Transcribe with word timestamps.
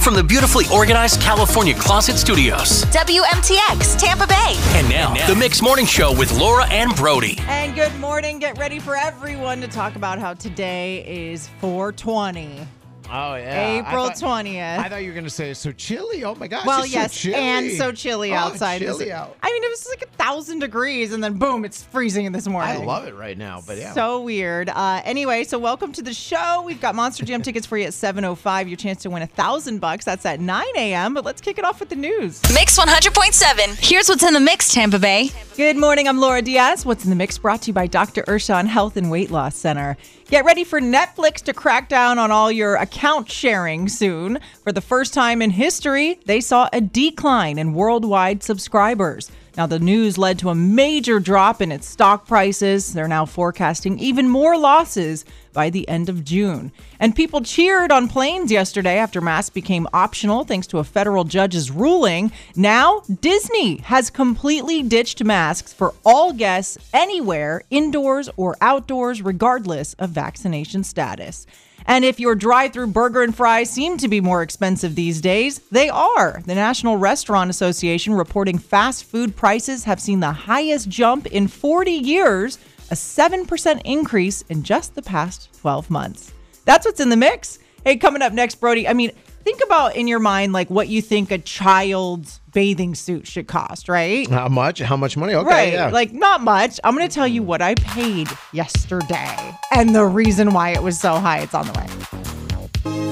from 0.00 0.14
the 0.14 0.24
beautifully 0.24 0.64
organized 0.72 1.20
California 1.20 1.74
Closet 1.74 2.16
Studios. 2.16 2.84
WMTX, 2.86 3.98
Tampa 3.98 4.26
Bay. 4.26 4.54
And 4.78 4.88
now, 4.88 5.14
the 5.26 5.36
Mix 5.36 5.62
Morning 5.62 5.86
Show 5.86 6.16
with 6.16 6.32
Laura 6.32 6.66
and 6.68 6.94
Brody. 6.96 7.36
And 7.42 7.74
good 7.74 7.94
morning. 8.00 8.38
Get 8.38 8.58
ready 8.58 8.78
for 8.78 8.96
everyone 8.96 9.60
to 9.60 9.68
talk 9.68 9.96
about 9.96 10.18
how 10.18 10.34
today 10.34 11.04
is 11.30 11.48
420. 11.60 12.66
Oh 13.08 13.34
yeah, 13.34 13.80
April 13.80 14.10
20th. 14.10 14.78
I 14.78 14.88
thought 14.88 15.02
you 15.02 15.08
were 15.08 15.14
gonna 15.14 15.30
say 15.30 15.50
it's 15.50 15.60
so 15.60 15.72
chilly. 15.72 16.22
Oh 16.24 16.34
my 16.34 16.46
gosh. 16.48 16.64
well, 16.66 16.82
it's 16.82 16.92
yes, 16.92 17.12
so 17.12 17.18
chilly. 17.30 17.34
and 17.36 17.70
so 17.72 17.92
chilly 17.92 18.32
Oh, 18.32 18.36
outside. 18.36 18.80
this- 18.80 18.96
chilly 18.98 19.12
out. 19.12 19.36
I 19.42 19.50
mean, 19.52 19.64
it 19.64 19.70
was 19.70 19.88
like 19.88 20.02
a 20.02 20.06
thousand 20.22 20.60
degrees, 20.60 21.12
and 21.12 21.22
then 21.22 21.34
boom, 21.38 21.64
it's 21.64 21.82
freezing 21.82 22.24
in 22.26 22.32
this 22.32 22.46
morning. 22.46 22.82
I 22.82 22.84
love 22.84 23.06
it 23.06 23.14
right 23.14 23.36
now, 23.36 23.62
but 23.66 23.78
yeah. 23.78 23.92
So 23.94 24.20
weird. 24.20 24.68
Uh, 24.68 25.00
anyway, 25.04 25.44
so 25.44 25.58
welcome 25.58 25.92
to 25.92 26.02
the 26.02 26.12
show. 26.14 26.62
We've 26.64 26.80
got 26.80 26.94
Monster 26.94 27.24
Jam 27.24 27.42
tickets 27.42 27.66
for 27.66 27.76
you 27.78 27.84
at 27.86 27.92
7.05. 27.92 28.68
Your 28.68 28.76
chance 28.76 29.02
to 29.02 29.10
win 29.10 29.22
a 29.22 29.26
thousand 29.26 29.78
bucks. 29.80 30.04
That's 30.04 30.24
at 30.26 30.38
9 30.40 30.64
a.m. 30.76 31.14
But 31.14 31.24
let's 31.24 31.40
kick 31.40 31.58
it 31.58 31.64
off 31.64 31.80
with 31.80 31.88
the 31.88 31.96
news. 31.96 32.40
Mix 32.54 32.78
100.7. 32.78 33.76
Here's 33.80 34.08
what's 34.08 34.22
in 34.22 34.34
the 34.34 34.40
mix, 34.40 34.72
Tampa 34.72 34.98
Bay. 34.98 35.30
Good 35.56 35.76
morning. 35.76 36.06
I'm 36.06 36.18
Laura 36.18 36.42
Diaz. 36.42 36.86
What's 36.86 37.04
in 37.04 37.10
the 37.10 37.16
mix 37.16 37.38
brought 37.38 37.62
to 37.62 37.66
you 37.68 37.72
by 37.72 37.86
Dr. 37.86 38.22
Urshan 38.24 38.66
Health 38.66 38.96
and 38.96 39.10
Weight 39.10 39.30
Loss 39.30 39.56
Center. 39.56 39.96
Get 40.30 40.44
ready 40.44 40.62
for 40.62 40.80
Netflix 40.80 41.42
to 41.42 41.52
crack 41.52 41.88
down 41.88 42.16
on 42.20 42.30
all 42.30 42.52
your 42.52 42.76
account 42.76 43.28
sharing 43.28 43.88
soon. 43.88 44.38
For 44.62 44.70
the 44.70 44.80
first 44.80 45.12
time 45.12 45.42
in 45.42 45.50
history, 45.50 46.20
they 46.24 46.40
saw 46.40 46.68
a 46.72 46.80
decline 46.80 47.58
in 47.58 47.74
worldwide 47.74 48.44
subscribers. 48.44 49.28
Now, 49.60 49.66
the 49.66 49.78
news 49.78 50.16
led 50.16 50.38
to 50.38 50.48
a 50.48 50.54
major 50.54 51.20
drop 51.20 51.60
in 51.60 51.70
its 51.70 51.86
stock 51.86 52.26
prices. 52.26 52.94
They're 52.94 53.06
now 53.06 53.26
forecasting 53.26 53.98
even 53.98 54.26
more 54.26 54.56
losses 54.56 55.26
by 55.52 55.68
the 55.68 55.86
end 55.86 56.08
of 56.08 56.24
June. 56.24 56.72
And 56.98 57.14
people 57.14 57.42
cheered 57.42 57.92
on 57.92 58.08
planes 58.08 58.50
yesterday 58.50 58.96
after 58.96 59.20
masks 59.20 59.50
became 59.50 59.86
optional 59.92 60.44
thanks 60.44 60.66
to 60.68 60.78
a 60.78 60.84
federal 60.84 61.24
judge's 61.24 61.70
ruling. 61.70 62.32
Now, 62.56 63.02
Disney 63.20 63.82
has 63.82 64.08
completely 64.08 64.82
ditched 64.82 65.22
masks 65.22 65.74
for 65.74 65.92
all 66.06 66.32
guests 66.32 66.78
anywhere, 66.94 67.60
indoors 67.68 68.30
or 68.38 68.56
outdoors, 68.62 69.20
regardless 69.20 69.92
of 69.98 70.08
vaccination 70.08 70.84
status. 70.84 71.46
And 71.86 72.04
if 72.04 72.20
your 72.20 72.34
drive 72.34 72.72
through 72.72 72.88
burger 72.88 73.22
and 73.22 73.34
fries 73.34 73.70
seem 73.70 73.96
to 73.98 74.08
be 74.08 74.20
more 74.20 74.42
expensive 74.42 74.94
these 74.94 75.20
days, 75.20 75.58
they 75.70 75.88
are. 75.88 76.42
The 76.46 76.54
National 76.54 76.96
Restaurant 76.96 77.50
Association 77.50 78.14
reporting 78.14 78.58
fast 78.58 79.04
food 79.04 79.34
prices 79.36 79.84
have 79.84 80.00
seen 80.00 80.20
the 80.20 80.32
highest 80.32 80.88
jump 80.88 81.26
in 81.26 81.48
40 81.48 81.90
years, 81.90 82.58
a 82.90 82.94
7% 82.94 83.82
increase 83.84 84.42
in 84.42 84.62
just 84.62 84.94
the 84.94 85.02
past 85.02 85.48
12 85.60 85.90
months. 85.90 86.32
That's 86.64 86.86
what's 86.86 87.00
in 87.00 87.08
the 87.08 87.16
mix. 87.16 87.58
Hey, 87.84 87.96
coming 87.96 88.22
up 88.22 88.32
next, 88.32 88.56
Brody. 88.56 88.86
I 88.86 88.92
mean, 88.92 89.12
think 89.44 89.62
about 89.64 89.96
in 89.96 90.06
your 90.06 90.18
mind 90.18 90.52
like 90.52 90.70
what 90.70 90.88
you 90.88 91.00
think 91.00 91.30
a 91.30 91.38
child's 91.38 92.39
bathing 92.52 92.94
suit 92.94 93.26
should 93.26 93.46
cost, 93.48 93.88
right? 93.88 94.28
How 94.28 94.48
much? 94.48 94.78
How 94.80 94.96
much 94.96 95.16
money? 95.16 95.34
Okay, 95.34 95.48
Right. 95.48 95.72
yeah. 95.72 95.88
Like, 95.90 96.12
not 96.12 96.40
much. 96.42 96.78
I'm 96.84 96.96
going 96.96 97.08
to 97.08 97.14
tell 97.14 97.28
you 97.28 97.42
hmm. 97.42 97.48
what 97.48 97.62
I 97.62 97.74
paid 97.76 98.28
yesterday 98.52 99.52
and 99.72 99.94
the 99.94 100.04
reason 100.04 100.52
why 100.52 100.70
it 100.70 100.82
was 100.82 100.98
so 100.98 101.14
high. 101.14 101.40
It's 101.40 101.54
on 101.54 101.66
the 101.66 101.72
way. 101.72 101.86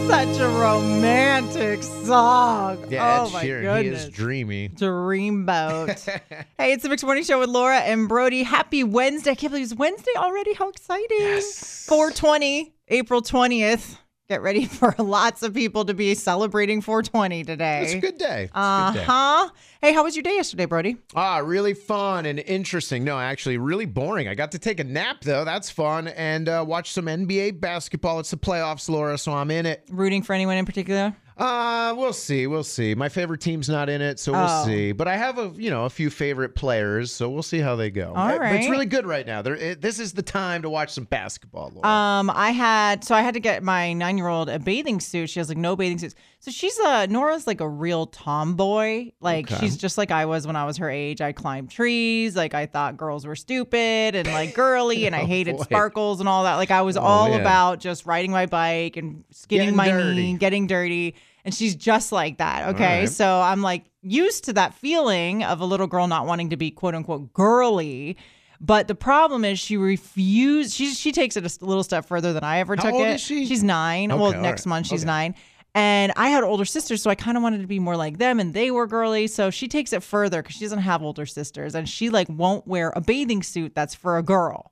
Such 0.08 0.38
a 0.38 0.48
romantic 0.48 1.82
song. 1.82 2.82
yeah, 2.88 3.26
oh, 3.26 3.30
my 3.30 3.44
Sheeran, 3.44 3.62
goodness. 3.62 4.02
he 4.02 4.08
is 4.08 4.14
dreamy. 4.14 4.70
Dreamboat. 4.70 5.98
hey, 6.58 6.72
it's 6.72 6.82
the 6.82 6.88
Mixed 6.88 7.04
Morning 7.04 7.24
Show 7.24 7.38
with 7.40 7.50
Laura 7.50 7.78
and 7.80 8.08
Brody. 8.08 8.42
Happy 8.42 8.84
Wednesday. 8.84 9.32
I 9.32 9.34
can't 9.34 9.52
believe 9.52 9.64
it's 9.64 9.74
Wednesday 9.74 10.12
already. 10.16 10.54
How 10.54 10.70
exciting. 10.70 11.42
420, 11.42 12.72
April 12.88 13.20
20th. 13.20 13.98
Get 14.28 14.42
ready 14.42 14.64
for 14.66 14.94
lots 14.98 15.42
of 15.42 15.54
people 15.54 15.86
to 15.86 15.94
be 15.94 16.14
celebrating 16.14 16.82
420 16.82 17.44
today. 17.44 17.82
It's 17.84 17.94
a 17.94 17.98
good 17.98 18.18
day. 18.18 18.50
Uh 18.52 18.92
huh. 18.92 19.48
Hey, 19.80 19.94
how 19.94 20.04
was 20.04 20.16
your 20.16 20.22
day 20.22 20.34
yesterday, 20.34 20.66
Brody? 20.66 20.98
Ah, 21.14 21.38
really 21.38 21.72
fun 21.72 22.26
and 22.26 22.38
interesting. 22.38 23.04
No, 23.04 23.18
actually, 23.18 23.56
really 23.56 23.86
boring. 23.86 24.28
I 24.28 24.34
got 24.34 24.52
to 24.52 24.58
take 24.58 24.80
a 24.80 24.84
nap 24.84 25.22
though. 25.22 25.46
That's 25.46 25.70
fun, 25.70 26.08
and 26.08 26.46
uh, 26.46 26.62
watch 26.68 26.92
some 26.92 27.06
NBA 27.06 27.58
basketball. 27.58 28.20
It's 28.20 28.30
the 28.30 28.36
playoffs, 28.36 28.90
Laura, 28.90 29.16
so 29.16 29.32
I'm 29.32 29.50
in 29.50 29.64
it. 29.64 29.84
Rooting 29.90 30.22
for 30.22 30.34
anyone 30.34 30.58
in 30.58 30.66
particular? 30.66 31.16
Uh, 31.38 31.94
we'll 31.96 32.12
see. 32.12 32.48
We'll 32.48 32.64
see. 32.64 32.96
My 32.96 33.08
favorite 33.08 33.40
team's 33.40 33.68
not 33.68 33.88
in 33.88 34.02
it, 34.02 34.18
so 34.18 34.32
we'll 34.32 34.42
Oh. 34.48 34.64
see. 34.66 34.90
But 34.90 35.06
I 35.06 35.16
have 35.16 35.38
a, 35.38 35.52
you 35.56 35.70
know, 35.70 35.84
a 35.84 35.90
few 35.90 36.10
favorite 36.10 36.56
players, 36.56 37.12
so 37.12 37.30
we'll 37.30 37.44
see 37.44 37.60
how 37.60 37.76
they 37.76 37.90
go. 37.90 38.12
All 38.16 38.28
Uh, 38.28 38.38
but 38.38 38.52
It's 38.56 38.68
really 38.68 38.86
good 38.86 39.06
right 39.06 39.24
now. 39.24 39.40
There, 39.42 39.54
it, 39.54 39.80
this 39.80 40.00
is 40.00 40.14
the 40.14 40.22
time 40.22 40.62
to 40.62 40.70
watch 40.70 40.90
some 40.90 41.04
basketball. 41.04 41.70
Laura. 41.74 41.86
Um, 41.88 42.30
I 42.30 42.50
had 42.50 43.04
so 43.04 43.14
I 43.14 43.22
had 43.22 43.34
to 43.34 43.40
get 43.40 43.62
my 43.62 43.92
nine 43.92 44.18
year 44.18 44.26
old 44.26 44.48
a 44.48 44.58
bathing 44.58 44.98
suit. 44.98 45.30
She 45.30 45.38
has 45.38 45.48
like 45.48 45.58
no 45.58 45.76
bathing 45.76 45.98
suits. 45.98 46.16
So 46.40 46.50
she's 46.50 46.76
a 46.78 47.06
Nora's 47.06 47.46
like 47.46 47.60
a 47.60 47.68
real 47.68 48.06
tomboy. 48.06 49.10
Like 49.20 49.50
Okay. 49.50 49.60
she's 49.60 49.76
just 49.76 49.96
like 49.96 50.10
I 50.10 50.26
was 50.26 50.46
when 50.46 50.56
I 50.56 50.64
was 50.64 50.76
her 50.78 50.90
age. 50.90 51.20
I 51.20 51.30
climbed 51.32 51.70
trees. 51.70 52.34
Like 52.36 52.54
I 52.54 52.66
thought 52.66 52.96
girls 52.96 53.24
were 53.26 53.36
stupid 53.36 54.14
and 54.16 54.26
like 54.28 54.54
girly, 54.54 55.06
and 55.06 55.14
I 55.14 55.20
Oh, 55.22 55.26
hated 55.26 55.56
boy. 55.56 55.62
sparkles 55.64 56.20
and 56.20 56.28
all 56.28 56.44
that. 56.44 56.56
Like 56.56 56.70
I 56.72 56.82
was 56.82 56.96
all 56.96 57.30
yeah. 57.30 57.36
about 57.36 57.78
just 57.80 58.06
riding 58.06 58.32
my 58.32 58.46
bike 58.46 58.96
and 58.96 59.22
skinning 59.30 59.66
Getting 59.66 59.76
my 59.76 59.88
dirty. 59.88 60.14
knee, 60.32 60.34
getting 60.38 60.66
dirty. 60.66 61.14
And 61.48 61.54
she's 61.54 61.74
just 61.74 62.12
like 62.12 62.36
that. 62.36 62.68
Okay. 62.74 63.00
right. 63.00 63.08
So 63.08 63.40
I'm 63.40 63.62
like 63.62 63.86
used 64.02 64.44
to 64.44 64.52
that 64.52 64.74
feeling 64.74 65.42
of 65.44 65.62
a 65.62 65.64
little 65.64 65.86
girl 65.86 66.06
not 66.06 66.26
wanting 66.26 66.50
to 66.50 66.58
be 66.58 66.70
quote 66.70 66.94
unquote 66.94 67.32
girly. 67.32 68.18
But 68.60 68.86
the 68.86 68.94
problem 68.94 69.46
is 69.46 69.58
she 69.58 69.78
refused. 69.78 70.74
She 70.74 70.92
she 70.92 71.10
takes 71.10 71.38
it 71.38 71.44
a 71.62 71.64
little 71.64 71.82
step 71.82 72.04
further 72.04 72.34
than 72.34 72.44
I 72.44 72.58
ever 72.58 72.76
How 72.76 72.82
took 72.82 72.92
old 72.92 73.06
it. 73.06 73.14
is 73.14 73.22
she? 73.22 73.46
She's 73.46 73.62
nine. 73.64 74.12
Okay, 74.12 74.20
well, 74.20 74.32
next 74.38 74.66
right. 74.66 74.70
month 74.70 74.88
she's 74.88 75.00
Okay. 75.04 75.06
nine. 75.06 75.34
And 75.74 76.12
I 76.16 76.28
had 76.28 76.44
older 76.44 76.66
sisters, 76.66 77.00
so 77.00 77.08
I 77.08 77.14
kind 77.14 77.38
of 77.38 77.42
wanted 77.42 77.62
to 77.62 77.66
be 77.66 77.78
more 77.78 77.96
like 77.96 78.18
them, 78.18 78.40
and 78.40 78.52
they 78.52 78.70
were 78.70 78.86
girly. 78.86 79.26
So 79.26 79.48
she 79.48 79.68
takes 79.68 79.94
it 79.94 80.02
further 80.02 80.42
because 80.42 80.56
she 80.56 80.64
doesn't 80.66 80.80
have 80.80 81.02
older 81.02 81.24
sisters, 81.24 81.74
and 81.74 81.88
she 81.88 82.10
like 82.10 82.28
won't 82.28 82.66
wear 82.66 82.92
a 82.94 83.00
bathing 83.00 83.42
suit 83.42 83.72
that's 83.74 83.94
for 83.94 84.18
a 84.18 84.22
girl. 84.22 84.70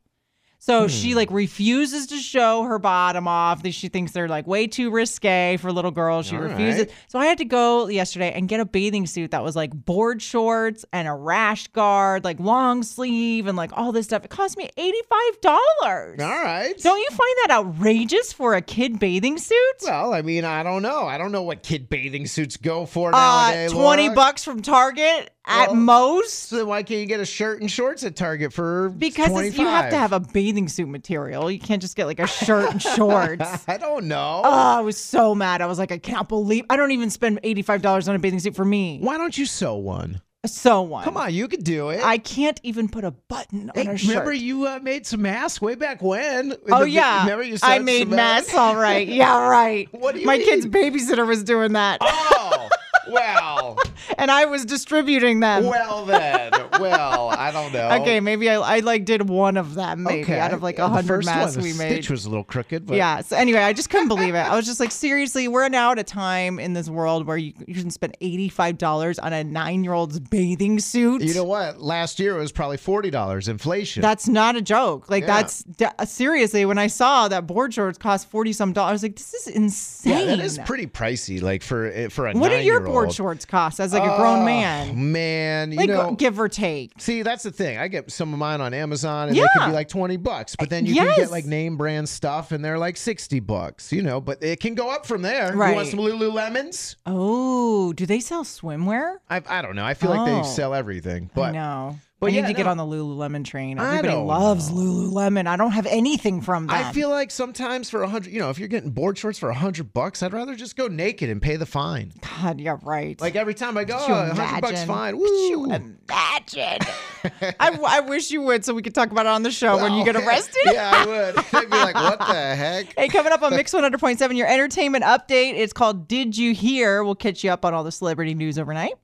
So 0.59 0.89
she 0.89 1.11
Hmm. 1.11 1.17
like 1.17 1.31
refuses 1.31 2.07
to 2.09 2.17
show 2.17 2.65
her 2.65 2.79
bottom 2.79 3.29
off. 3.29 3.65
She 3.71 3.89
thinks 3.89 4.13
they're 4.13 4.27
like 4.29 4.47
way 4.47 4.67
too 4.67 4.91
risque 4.91 5.57
for 5.59 5.71
little 5.71 5.91
girls. 5.93 6.27
She 6.27 6.35
All 6.37 6.43
refuses. 6.43 6.87
right. 6.87 6.91
So 7.09 7.19
I 7.21 7.27
had 7.27 7.39
to 7.39 7.45
go 7.45 7.87
yesterday 7.89 8.33
and 8.33 8.49
get 8.49 8.59
a 8.59 8.65
bathing 8.65 9.07
suit 9.07 9.31
that 9.31 9.45
was 9.45 9.55
like 9.55 9.71
board 9.73 10.21
shorts 10.23 10.85
and 10.93 11.07
a 11.07 11.13
rash 11.13 11.69
guard, 11.69 12.25
like 12.25 12.41
long 12.41 12.83
sleeve 12.83 13.47
and 13.47 13.57
like 13.57 13.71
all 13.75 13.93
this 13.93 14.07
stuff. 14.07 14.25
It 14.25 14.31
cost 14.31 14.57
me 14.59 14.69
$85. 14.77 16.21
All 16.21 16.43
right. 16.43 16.75
Don't 16.79 16.99
you 16.99 17.09
find 17.11 17.37
that 17.45 17.49
outrageous 17.51 18.33
for 18.33 18.55
a 18.55 18.63
kid 18.63 18.99
bathing 18.99 19.39
suit? 19.39 19.57
well, 19.85 20.13
I 20.15 20.23
mean, 20.23 20.45
I 20.45 20.63
don't 20.63 20.83
know. 20.83 21.07
I 21.07 21.19
don't 21.19 21.33
know 21.33 21.43
what 21.43 21.63
kid 21.63 21.89
bathing 21.89 22.27
suits 22.27 22.57
go 22.57 22.87
for 22.87 23.11
uh, 23.15 23.69
20 23.69 24.03
Laura. 24.05 24.15
bucks 24.15 24.43
from 24.43 24.63
Target 24.63 25.31
at 25.47 25.69
Well, 25.69 25.77
most. 25.77 26.49
So 26.49 26.65
why 26.65 26.83
can't 26.83 27.01
you 27.01 27.07
get 27.07 27.21
a 27.21 27.25
shirt 27.27 27.61
and 27.61 27.71
shorts 27.71 28.03
at 28.05 28.17
Target 28.17 28.53
for 28.53 28.89
Because 28.97 29.29
you 29.57 29.65
have 29.67 29.91
to 29.91 29.97
have 29.97 30.13
a 30.13 30.21
bathing 30.21 30.46
suit 30.69 30.89
material. 30.89 31.51
You 31.51 31.59
can't 31.59 31.83
just 31.83 31.97
get 31.97 32.07
like 32.07 32.21
a 32.21 32.27
shirt 32.27 32.71
and 32.71 32.81
shorts. 32.83 33.65
I 33.69 33.77
don't 33.77 34.07
know. 34.07 34.43
Oh, 34.45 34.51
I 34.51 34.81
was 34.81 34.97
so 34.97 35.35
mad. 35.35 35.61
I 35.63 35.67
was 35.67 35.79
like, 35.79 35.93
I 35.93 35.99
can't 35.99 36.29
believe 36.29 36.65
I 36.71 36.77
don't 36.77 36.93
even 36.93 37.11
spend 37.11 37.41
$85 37.43 38.09
on 38.09 38.15
a 38.15 38.19
bathing 38.19 38.39
suit 38.41 38.55
for 38.57 38.65
me. 38.65 38.99
Why 39.01 39.17
don't 39.19 39.37
you 39.37 39.47
sew 39.47 39.75
one? 39.77 40.21
Sew 40.47 40.83
one. 40.83 41.03
Come 41.03 41.17
on, 41.17 41.35
you 41.35 41.49
could 41.49 41.65
do 41.65 41.89
it. 41.91 42.01
I 42.05 42.19
can't 42.19 42.61
even 42.63 42.89
put 42.89 43.03
a 43.05 43.11
button 43.11 43.71
on 43.71 43.75
Hey, 43.85 43.91
a 43.91 43.97
shirt. 43.99 44.11
remember 44.11 44.33
you 44.33 44.67
uh, 44.67 44.79
made 44.81 45.05
some 45.05 45.23
masks 45.23 45.61
way 45.61 45.75
back 45.75 46.01
when? 46.01 46.55
Oh 46.71 46.81
The- 46.85 46.91
yeah, 46.91 47.23
remember 47.23 47.43
you 47.43 47.57
I 47.65 47.81
made 47.81 48.07
masks. 48.09 48.55
All 48.55 48.77
right, 48.77 49.09
yeah, 49.09 49.49
right. 49.49 49.89
What 49.93 50.15
do 50.15 50.21
you 50.21 50.27
My 50.27 50.39
mean? 50.39 50.47
kid's 50.47 50.67
babysitter 50.67 51.27
was 51.27 51.43
doing 51.43 51.73
that, 51.73 51.99
Oh, 52.01 52.69
well, 53.09 53.79
and 54.19 54.31
I 54.31 54.45
was 54.47 54.65
distributing 54.65 55.41
them. 55.41 55.65
well 55.65 56.05
then, 56.05 56.53
well, 56.81 57.31
I 57.31 57.51
don't 57.51 57.73
know. 57.73 57.89
okay, 58.01 58.21
maybe 58.21 58.49
I, 58.51 58.57
I 58.57 58.79
like 58.81 59.05
did 59.05 59.29
one 59.29 59.57
of 59.57 59.75
them, 59.75 60.03
maybe 60.03 60.23
okay. 60.23 60.39
out 60.39 60.53
of 60.53 60.63
like 60.63 60.79
a 60.79 60.89
hundred 60.89 61.25
one, 61.25 61.35
masks 61.35 61.57
the 61.57 61.63
we 61.63 61.73
made. 61.73 61.93
Stitch 61.93 62.11
was 62.11 62.27
a 62.27 62.29
little 62.29 62.45
crooked, 62.45 62.87
but 62.87 62.97
Yeah. 62.97 63.21
So 63.21 63.37
anyway, 63.37 63.61
I 63.61 63.73
just 63.73 63.91
couldn't 63.91 64.09
believe 64.09 64.35
it. 64.35 64.39
I 64.39 64.55
was 64.55 64.67
just 64.67 64.81
like, 64.81 64.93
seriously, 64.93 65.49
we're 65.49 65.69
now 65.69 65.93
at 65.93 65.99
a 65.99 66.05
time 66.05 66.59
in 66.59 66.73
this 66.73 66.89
world 66.89 67.27
where 67.27 67.37
you, 67.37 67.53
you 67.67 67.75
can 67.75 67.91
spend 67.91 68.17
eighty 68.21 68.49
five 68.49 68.79
dollars 68.79 69.19
on 69.19 69.33
a 69.33 69.45
nine 69.45 69.85
year 69.85 69.93
old's 69.93 70.19
bathing 70.21 70.79
suit. 70.79 71.23
You 71.23 71.35
know 71.35 71.45
what? 71.45 71.81
Last 71.81 72.19
year 72.19 72.37
it 72.37 72.41
was 72.41 72.53
probably 72.53 72.77
forty 72.77 73.11
dollars 73.11 73.49
inflation. 73.49 74.03
That's 74.03 74.29
not 74.29 74.57
a 74.57 74.63
joke. 74.63 75.11
Like 75.11 75.25
Yeah. 75.25 75.43
that's 75.43 76.13
seriously. 76.13 76.65
When 76.65 76.79
I 76.79 76.87
saw 76.87 77.29
that 77.29 77.47
board 77.47 77.75
shorts 77.75 77.99
cost 77.99 78.29
forty 78.29 78.53
some 78.53 78.73
dollars, 78.73 78.89
I 78.89 78.93
was 78.93 79.03
like, 79.03 79.17
this 79.17 79.35
is 79.35 79.47
insane. 79.49 80.13
yeah, 80.13 80.25
that 80.27 80.41
is 80.41 80.59
pretty 80.65 80.87
pricey. 80.87 81.43
Like 81.43 81.63
for 81.63 81.87
eh, 81.87 82.09
for 82.09 82.27
a 82.27 82.33
What 82.33 82.51
do 82.51 82.57
your. 82.63 82.81
Board 83.05 83.13
shorts 83.13 83.45
cost 83.45 83.81
as 83.81 83.93
like 83.93 84.03
a 84.03 84.17
grown 84.17 84.41
Oh, 84.41 84.45
man? 84.45 85.13
Man, 85.13 85.73
you 85.73 85.79
Like 85.79 85.89
know. 85.89 86.15
give 86.15 86.39
or 86.41 86.49
take. 86.49 86.93
See, 86.99 87.23
that's 87.23 87.43
the 87.43 87.51
thing. 87.51 87.79
I 87.79 87.89
get 87.89 88.11
some 88.11 88.33
of 88.33 88.39
mine 88.39 88.61
on 88.61 88.75
Amazon 88.75 89.29
and 89.29 89.37
they 89.37 89.41
could 89.57 89.67
be 89.67 89.73
like 89.73 89.89
20 89.89 90.17
bucks, 90.19 90.57
but 90.57 90.71
then 90.71 90.87
you 90.87 90.95
can 90.95 91.15
get 91.17 91.31
like 91.31 91.45
name 91.45 91.77
brand 91.77 92.09
stuff 92.09 92.53
and 92.53 92.65
they're 92.65 92.79
like 92.79 92.97
60 92.97 93.41
bucks, 93.41 93.93
you 93.93 94.03
know, 94.03 94.21
but 94.21 94.43
it 94.43 94.61
can 94.61 94.75
go 94.75 94.91
up 94.91 95.07
from 95.07 95.23
there. 95.23 95.53
You 95.53 95.59
want 95.59 95.89
some 95.89 95.99
Lululemons? 96.01 96.97
Oh, 97.07 97.93
do 97.93 98.07
they 98.07 98.21
sell 98.21 98.45
swimwear? 98.45 99.17
I, 99.31 99.43
I 99.49 99.63
don't 99.63 99.77
know. 99.77 99.85
I 99.85 99.95
feel 99.95 100.11
like 100.11 100.21
Oh. 100.29 100.43
they 100.43 100.43
sell 100.49 100.75
everything, 100.75 101.31
but 101.35 101.51
I 101.51 101.53
know. 101.53 101.99
But 102.19 102.29
I 102.29 102.31
need 102.31 102.37
yeah, 102.39 102.47
to 102.47 102.53
get 102.55 102.67
on 102.67 102.79
the 102.79 102.83
Lululemon 102.83 103.45
train. 103.45 103.79
Everybody 103.79 104.15
loves 104.15 104.71
Lululemon. 104.71 105.47
I 105.47 105.57
don't 105.57 105.73
have 105.73 105.85
anything 105.85 106.41
from 106.41 106.67
them. 106.67 106.75
I 106.75 106.91
feel 106.93 107.11
like 107.11 107.31
sometimes 107.31 107.91
for 107.91 108.03
a 108.03 108.09
hundred, 108.09 108.33
you 108.33 108.41
know, 108.41 108.49
if 108.49 108.59
you're 108.59 108.69
getting 108.69 108.91
board 108.91 109.19
shorts 109.19 109.39
for 109.39 109.51
a 109.51 109.55
hundred 109.55 109.93
bucks, 109.93 110.23
I'd 110.23 110.33
rather 110.33 110.55
just 110.55 110.77
go 110.77 110.89
naked 110.89 111.29
and 111.29 111.43
pay 111.43 111.57
the 111.57 111.67
fine. 111.67 112.15
God, 112.41 112.59
you're 112.59 112.77
right. 112.77 113.21
Like 113.21 113.37
every 113.37 113.53
time 113.53 113.77
I 113.77 113.85
go, 113.85 113.99
oh, 113.99 114.13
a 114.31 114.35
hundred 114.35 114.63
bucks 114.63 114.85
fine. 114.85 115.19
Could 115.19 115.51
you 115.51 115.59
Woo. 115.61 115.67
imagine? 115.67 116.79
I, 117.61 117.79
I 117.87 118.01
wish 118.01 118.31
you 118.31 118.41
would, 118.41 118.65
so 118.65 118.73
we 118.73 118.81
could 118.81 118.95
talk 118.95 119.11
about 119.11 119.27
it 119.27 119.31
on 119.31 119.43
the 119.43 119.51
show 119.51 119.77
when 119.77 119.93
you 119.93 120.01
oh, 120.01 120.05
get 120.07 120.17
arrested. 120.17 120.63
Yeah, 120.65 120.91
I 120.95 121.07
would. 121.07 121.37
I'd 121.53 121.71
be 121.71 121.77
like, 121.77 121.97
what 121.97 122.19
the 122.19 122.25
heck? 122.25 122.95
Hey, 122.97 123.09
coming 123.09 123.33
up 123.33 123.43
on 123.43 123.55
Mix 123.55 123.75
100.7, 123.75 124.37
your 124.37 124.49
entertainment 124.49 125.05
update. 125.05 125.53
It's 125.55 125.75
called 125.75 126.09
Did 126.09 126.39
You 126.39 126.55
Hear? 126.55 127.05
We'll 127.05 127.15
catch 127.15 127.45
you 127.45 127.51
up 127.51 127.67
on 127.67 127.75
all 127.75 127.85
the 127.85 127.93
celebrity 127.93 128.33
news 128.33 128.59
overnight. 128.59 128.95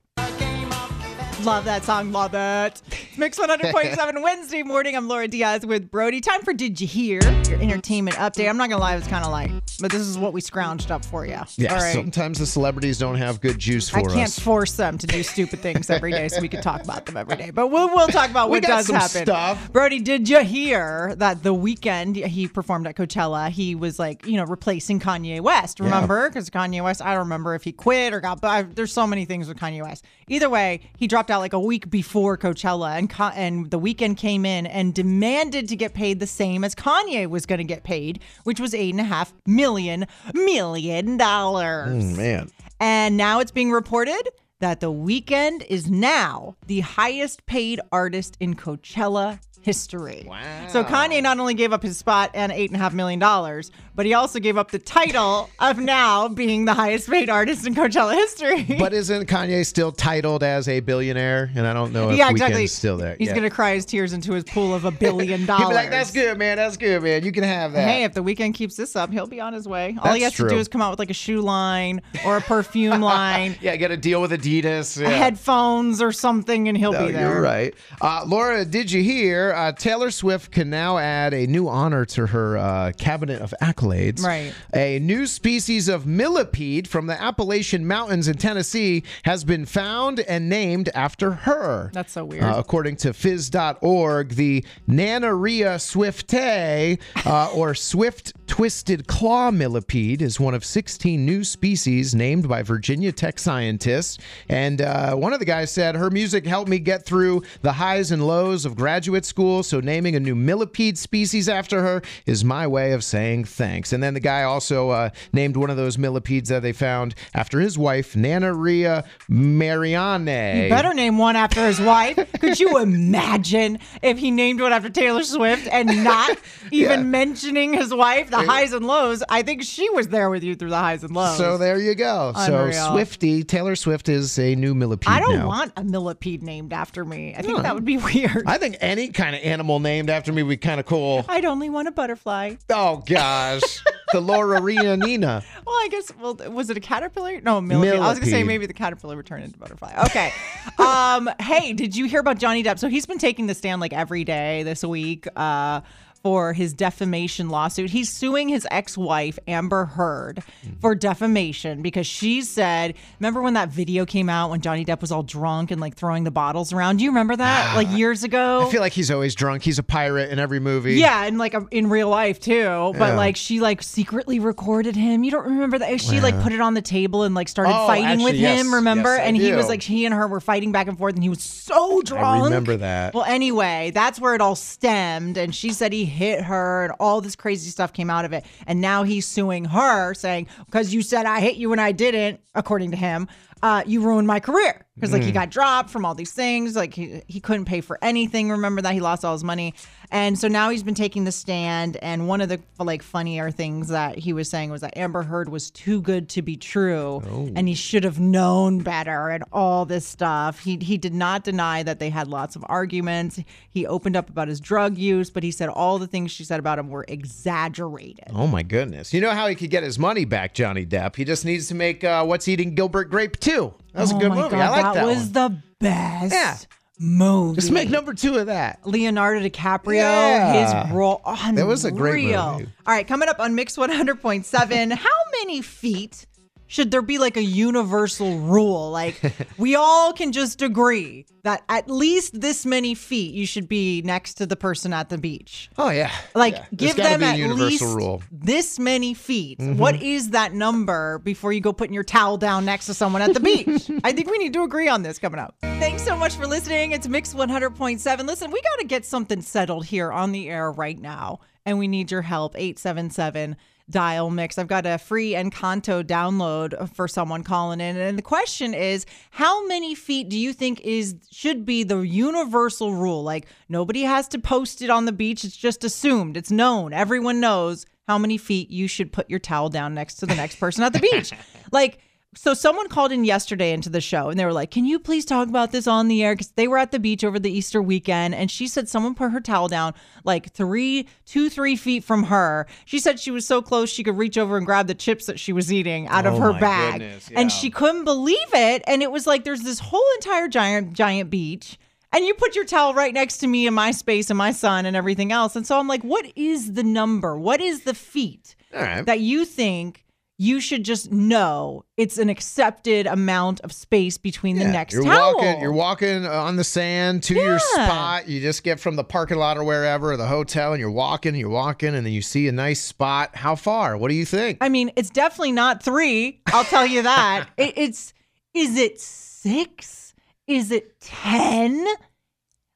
Love 1.43 1.65
that 1.65 1.83
song. 1.83 2.13
Love 2.13 2.33
it. 2.35 2.81
Mix 3.17 3.37
100.7 3.37 4.23
Wednesday 4.23 4.63
morning. 4.63 4.95
I'm 4.95 5.09
Laura 5.09 5.27
Diaz 5.27 5.65
with 5.65 5.91
Brody. 5.91 6.21
Time 6.21 6.41
for 6.41 6.53
Did 6.53 6.79
You 6.79 6.87
Hear? 6.87 7.21
Your 7.49 7.61
entertainment 7.61 8.15
update. 8.15 8.47
I'm 8.49 8.55
not 8.55 8.69
going 8.69 8.77
to 8.79 8.81
lie, 8.81 8.93
it 8.93 8.99
was 8.99 9.07
kind 9.07 9.25
of 9.25 9.31
light, 9.31 9.51
but 9.81 9.91
this 9.91 10.01
is 10.01 10.17
what 10.17 10.31
we 10.31 10.39
scrounged 10.39 10.89
up 10.89 11.03
for 11.03 11.25
you. 11.25 11.39
Yeah, 11.57 11.73
All 11.73 11.81
right. 11.81 11.93
sometimes 11.93 12.39
the 12.39 12.45
celebrities 12.45 12.97
don't 12.97 13.15
have 13.15 13.41
good 13.41 13.59
juice 13.59 13.89
for 13.89 13.99
I 13.99 14.03
can't 14.03 14.31
force 14.31 14.73
them 14.73 14.97
to 14.97 15.05
do 15.05 15.21
stupid 15.21 15.59
things 15.59 15.89
every 15.89 16.11
day, 16.11 16.29
so 16.29 16.39
we 16.39 16.47
could 16.47 16.63
talk 16.63 16.81
about 16.81 17.05
them 17.05 17.17
every 17.17 17.35
day. 17.35 17.49
But 17.49 17.67
we'll, 17.67 17.89
we'll 17.89 18.07
talk 18.07 18.29
about 18.29 18.49
what 18.49 18.63
does 18.63 18.87
happen. 18.87 19.25
stuff. 19.25 19.71
Brody, 19.73 19.99
did 19.99 20.29
you 20.29 20.43
hear 20.45 21.13
that 21.17 21.43
the 21.43 21.53
Weeknd 21.53 22.25
he 22.25 22.47
performed 22.47 22.87
at 22.87 22.95
Coachella? 22.95 23.49
He 23.49 23.75
was 23.75 23.99
like, 23.99 24.25
you 24.25 24.37
know, 24.37 24.45
replacing 24.45 25.01
Kanye 25.01 25.41
West. 25.41 25.81
Remember? 25.81 26.29
Because 26.29 26.49
Kanye 26.49 26.81
West, 26.81 27.01
I 27.01 27.11
don't 27.11 27.19
remember 27.19 27.53
if 27.53 27.65
he 27.65 27.73
quit 27.73 28.13
or 28.13 28.21
got. 28.21 28.39
But 28.39 28.47
I, 28.47 28.61
there's 28.61 28.93
so 28.93 29.05
many 29.05 29.25
things 29.25 29.49
with 29.49 29.57
Kanye 29.57 29.83
West. 29.83 30.05
Either 30.29 30.49
way, 30.49 30.79
he 30.97 31.05
dropped 31.07 31.29
out 31.33 31.39
like 31.39 31.53
a 31.53 31.59
week 31.59 31.89
before 31.89 32.37
Coachella, 32.37 32.97
and 32.97 33.09
Ka- 33.09 33.33
and 33.35 33.69
the 33.71 33.79
Weeknd 33.79 34.17
came 34.17 34.45
in 34.45 34.67
and 34.67 34.93
demanded 34.93 35.67
to 35.69 35.75
get 35.75 35.93
paid 35.93 36.19
the 36.19 36.27
same 36.27 36.63
as 36.63 36.75
Kanye 36.75 37.27
was 37.27 37.45
going 37.45 37.57
to 37.57 37.63
get 37.65 37.83
paid, 37.83 38.21
which 38.43 38.59
was 38.59 38.73
eight 38.73 38.91
and 38.91 39.01
a 39.01 39.03
half 39.03 39.33
million 39.45 40.05
million 40.33 41.17
dollars. 41.17 42.03
Mm, 42.03 42.17
man. 42.17 42.51
And 42.79 43.17
now 43.17 43.39
it's 43.39 43.51
being 43.51 43.71
reported 43.71 44.29
that 44.59 44.79
The 44.79 44.91
Weeknd 44.91 45.65
is 45.67 45.89
now 45.89 46.55
the 46.67 46.81
highest 46.81 47.45
paid 47.45 47.81
artist 47.91 48.37
in 48.39 48.55
Coachella 48.55 49.39
history. 49.63 50.25
Wow. 50.27 50.67
So 50.67 50.83
Kanye 50.83 51.23
not 51.23 51.39
only 51.39 51.53
gave 51.53 51.73
up 51.73 51.81
his 51.81 51.97
spot 51.97 52.31
and 52.33 52.51
eight 52.51 52.69
and 52.69 52.75
a 52.75 52.79
half 52.79 52.93
million 52.93 53.19
dollars, 53.19 53.71
but 53.95 54.05
he 54.05 54.13
also 54.13 54.39
gave 54.39 54.57
up 54.57 54.71
the 54.71 54.79
title 54.79 55.49
of 55.59 55.77
now 55.77 56.27
being 56.27 56.65
the 56.65 56.73
highest 56.73 57.09
paid 57.09 57.29
artist 57.29 57.65
in 57.65 57.73
Coachella 57.73 58.13
history. 58.13 58.63
But 58.77 58.93
isn't 58.93 59.27
Kanye 59.27 59.65
still 59.65 59.91
titled 59.91 60.43
as 60.43 60.67
a 60.67 60.79
billionaire? 60.81 61.49
And 61.55 61.65
I 61.65 61.73
don't 61.73 61.93
know 61.93 62.09
if 62.09 62.17
yeah, 62.17 62.29
exactly. 62.29 62.67
still 62.67 62.97
there. 62.97 63.15
He's 63.17 63.29
yeah. 63.29 63.35
gonna 63.35 63.49
cry 63.49 63.75
his 63.75 63.85
tears 63.85 64.13
into 64.13 64.33
his 64.33 64.43
pool 64.43 64.73
of 64.73 64.85
a 64.85 64.91
billion 65.03 65.45
dollars. 65.45 65.69
be 65.69 65.75
like, 65.75 65.89
"That's 65.89 66.11
good, 66.11 66.37
man. 66.37 66.57
That's 66.57 66.77
good, 66.77 67.01
man. 67.01 67.23
You 67.23 67.31
can 67.31 67.43
have 67.43 67.73
that." 67.73 67.87
Hey, 67.87 68.03
if 68.03 68.13
the 68.13 68.23
Weeknd 68.23 68.53
keeps 68.53 68.75
this 68.75 68.95
up, 68.95 69.11
he'll 69.11 69.27
be 69.27 69.39
on 69.39 69.53
his 69.53 69.67
way. 69.67 69.95
All 70.01 70.13
he 70.13 70.23
has 70.23 70.33
That's 70.35 70.49
to 70.49 70.55
do 70.55 70.59
is 70.59 70.67
come 70.67 70.81
out 70.81 70.89
with 70.91 70.99
like 70.99 71.09
a 71.09 71.13
shoe 71.13 71.41
line 71.41 72.01
or 72.25 72.37
a 72.37 72.41
perfume 72.41 72.99
line, 73.13 73.55
yeah, 73.61 73.75
get 73.75 73.91
a 73.91 73.97
deal 73.97 74.21
with 74.21 74.31
Adidas. 74.31 74.99
Yeah. 74.99 75.09
headphones 75.09 76.01
or 76.01 76.11
something, 76.11 76.67
and 76.67 76.77
he'll 76.77 76.91
No, 76.93 77.05
be 77.05 77.11
there. 77.13 77.29
You're 77.33 77.41
right. 77.41 77.73
Uh, 78.01 78.23
Laura, 78.25 78.65
did 78.65 78.91
you 78.91 79.01
hear 79.01 79.52
uh, 79.53 79.71
Taylor 79.71 80.11
Swift 80.11 80.51
can 80.51 80.69
now 80.69 80.97
add 80.97 81.33
a 81.33 81.47
new 81.47 81.67
honor 81.67 82.05
to 82.05 82.27
her 82.27 82.57
uh, 82.57 82.91
cabinet 82.97 83.41
of 83.41 83.53
accolades? 83.61 84.23
Right. 84.23 84.53
A 84.73 84.99
new 84.99 85.27
species 85.27 85.87
of 85.87 86.05
millipede 86.05 86.87
from 86.87 87.07
the 87.07 87.21
Appalachian 87.21 87.87
Mountains 87.87 88.27
in 88.27 88.37
Tennessee 88.37 89.03
has 89.23 89.43
been 89.43 89.65
found 89.65 90.19
and 90.21 90.49
named 90.49 90.89
after 90.93 91.31
her. 91.31 91.89
That's 91.93 92.13
so 92.13 92.25
weird. 92.25 92.43
Uh, 92.43 92.55
according 92.57 92.97
to 92.97 93.09
phys.org, 93.09 94.29
the 94.29 94.65
Nannaria 94.87 95.75
swiftae, 95.77 96.99
uh, 97.25 97.51
or 97.53 97.75
swift 97.75 98.33
twisted 98.47 99.07
claw 99.07 99.51
millipede, 99.51 100.21
is 100.21 100.39
one 100.39 100.53
of 100.53 100.63
16 100.63 101.25
new 101.25 101.43
species 101.43 102.13
named 102.13 102.47
by 102.47 102.61
Virginia 102.61 103.11
Tech 103.11 103.39
scientists. 103.39 104.17
And 104.49 104.81
uh, 104.81 105.15
one 105.15 105.33
of 105.33 105.39
the 105.39 105.45
guys 105.45 105.71
said, 105.71 105.95
Her 105.95 106.09
music 106.09 106.45
helped 106.45 106.69
me 106.69 106.79
get 106.79 107.05
through 107.05 107.43
the 107.61 107.73
highs 107.73 108.11
and 108.11 108.25
lows 108.25 108.65
of 108.65 108.75
graduate 108.75 109.25
school, 109.25 109.42
so 109.63 109.79
naming 109.79 110.15
a 110.15 110.19
new 110.19 110.35
millipede 110.35 110.97
species 110.97 111.49
after 111.49 111.81
her 111.81 112.01
is 112.25 112.43
my 112.43 112.65
way 112.67 112.91
of 112.93 113.03
saying 113.03 113.45
thanks. 113.45 113.91
And 113.93 114.01
then 114.01 114.13
the 114.13 114.19
guy 114.19 114.43
also 114.43 114.89
uh, 114.89 115.09
named 115.33 115.57
one 115.57 115.69
of 115.69 115.77
those 115.77 115.97
millipedes 115.97 116.49
that 116.49 116.61
they 116.61 116.71
found 116.73 117.15
after 117.33 117.59
his 117.59 117.77
wife, 117.77 118.13
Nannaria 118.13 119.03
Mariane. 119.29 120.63
You 120.63 120.69
better 120.69 120.93
name 120.93 121.17
one 121.17 121.35
after 121.35 121.65
his 121.65 121.79
wife. 121.81 122.17
Could 122.39 122.59
you 122.59 122.77
imagine 122.79 123.79
if 124.01 124.17
he 124.17 124.31
named 124.31 124.61
one 124.61 124.71
after 124.73 124.89
Taylor 124.89 125.23
Swift 125.23 125.67
and 125.71 126.03
not 126.03 126.37
even 126.71 126.99
Yeah. 126.99 127.03
mentioning 127.03 127.73
his 127.73 127.93
wife, 127.93 128.29
the 128.29 128.37
highs 128.41 128.73
and 128.73 128.85
lows? 128.85 129.23
I 129.29 129.41
think 129.41 129.63
she 129.63 129.89
was 129.91 130.07
there 130.09 130.29
with 130.29 130.43
you 130.43 130.55
through 130.55 130.69
the 130.69 130.77
highs 130.77 131.03
and 131.03 131.13
lows. 131.15 131.37
So 131.37 131.57
there 131.57 131.79
you 131.79 131.95
go. 131.95 132.31
Unreal. 132.35 132.71
So 132.73 132.91
Swifty, 132.91 133.43
Taylor 133.43 133.75
Swift 133.75 134.09
is 134.09 134.37
a 134.39 134.55
new 134.55 134.73
millipede 134.75 135.09
I 135.11 135.19
don't 135.19 135.35
now. 135.39 135.47
want 135.47 135.73
a 135.77 135.83
millipede 135.83 136.43
named 136.43 136.73
after 136.73 137.03
me. 137.05 137.35
I 137.35 137.41
think 137.41 137.61
that 137.61 137.73
would 137.75 137.85
be 137.85 137.97
weird. 137.97 138.43
I 138.45 138.57
think 138.57 138.77
any 138.81 139.09
kind 139.09 139.32
of 139.35 139.41
animal 139.43 139.79
named 139.79 140.09
after 140.09 140.31
me 140.31 140.43
would 140.43 140.49
be 140.49 140.57
kind 140.57 140.79
of 140.79 140.85
cool. 140.85 141.25
I'd 141.29 141.45
only 141.45 141.69
want 141.69 141.87
a 141.87 141.91
butterfly. 141.91 142.55
Oh 142.69 143.03
gosh, 143.05 143.83
the 144.11 144.21
Laura 144.21 144.61
Nina. 144.61 145.43
Well, 145.65 145.75
I 145.75 145.87
guess. 145.89 146.11
Well, 146.19 146.35
was 146.51 146.69
it 146.69 146.77
a 146.77 146.79
caterpillar? 146.79 147.41
No, 147.41 147.57
a 147.57 147.61
millipede. 147.61 147.99
I 147.99 148.09
was 148.09 148.19
gonna 148.19 148.31
say 148.31 148.43
maybe 148.43 148.65
the 148.65 148.73
caterpillar 148.73 149.15
would 149.15 149.25
turn 149.25 149.41
into 149.41 149.57
butterfly. 149.57 149.93
Okay. 150.05 150.31
um. 150.77 151.29
Hey, 151.39 151.73
did 151.73 151.95
you 151.95 152.05
hear 152.05 152.19
about 152.19 152.37
Johnny 152.37 152.63
Depp? 152.63 152.79
So 152.79 152.87
he's 152.87 153.05
been 153.05 153.17
taking 153.17 153.47
the 153.47 153.55
stand 153.55 153.81
like 153.81 153.93
every 153.93 154.23
day 154.23 154.63
this 154.63 154.83
week. 154.83 155.27
Uh. 155.35 155.81
For 156.23 156.53
his 156.53 156.71
defamation 156.71 157.49
lawsuit, 157.49 157.89
he's 157.89 158.09
suing 158.09 158.47
his 158.47 158.65
ex-wife 158.71 159.37
Amber 159.45 159.83
Heard 159.83 160.41
for 160.79 160.95
defamation 160.95 161.81
because 161.81 162.07
she 162.07 162.41
said, 162.43 162.93
"Remember 163.19 163.41
when 163.41 163.55
that 163.55 163.67
video 163.67 164.05
came 164.05 164.29
out 164.29 164.49
when 164.49 164.61
Johnny 164.61 164.85
Depp 164.85 165.01
was 165.01 165.11
all 165.11 165.23
drunk 165.23 165.69
and 165.69 165.81
like 165.81 165.95
throwing 165.97 166.23
the 166.23 166.31
bottles 166.31 166.71
around? 166.71 166.95
Do 166.95 167.03
you 167.03 167.09
remember 167.09 167.35
that? 167.35 167.71
Ah. 167.73 167.75
like 167.75 167.91
years 167.91 168.23
ago? 168.23 168.65
I 168.65 168.71
feel 168.71 168.79
like 168.79 168.93
he's 168.93 169.11
always 169.11 169.35
drunk. 169.35 169.63
He's 169.63 169.79
a 169.79 169.83
pirate 169.83 170.31
in 170.31 170.39
every 170.39 170.61
movie. 170.61 170.93
Yeah, 170.93 171.25
and 171.25 171.37
like 171.37 171.55
in 171.71 171.89
real 171.89 172.07
life 172.07 172.39
too. 172.39 172.93
But 172.97 173.09
Yeah. 173.09 173.15
like 173.17 173.35
she 173.35 173.59
like 173.59 173.83
secretly 173.83 174.39
recorded 174.39 174.95
him. 174.95 175.25
You 175.25 175.31
don't 175.31 175.45
remember 175.47 175.77
that? 175.79 175.99
She 175.99 176.21
like 176.21 176.39
put 176.41 176.53
it 176.53 176.61
on 176.61 176.73
the 176.73 176.81
table 176.81 177.23
and 177.23 177.35
like 177.35 177.49
started 177.49 177.73
Oh, 177.75 177.85
fighting 177.85 178.19
with 178.23 178.27
actually, 178.35 178.39
yes. 178.43 178.61
him. 178.61 178.73
Remember? 178.73 179.13
Yes, 179.17 179.27
and 179.27 179.35
he 179.35 179.51
was 179.51 179.67
like 179.67 179.81
he 179.81 180.05
and 180.05 180.15
her 180.15 180.25
were 180.29 180.39
fighting 180.39 180.71
back 180.71 180.87
and 180.87 180.97
forth, 180.97 181.15
and 181.15 181.23
he 181.23 181.27
was 181.27 181.41
so 181.43 182.01
drunk. 182.01 182.23
I 182.25 182.43
remember 182.45 182.77
that. 182.77 183.13
Well, 183.13 183.25
anyway, 183.25 183.91
that's 183.93 184.21
where 184.21 184.33
it 184.35 184.39
all 184.39 184.55
stemmed. 184.55 185.35
And 185.37 185.53
she 185.53 185.73
said 185.73 185.91
he 185.91 186.12
hit 186.13 186.43
her, 186.43 186.85
and 186.85 186.93
all 186.99 187.19
this 187.19 187.35
crazy 187.35 187.69
stuff 187.69 187.91
came 187.91 188.09
out 188.09 188.25
of 188.25 188.33
it. 188.33 188.45
And 188.65 188.79
now 188.79 189.03
he's 189.03 189.25
suing 189.25 189.65
her, 189.65 190.13
saying 190.13 190.47
because 190.65 190.93
you 190.93 191.01
said 191.01 191.25
I 191.25 191.41
hit 191.41 191.55
you 191.55 191.71
and 191.71 191.81
I 191.81 191.91
didn't, 191.91 192.39
according 192.55 192.91
to 192.91 192.97
him. 192.97 193.27
Uh, 193.63 193.81
you 193.87 194.01
ruined 194.01 194.27
my 194.27 194.39
career. 194.39 194.85
Because 194.95 195.11
like 195.11 195.23
he 195.23 195.29
Hmm. 195.29 195.33
got 195.33 195.49
dropped 195.49 195.89
from 195.89 196.05
all 196.05 196.13
these 196.13 196.33
things. 196.33 196.75
Like 196.75 196.93
he, 196.93 197.23
he 197.27 197.39
couldn't 197.39 197.65
pay 197.65 197.81
for 197.81 197.97
anything. 198.03 198.51
Remember 198.51 198.79
that? 198.83 198.93
He 198.93 198.99
lost 198.99 199.25
all 199.25 199.33
his 199.33 199.43
money. 199.43 199.73
And 200.11 200.37
so 200.37 200.47
now 200.47 200.69
he's 200.69 200.83
been 200.83 200.93
taking 200.93 201.23
the 201.23 201.31
stand. 201.31 201.97
And 202.03 202.27
one 202.27 202.41
of 202.41 202.49
the 202.49 202.59
like 202.77 203.01
funnier 203.01 203.49
things 203.49 203.87
that 203.87 204.19
he 204.19 204.33
was 204.33 204.47
saying 204.51 204.69
was 204.69 204.81
that 204.81 204.95
amber 204.95 205.23
heard 205.23 205.49
was 205.49 205.71
too 205.71 205.99
good 206.01 206.29
to 206.29 206.43
be 206.43 206.57
true. 206.57 207.23
Oh. 207.27 207.49
and 207.55 207.67
he 207.67 207.73
should 207.73 208.03
have 208.03 208.19
known 208.19 208.79
better 208.79 209.29
and 209.29 209.43
all 209.51 209.85
this 209.85 210.05
stuff. 210.05 210.59
He, 210.59 210.77
he 210.77 210.99
did 210.99 211.15
not 211.15 211.43
deny 211.43 211.81
that 211.81 211.97
they 211.97 212.11
had 212.11 212.27
lots 212.27 212.55
of 212.55 212.63
arguments. 212.69 213.39
He 213.71 213.87
opened 213.87 214.15
up 214.15 214.29
about 214.29 214.47
his 214.47 214.59
drug 214.59 214.95
use 214.97 215.31
but 215.31 215.41
he 215.41 215.49
said 215.49 215.69
all 215.69 215.97
the 215.97 216.05
things 216.07 216.29
she 216.31 216.43
said 216.43 216.59
about 216.59 216.77
him 216.77 216.89
were 216.89 217.05
exaggerated. 217.07 218.25
Oh 218.33 218.45
my 218.47 218.61
goodness. 218.63 219.13
You 219.13 219.21
know 219.21 219.31
how 219.31 219.47
he 219.47 219.55
could 219.55 219.69
get 219.71 219.81
his 219.83 219.97
money 219.97 220.25
back, 220.25 220.53
Johnny 220.53 220.85
Depp? 220.85 221.15
He 221.15 221.25
just 221.25 221.45
needs 221.45 221.67
to 221.69 221.75
make 221.75 222.03
uh, 222.03 222.23
What's 222.25 222.47
Eating 222.47 222.75
Gilbert 222.75 223.05
Grape 223.05 223.39
2. 223.55 223.73
That 223.93 224.01
was 224.01 224.13
oh 224.13 224.17
a 224.17 224.19
good 224.19 224.31
movie. 224.33 224.49
God, 224.49 224.59
I 224.59 224.69
like 224.81 224.93
that, 224.95 225.05
was 225.05 225.17
one. 225.17 225.31
the 225.33 225.61
best 225.79 226.33
Yeah. 226.33 226.57
movie 226.99 227.55
Just 227.55 227.71
make 227.71 227.89
number 227.89 228.13
two 228.13 228.37
of 228.37 228.47
that. 228.47 228.79
Leonardo 228.85 229.41
DiCaprio, 229.47 229.95
Yeah. 229.95 230.83
his 230.85 230.93
role. 230.93 231.21
That 231.53 231.67
was 231.67 231.85
a 231.85 231.91
great 231.91 232.23
unreal. 232.25 232.53
movie. 232.59 232.71
All 232.85 232.93
right, 232.93 233.07
coming 233.07 233.29
up 233.29 233.39
on 233.39 233.55
Mix 233.55 233.77
100.7, 233.77 234.91
how 234.91 235.09
many 235.39 235.61
feet 235.61 236.25
should 236.73 236.89
there 236.89 237.03
be 237.03 237.19
like 237.19 237.37
a 237.37 237.43
universal 237.43 238.39
rule? 238.39 238.89
Like, 238.89 239.21
we 239.59 239.75
all 239.75 240.11
can 240.11 240.31
just 240.31 240.63
agree 240.63 241.27
that 241.43 241.61
at 241.69 241.87
least 241.87 242.41
this 242.41 242.65
many 242.65 242.95
feet 242.95 243.35
you 243.35 243.45
should 243.45 243.67
be 243.69 244.01
next 244.01 244.33
to 244.35 244.47
the 244.47 244.55
person 244.55 244.91
at 244.91 245.09
the 245.09 245.19
beach. 245.19 245.69
Oh, 245.77 245.91
yeah. 245.91 246.11
Like, 246.33 246.55
Yeah. 246.55 246.65
Give 246.75 246.95
them 246.95 247.21
at 247.21 247.37
least 247.37 247.83
rule. 247.83 248.23
Mm-hmm. 248.25 248.45
this 248.45 248.79
many 248.79 249.13
feet. 249.13 249.59
What 249.59 250.01
is 250.01 250.31
that 250.31 250.53
number 250.53 251.19
before 251.19 251.53
you 251.53 251.61
go 251.61 251.73
putting 251.73 251.93
your 251.93 252.03
towel 252.03 252.37
down 252.37 252.65
next 252.65 252.87
to 252.87 252.95
someone 252.95 253.21
at 253.21 253.35
the 253.35 253.39
beach? 253.39 253.91
I 254.03 254.11
think 254.11 254.31
we 254.31 254.39
need 254.39 254.53
to 254.53 254.63
agree 254.63 254.87
on 254.87 255.03
this 255.03 255.19
coming 255.19 255.39
up. 255.39 255.55
Thanks 255.61 256.01
so 256.01 256.15
much 256.15 256.33
for 256.33 256.47
listening. 256.47 256.91
It's 256.93 257.07
Mix 257.07 257.35
100.7. 257.35 258.25
Listen, 258.25 258.49
we 258.49 258.59
got 258.63 258.79
to 258.79 258.87
get 258.87 259.05
something 259.05 259.43
settled 259.43 259.85
here 259.85 260.11
on 260.11 260.31
the 260.31 260.49
air 260.49 260.71
right 260.71 260.99
now, 260.99 261.41
and 261.67 261.77
we 261.77 261.87
need 261.87 262.09
your 262.09 262.23
help. 262.23 262.55
877 262.55 263.57
dial 263.89 264.29
mix. 264.29 264.57
I've 264.57 264.67
got 264.67 264.85
a 264.85 264.97
free 264.97 265.33
Encanto 265.33 266.03
download 266.03 266.89
for 266.95 267.07
someone 267.07 267.43
calling 267.43 267.81
in. 267.81 267.97
And 267.97 268.17
the 268.17 268.23
question 268.23 268.73
is, 268.73 269.05
how 269.31 269.65
many 269.67 269.95
feet 269.95 270.29
do 270.29 270.37
you 270.37 270.53
think 270.53 270.81
is 270.81 271.15
should 271.31 271.65
be 271.65 271.83
the 271.83 271.99
universal 271.99 272.93
rule? 272.93 273.23
Like 273.23 273.47
nobody 273.69 274.03
has 274.03 274.27
to 274.29 274.39
post 274.39 274.81
it 274.81 274.89
on 274.89 275.05
the 275.05 275.11
beach. 275.11 275.43
It's 275.43 275.57
just 275.57 275.83
assumed. 275.83 276.37
It's 276.37 276.51
known. 276.51 276.93
Everyone 276.93 277.39
knows 277.39 277.85
how 278.07 278.17
many 278.17 278.37
feet 278.37 278.69
you 278.69 278.87
should 278.87 279.11
put 279.11 279.29
your 279.29 279.39
towel 279.39 279.69
down 279.69 279.93
next 279.93 280.15
to 280.15 280.25
the 280.25 280.35
next 280.35 280.59
person 280.59 280.83
at 280.83 280.93
the 280.93 280.99
beach. 280.99 281.31
like 281.71 281.99
so 282.35 282.53
someone 282.53 282.87
called 282.87 283.11
in 283.11 283.23
yesterday 283.23 283.71
into 283.71 283.89
the 283.89 284.01
show 284.01 284.29
and 284.29 284.39
they 284.39 284.45
were 284.45 284.53
like, 284.53 284.71
"Can 284.71 284.85
you 284.85 284.99
please 284.99 285.25
talk 285.25 285.49
about 285.49 285.71
this 285.71 285.87
on 285.87 286.07
the 286.07 286.23
air?" 286.23 286.33
Because 286.33 286.51
they 286.51 286.67
were 286.67 286.77
at 286.77 286.91
the 286.91 286.99
beach 286.99 287.23
over 287.23 287.39
the 287.39 287.51
Easter 287.51 287.81
weekend, 287.81 288.35
and 288.35 288.49
she 288.49 288.67
said 288.67 288.89
someone 288.89 289.15
put 289.15 289.31
her 289.31 289.39
towel 289.39 289.67
down 289.67 289.93
like 290.23 290.51
three, 290.53 291.07
two, 291.25 291.49
three 291.49 291.75
feet 291.75 292.03
from 292.03 292.23
her. 292.23 292.67
She 292.85 292.99
said 292.99 293.19
she 293.19 293.31
was 293.31 293.45
so 293.45 293.61
close 293.61 293.89
she 293.89 294.03
could 294.03 294.17
reach 294.17 294.37
over 294.37 294.57
and 294.57 294.65
grab 294.65 294.87
the 294.87 294.95
chips 294.95 295.25
that 295.25 295.39
she 295.39 295.53
was 295.53 295.71
eating 295.71 296.07
out 296.07 296.25
of 296.25 296.35
Oh 296.35 296.39
her 296.39 296.53
bag, 296.53 297.01
goodness, 297.01 297.29
and 297.35 297.51
she 297.51 297.69
couldn't 297.69 298.05
believe 298.05 298.37
it. 298.53 298.83
And 298.87 299.01
it 299.01 299.11
was 299.11 299.27
like 299.27 299.43
there's 299.43 299.63
this 299.63 299.79
whole 299.79 300.05
entire 300.15 300.47
giant, 300.47 300.93
giant 300.93 301.29
beach. 301.29 301.77
And 302.13 302.25
you 302.25 302.35
put 302.35 302.55
your 302.55 302.65
towel 302.65 302.93
right 302.93 303.11
next 303.11 303.37
to 303.37 303.47
me 303.47 303.65
and 303.65 303.75
my 303.75 303.89
space 303.89 304.29
and 304.29 304.37
my 304.37 304.51
son 304.51 304.85
and 304.85 304.95
everything 304.95 305.31
else. 305.31 305.55
And 305.55 305.65
so 305.65 305.79
I'm 305.79 305.87
like, 305.87 306.03
what 306.03 306.31
is 306.35 306.73
the 306.73 306.83
number? 306.83 307.35
What 307.35 307.59
is 307.59 307.85
the 307.85 307.95
feet 307.95 308.55
right. 308.71 309.03
that 309.03 309.19
you 309.19 309.45
think 309.45 310.02
you 310.43 310.59
should 310.59 310.83
just 310.83 311.11
know 311.11 311.85
it's 311.95 312.17
an 312.17 312.27
accepted 312.27 313.07
amount 313.07 313.61
of 313.61 313.71
space 313.71 314.17
between 314.17 314.57
the 314.57 314.63
Yeah, 314.65 314.71
next 314.71 314.93
you're 314.93 315.03
towel. 315.03 315.35
walking. 315.35 315.61
You're 315.61 315.71
walking 315.71 316.25
uh, 316.25 316.29
on 316.31 316.57
the 316.57 316.63
sand 316.63 317.23
to 317.23 317.33
your 317.33 317.59
spot. 317.59 318.27
You 318.27 318.41
just 318.41 318.63
get 318.63 318.79
from 318.79 318.95
the 318.97 319.03
parking 319.03 319.37
lot 319.37 319.57
or 319.57 319.63
wherever, 319.63 320.11
or 320.11 320.17
the 320.17 320.27
hotel, 320.27 320.73
and 320.73 320.79
you're 320.79 320.91
walking. 320.91 321.35
You're 321.35 321.49
walking, 321.49 321.95
and 321.95 322.05
then 322.05 322.11
you 322.13 322.21
see 322.21 322.47
a 322.47 322.51
nice 322.51 322.81
spot. 322.81 323.35
How 323.35 323.55
far? 323.55 323.97
What 323.97 324.09
do 324.09 324.15
you 324.15 324.25
think? 324.25 324.57
I 324.59 324.67
mean, 324.69 324.91
it's 324.95 325.09
definitely 325.09 325.53
not 325.53 325.81
three. 325.81 326.41
I'll 326.47 326.65
tell 326.65 326.85
you 326.85 327.03
that. 327.03 327.47
it, 327.57 327.73
it's 327.77 328.13
is 328.53 328.77
it 328.77 328.99
six? 328.99 330.13
Is 330.47 330.71
it 330.71 330.99
ten? 330.99 331.85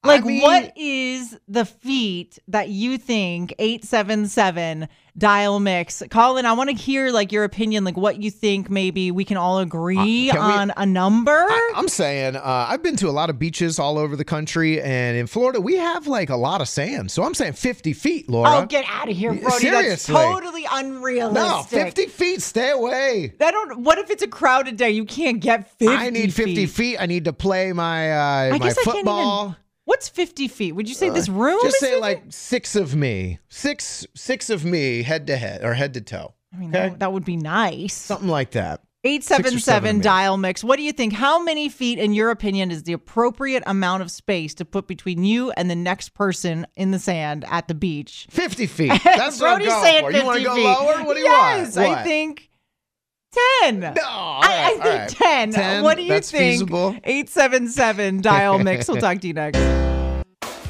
Like, 0.04 0.24
mean- 0.24 0.42
what 0.42 0.72
is 0.78 1.38
the 1.50 1.66
feet 1.66 2.40
that 2.48 2.70
you 2.70 2.98
think 2.98 3.54
877 3.60 4.88
dial 5.18 5.60
mix? 5.60 6.04
Colin, 6.10 6.46
I 6.46 6.54
want 6.54 6.70
to 6.70 6.76
hear 6.76 7.10
like 7.12 7.32
your 7.32 7.44
opinion, 7.44 7.84
like 7.84 7.98
what 7.98 8.22
you 8.22 8.32
think 8.32 8.70
maybe 8.70 9.12
we 9.12 9.26
can 9.26 9.38
all 9.38 9.60
agree 9.60 10.30
Uh, 10.30 10.34
can 10.34 10.48
we- 10.48 10.54
on 10.54 10.74
a 10.78 10.86
number. 10.86 11.32
I, 11.32 11.74
I'm 11.76 11.88
saying 11.88 12.36
uh, 12.36 12.66
I've 12.70 12.84
been 12.84 12.96
to 12.98 13.10
a 13.10 13.12
lot 13.12 13.30
of 13.30 13.40
beaches 13.40 13.80
all 13.80 13.98
over 13.98 14.16
the 14.16 14.26
country, 14.26 14.82
and 14.82 15.18
in 15.18 15.28
Florida 15.28 15.60
we 15.62 15.76
have 15.78 16.08
like 16.08 16.30
a 16.30 16.36
lot 16.38 16.62
of 16.62 16.68
sand. 16.70 17.12
So 17.12 17.24
I'm 17.24 17.34
saying 17.34 17.54
50 17.54 17.94
feet, 17.94 18.30
Laura. 18.30 18.58
oh, 18.60 18.66
get 18.66 18.86
out 18.88 19.10
of 19.10 19.16
here, 19.16 19.32
Brody. 19.32 19.44
That's 19.46 19.60
seriously. 19.62 20.16
totally 20.16 20.66
no, 21.34 21.64
50 21.68 22.06
feet. 22.08 22.42
Stay 22.42 22.72
away. 22.72 23.34
I 23.40 23.52
don't. 23.52 23.84
What 23.84 23.98
if 23.98 24.10
it's 24.10 24.24
a 24.24 24.28
crowded 24.28 24.78
day? 24.78 24.92
You 24.92 25.06
can't 25.06 25.40
get 25.40 25.70
50 25.78 25.88
I 25.88 26.10
need 26.10 26.34
50 26.34 26.66
feet. 26.68 26.98
I 27.00 27.06
need 27.06 27.26
to 27.26 27.34
play 27.34 27.74
my 27.74 28.12
uh, 28.12 28.16
I 28.46 28.50
my 28.52 28.58
guess 28.60 28.78
I 28.78 28.84
can't 28.84 28.98
football. 28.98 29.56
What's 29.88 30.10
50 30.10 30.50
feet? 30.50 30.74
Would 30.74 30.89
you 30.89 30.96
say 30.96 31.10
this 31.12 31.29
uh, 31.29 31.32
room? 31.32 31.60
Just 31.63 31.79
say 31.79 31.91
50? 31.91 32.01
like 32.01 32.24
six 32.27 32.75
of 32.75 32.94
me, 32.94 33.39
six 33.48 34.06
six 34.15 34.50
of 34.50 34.65
me, 34.65 35.01
head 35.01 35.27
to 35.27 35.38
head 35.38 35.63
or 35.63 35.75
head 35.75 35.94
to 35.94 36.01
toe, 36.01 36.34
I 36.53 36.58
mean, 36.58 36.75
okay. 36.75 36.89
that, 36.89 37.00
that 37.00 37.13
would 37.13 37.24
be 37.24 37.38
nice. 37.38 37.94
something 37.94 38.27
like 38.27 38.51
that. 38.51 38.82
Six 39.06 39.27
or 39.27 39.36
seven 39.38 39.46
877 39.46 40.01
dial 40.01 40.36
mix. 40.36 40.62
What 40.62 40.75
do 40.75 40.84
you 40.84 40.91
think? 40.91 41.13
How 41.13 41.41
many 41.41 41.70
feet, 41.70 42.00
in 42.00 42.13
your 42.13 42.32
opinion, 42.32 42.70
is 42.70 42.84
the 42.84 42.91
appropriate 42.91 43.63
amount 43.65 44.01
of 44.01 44.12
space 44.12 44.53
to 44.56 44.65
put 44.65 44.88
between 44.88 45.24
you 45.24 45.51
and 45.51 45.72
the 45.72 45.75
next 45.75 46.13
person 46.13 46.67
in 46.75 46.91
the 46.91 47.00
sand 47.00 47.46
at 47.48 47.70
the 47.70 47.74
beach? 47.74 48.27
50 48.29 48.67
feet. 48.67 48.89
That's 49.06 49.39
what 49.39 49.53
I'm 49.53 49.65
going 49.65 49.84
saying 49.84 50.03
for. 50.03 50.12
50 50.12 50.20
You 50.20 50.25
want 50.25 50.38
to 50.39 50.44
go 50.44 50.56
feet. 50.56 50.63
lower? 50.65 51.06
What 51.06 51.13
do 51.13 51.20
you 51.22 51.27
yes, 51.27 51.77
want? 51.77 52.00
I 52.00 52.03
think 52.03 52.50
10. 53.62 53.79
No, 53.79 53.91
I, 53.96 54.41
I 54.65 54.70
think 54.72 54.84
right. 54.84 55.10
10. 55.10 55.51
10, 55.51 55.84
What 55.84 55.98
do 55.98 56.03
you 56.03 56.10
that's 56.10 56.32
think? 56.32 56.53
feasible. 56.53 56.96
877 57.03 58.22
dial 58.22 58.60
mix. 58.63 58.88
We'll 58.88 58.98
talk 59.01 59.20
to 59.20 59.27
you 59.27 59.34
next. 59.34 59.58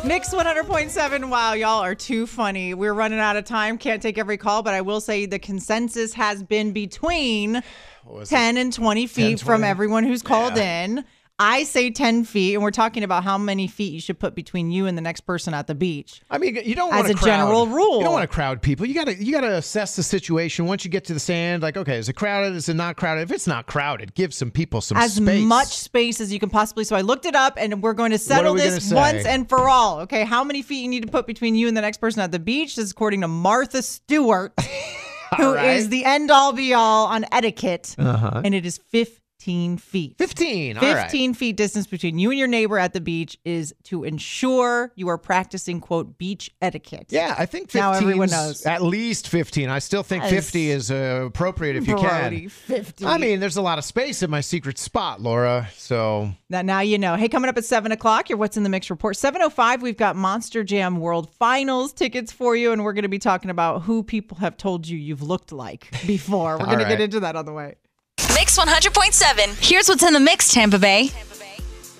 Mix 0.05 0.33
100.7. 0.33 1.29
Wow, 1.29 1.53
y'all 1.53 1.83
are 1.83 1.95
too 1.95 2.27
funny. 2.27 2.73
We're 2.73 2.93
running 2.93 3.19
out 3.19 3.35
of 3.35 3.45
time. 3.45 3.77
Can't 3.77 4.01
take 4.01 4.17
every 4.17 4.37
call, 4.37 4.61
but 4.63 4.73
I 4.73 4.81
will 4.81 5.01
say 5.01 5.25
the 5.25 5.39
consensus 5.39 6.13
has 6.13 6.43
been 6.43 6.71
between 6.71 7.55
What 8.03 8.15
was 8.19 8.31
it? 8.31 8.35
10 8.35 8.57
and 8.57 8.71
20 8.71 9.07
feet 9.07 9.37
10, 9.39 9.45
from 9.45 9.63
everyone 9.63 10.03
who's 10.03 10.21
called 10.21 10.55
Yeah. 10.55 10.83
in. 10.83 11.05
I 11.39 11.65
say 11.65 11.91
10 11.91 12.23
feet, 12.23 12.55
and 12.55 12.63
we're 12.63 12.71
talking 12.71 13.03
about 13.03 13.23
how 13.23 13.37
many 13.37 13.67
feet 13.67 13.93
you 13.93 13.99
should 14.01 14.17
put 14.17 14.33
between 14.33 14.71
you 14.71 14.87
and 14.87 14.97
the 14.97 15.03
next 15.03 15.21
person 15.21 15.53
at 15.53 15.67
the 15.67 15.75
beach. 15.75 16.19
I 16.31 16.39
mean, 16.39 16.55
you 16.65 16.73
don't 16.73 16.91
As 16.91 17.11
a 17.11 17.13
general 17.13 17.67
rule. 17.67 17.99
You 17.99 18.05
don't 18.05 18.13
want 18.13 18.27
to 18.27 18.33
crowd 18.35 18.59
people. 18.63 18.87
You 18.87 18.95
gotta 18.95 19.13
you 19.23 19.31
gotta 19.33 19.55
assess 19.57 19.95
the 19.95 20.01
situation. 20.01 20.65
Once 20.65 20.83
you 20.83 20.89
get 20.89 21.05
to 21.05 21.13
the 21.13 21.19
sand, 21.19 21.61
like, 21.61 21.77
okay, 21.77 21.97
is 21.97 22.09
it 22.09 22.13
crowded? 22.13 22.55
Is 22.55 22.69
it 22.69 22.73
not 22.73 22.95
crowded? 22.97 23.21
If 23.21 23.31
it's 23.31 23.45
not 23.45 23.67
crowded, 23.67 24.15
give 24.15 24.33
some 24.33 24.49
people 24.49 24.81
some 24.81 24.97
As 24.97 25.13
space. 25.13 25.43
much 25.43 25.67
space 25.77 26.19
as 26.19 26.33
you 26.33 26.39
can 26.39 26.49
possibly. 26.49 26.83
So 26.85 26.95
I 26.95 27.01
looked 27.01 27.27
it 27.27 27.35
up, 27.35 27.53
and 27.57 27.83
we're 27.83 27.93
going 27.93 28.11
to 28.11 28.17
settle 28.17 28.55
this 28.55 28.91
once 28.91 29.23
and 29.23 29.47
for 29.47 29.69
all. 29.69 29.99
Okay, 30.01 30.23
how 30.25 30.43
many 30.43 30.63
feet 30.63 30.81
you 30.81 30.87
need 30.89 31.03
to 31.03 31.11
put 31.11 31.27
between 31.27 31.53
you 31.53 31.67
and 31.67 31.77
the 31.77 31.81
next 31.81 31.97
person 31.97 32.19
at 32.21 32.31
the 32.31 32.39
beach? 32.39 32.77
This 32.77 32.85
is 32.85 32.91
according 32.91 33.21
to 33.21 33.27
Martha 33.27 33.83
Stewart, 33.83 34.53
who 35.37 35.53
is 35.53 35.83
right. 35.83 35.89
the 35.91 36.03
end 36.03 36.31
all 36.31 36.51
be 36.51 36.73
all 36.73 37.05
on 37.05 37.25
etiquette, 37.31 37.95
Uh-huh. 37.99 38.41
and 38.43 38.55
it 38.55 38.65
is 38.65 38.79
15 38.89 39.17
feet. 39.41 40.15
15. 40.17 40.77
All 40.77 40.81
15 40.83 41.29
right. 41.31 41.37
feet 41.37 41.55
distance 41.55 41.87
between 41.87 42.19
you 42.19 42.31
and 42.31 42.39
your 42.39 42.47
neighbor 42.47 42.77
at 42.77 42.93
the 42.93 42.99
beach 42.99 43.37
is 43.45 43.73
to 43.83 44.03
ensure 44.03 44.91
you 44.95 45.07
are 45.07 45.17
practicing 45.17 45.79
quote 45.79 46.17
beach 46.17 46.51
etiquette. 46.61 47.05
Yeah, 47.09 47.33
I 47.37 47.45
think 47.45 47.69
15 47.71 47.79
Now 47.79 47.91
everyone 47.93 48.29
knows. 48.29 48.65
At 48.65 48.81
least 48.81 49.29
15. 49.29 49.69
I 49.69 49.79
still 49.79 50.03
think 50.03 50.23
Yes. 50.23 50.31
50 50.31 50.71
is 50.71 50.91
uh, 50.91 51.23
appropriate 51.27 51.75
if 51.77 51.87
you 51.87 51.95
Brody, 51.95 52.41
can. 52.41 52.49
50. 52.49 53.05
I 53.05 53.17
mean, 53.17 53.39
there's 53.39 53.57
a 53.57 53.61
lot 53.61 53.77
of 53.77 53.85
space 53.85 54.21
in 54.23 54.29
my 54.29 54.41
secret 54.41 54.77
spot, 54.77 55.21
Laura. 55.21 55.69
So 55.75 56.31
Now, 56.49 56.61
now 56.63 56.79
you 56.81 56.97
know. 56.97 57.15
Hey, 57.15 57.29
coming 57.29 57.49
up 57.49 57.57
at 57.57 57.65
7 57.65 57.91
o'clock, 57.91 58.29
your 58.29 58.37
What's 58.37 58.57
in 58.57 58.63
the 58.63 58.69
Mix 58.69 58.89
report. 58.89 59.15
7.05, 59.15 59.81
we've 59.81 59.97
got 59.97 60.15
Monster 60.15 60.63
Jam 60.63 60.99
World 60.99 61.29
Finals 61.35 61.93
tickets 61.93 62.31
for 62.31 62.55
you, 62.55 62.71
and 62.71 62.83
we're 62.83 62.93
going 62.93 63.03
to 63.03 63.09
be 63.09 63.19
talking 63.19 63.49
about 63.49 63.83
who 63.83 64.03
people 64.03 64.37
have 64.37 64.57
told 64.57 64.87
you 64.87 64.97
you've 64.97 65.21
looked 65.21 65.51
like 65.51 65.89
before. 66.05 66.57
We're 66.57 66.65
going 66.75 66.79
to 66.79 66.85
get 66.85 66.99
into 66.99 67.19
that 67.21 67.35
on 67.35 67.45
the 67.45 67.53
way. 67.53 67.75
Mix 68.39 68.55
100.7. 68.55 69.67
Here's 69.67 69.89
what's 69.89 70.03
in 70.03 70.13
the 70.13 70.19
mix, 70.19 70.53
Tampa 70.53 70.77
Bay. 70.77 71.09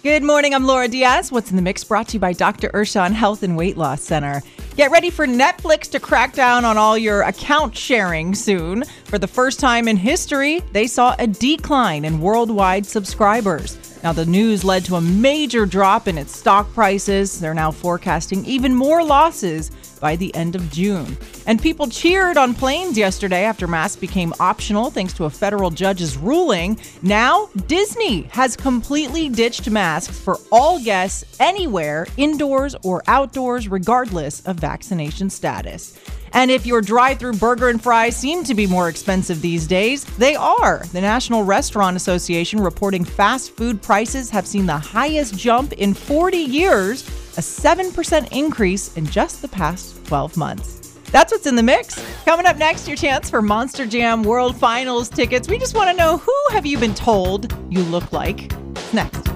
Good 0.03 0.22
morning. 0.22 0.53
I'm 0.53 0.67
Laura 0.67 0.88
Diaz. 0.88 1.32
What's 1.32 1.50
in 1.50 1.56
the 1.56 1.63
Mix 1.63 1.84
brought 1.84 2.10
to 2.10 2.13
you 2.13 2.20
by 2.20 2.34
Dr. 2.34 2.70
Urshan 2.75 3.12
Health 3.12 3.41
and 3.41 3.58
Weight 3.58 3.75
Loss 3.75 4.03
Center. 4.03 4.44
Get 4.75 4.91
ready 4.91 5.10
for 5.10 5.25
Netflix 5.25 5.89
to 5.89 6.00
crack 6.00 6.34
down 6.34 6.63
on 6.63 6.77
all 6.77 6.96
your 6.96 7.24
account 7.24 7.75
sharing 7.75 8.36
soon. 8.36 8.84
For 9.06 9.17
the 9.17 9.25
first 9.25 9.60
time 9.60 9.88
in 9.88 9.98
history, 9.98 10.60
they 10.74 10.86
saw 10.86 11.15
a 11.17 11.25
decline 11.25 12.06
in 12.06 12.22
worldwide 12.22 12.86
subscribers. 12.86 13.87
Now, 14.04 14.13
the 14.13 14.25
news 14.25 14.63
led 14.63 14.86
to 14.86 14.96
a 14.96 15.01
major 15.01 15.66
drop 15.66 16.08
in 16.08 16.18
its 16.18 16.36
stock 16.36 16.72
prices. 16.74 17.39
They're 17.39 17.54
now 17.54 17.72
forecasting 17.72 18.46
even 18.46 18.74
more 18.75 19.04
losses 19.04 19.72
by 20.00 20.16
the 20.16 20.34
end 20.36 20.56
of 20.56 20.70
June. 20.72 21.18
And 21.46 21.62
people 21.62 21.88
cheered 21.88 22.38
on 22.38 22.54
planes 22.54 22.98
yesterday 22.98 23.44
after 23.44 23.68
masks 23.68 24.00
became 24.00 24.34
optional 24.39 24.92
thanks 24.92 25.13
to 25.13 25.25
a 25.25 25.30
federal 25.30 25.72
judge's 25.72 26.18
ruling. 26.18 26.80
Now, 27.01 27.50
Disney 27.68 28.24
has 28.24 28.56
completely 28.56 29.30
ditched 29.30 29.70
masks 29.70 30.18
for 30.18 30.38
all 30.51 30.80
guests 30.84 31.38
anywhere, 31.39 32.08
indoors 32.18 32.75
or 32.84 33.04
outdoors, 33.08 33.68
regardless 33.68 34.42
of 34.42 34.58
vaccination 34.58 35.30
status. 35.30 35.98
And 36.34 36.51
if 36.51 36.65
your 36.65 36.81
drive 36.81 37.19
through 37.19 37.34
burger 37.34 37.69
and 37.69 37.81
fries 37.81 38.15
seem 38.15 38.43
to 38.43 38.53
be 38.53 38.67
more 38.67 38.89
expensive 38.89 39.41
these 39.41 39.67
days, 39.67 40.03
they 40.17 40.36
are. 40.36 40.84
The 40.91 41.01
National 41.01 41.43
Restaurant 41.43 41.96
Association 41.96 42.60
reporting 42.60 43.03
fast 43.03 43.51
food 43.51 43.81
prices 43.81 44.29
have 44.29 44.48
seen 44.48 44.65
the 44.65 44.77
highest 44.77 45.38
jump 45.38 45.74
in 45.74 45.93
40 45.93 46.38
years, 46.38 47.07
a 47.38 47.41
7% 47.41 48.31
increase 48.31 48.96
in 48.98 49.05
just 49.05 49.41
the 49.41 49.48
past 49.48 50.05
12 50.07 50.38
months. 50.38 50.77
That's 51.12 51.31
what's 51.31 51.48
in 51.48 51.55
the 51.55 51.63
mix. 51.63 52.03
Coming 52.25 52.46
up 52.46 52.57
next, 52.57 52.88
your 52.88 52.98
chance 52.98 53.29
for 53.29 53.41
Monster 53.41 53.86
Jam 53.86 54.24
World 54.24 54.57
Finals 54.57 55.10
tickets. 55.10 55.48
We 55.48 55.57
just 55.57 55.75
want 55.75 55.89
to 55.89 55.96
know 55.96 56.17
who 56.17 56.36
have 56.51 56.65
you 56.65 56.77
been 56.77 56.96
told 56.96 57.55
you 57.69 57.81
look 57.84 58.12
like? 58.12 58.51
Next. 58.93 59.27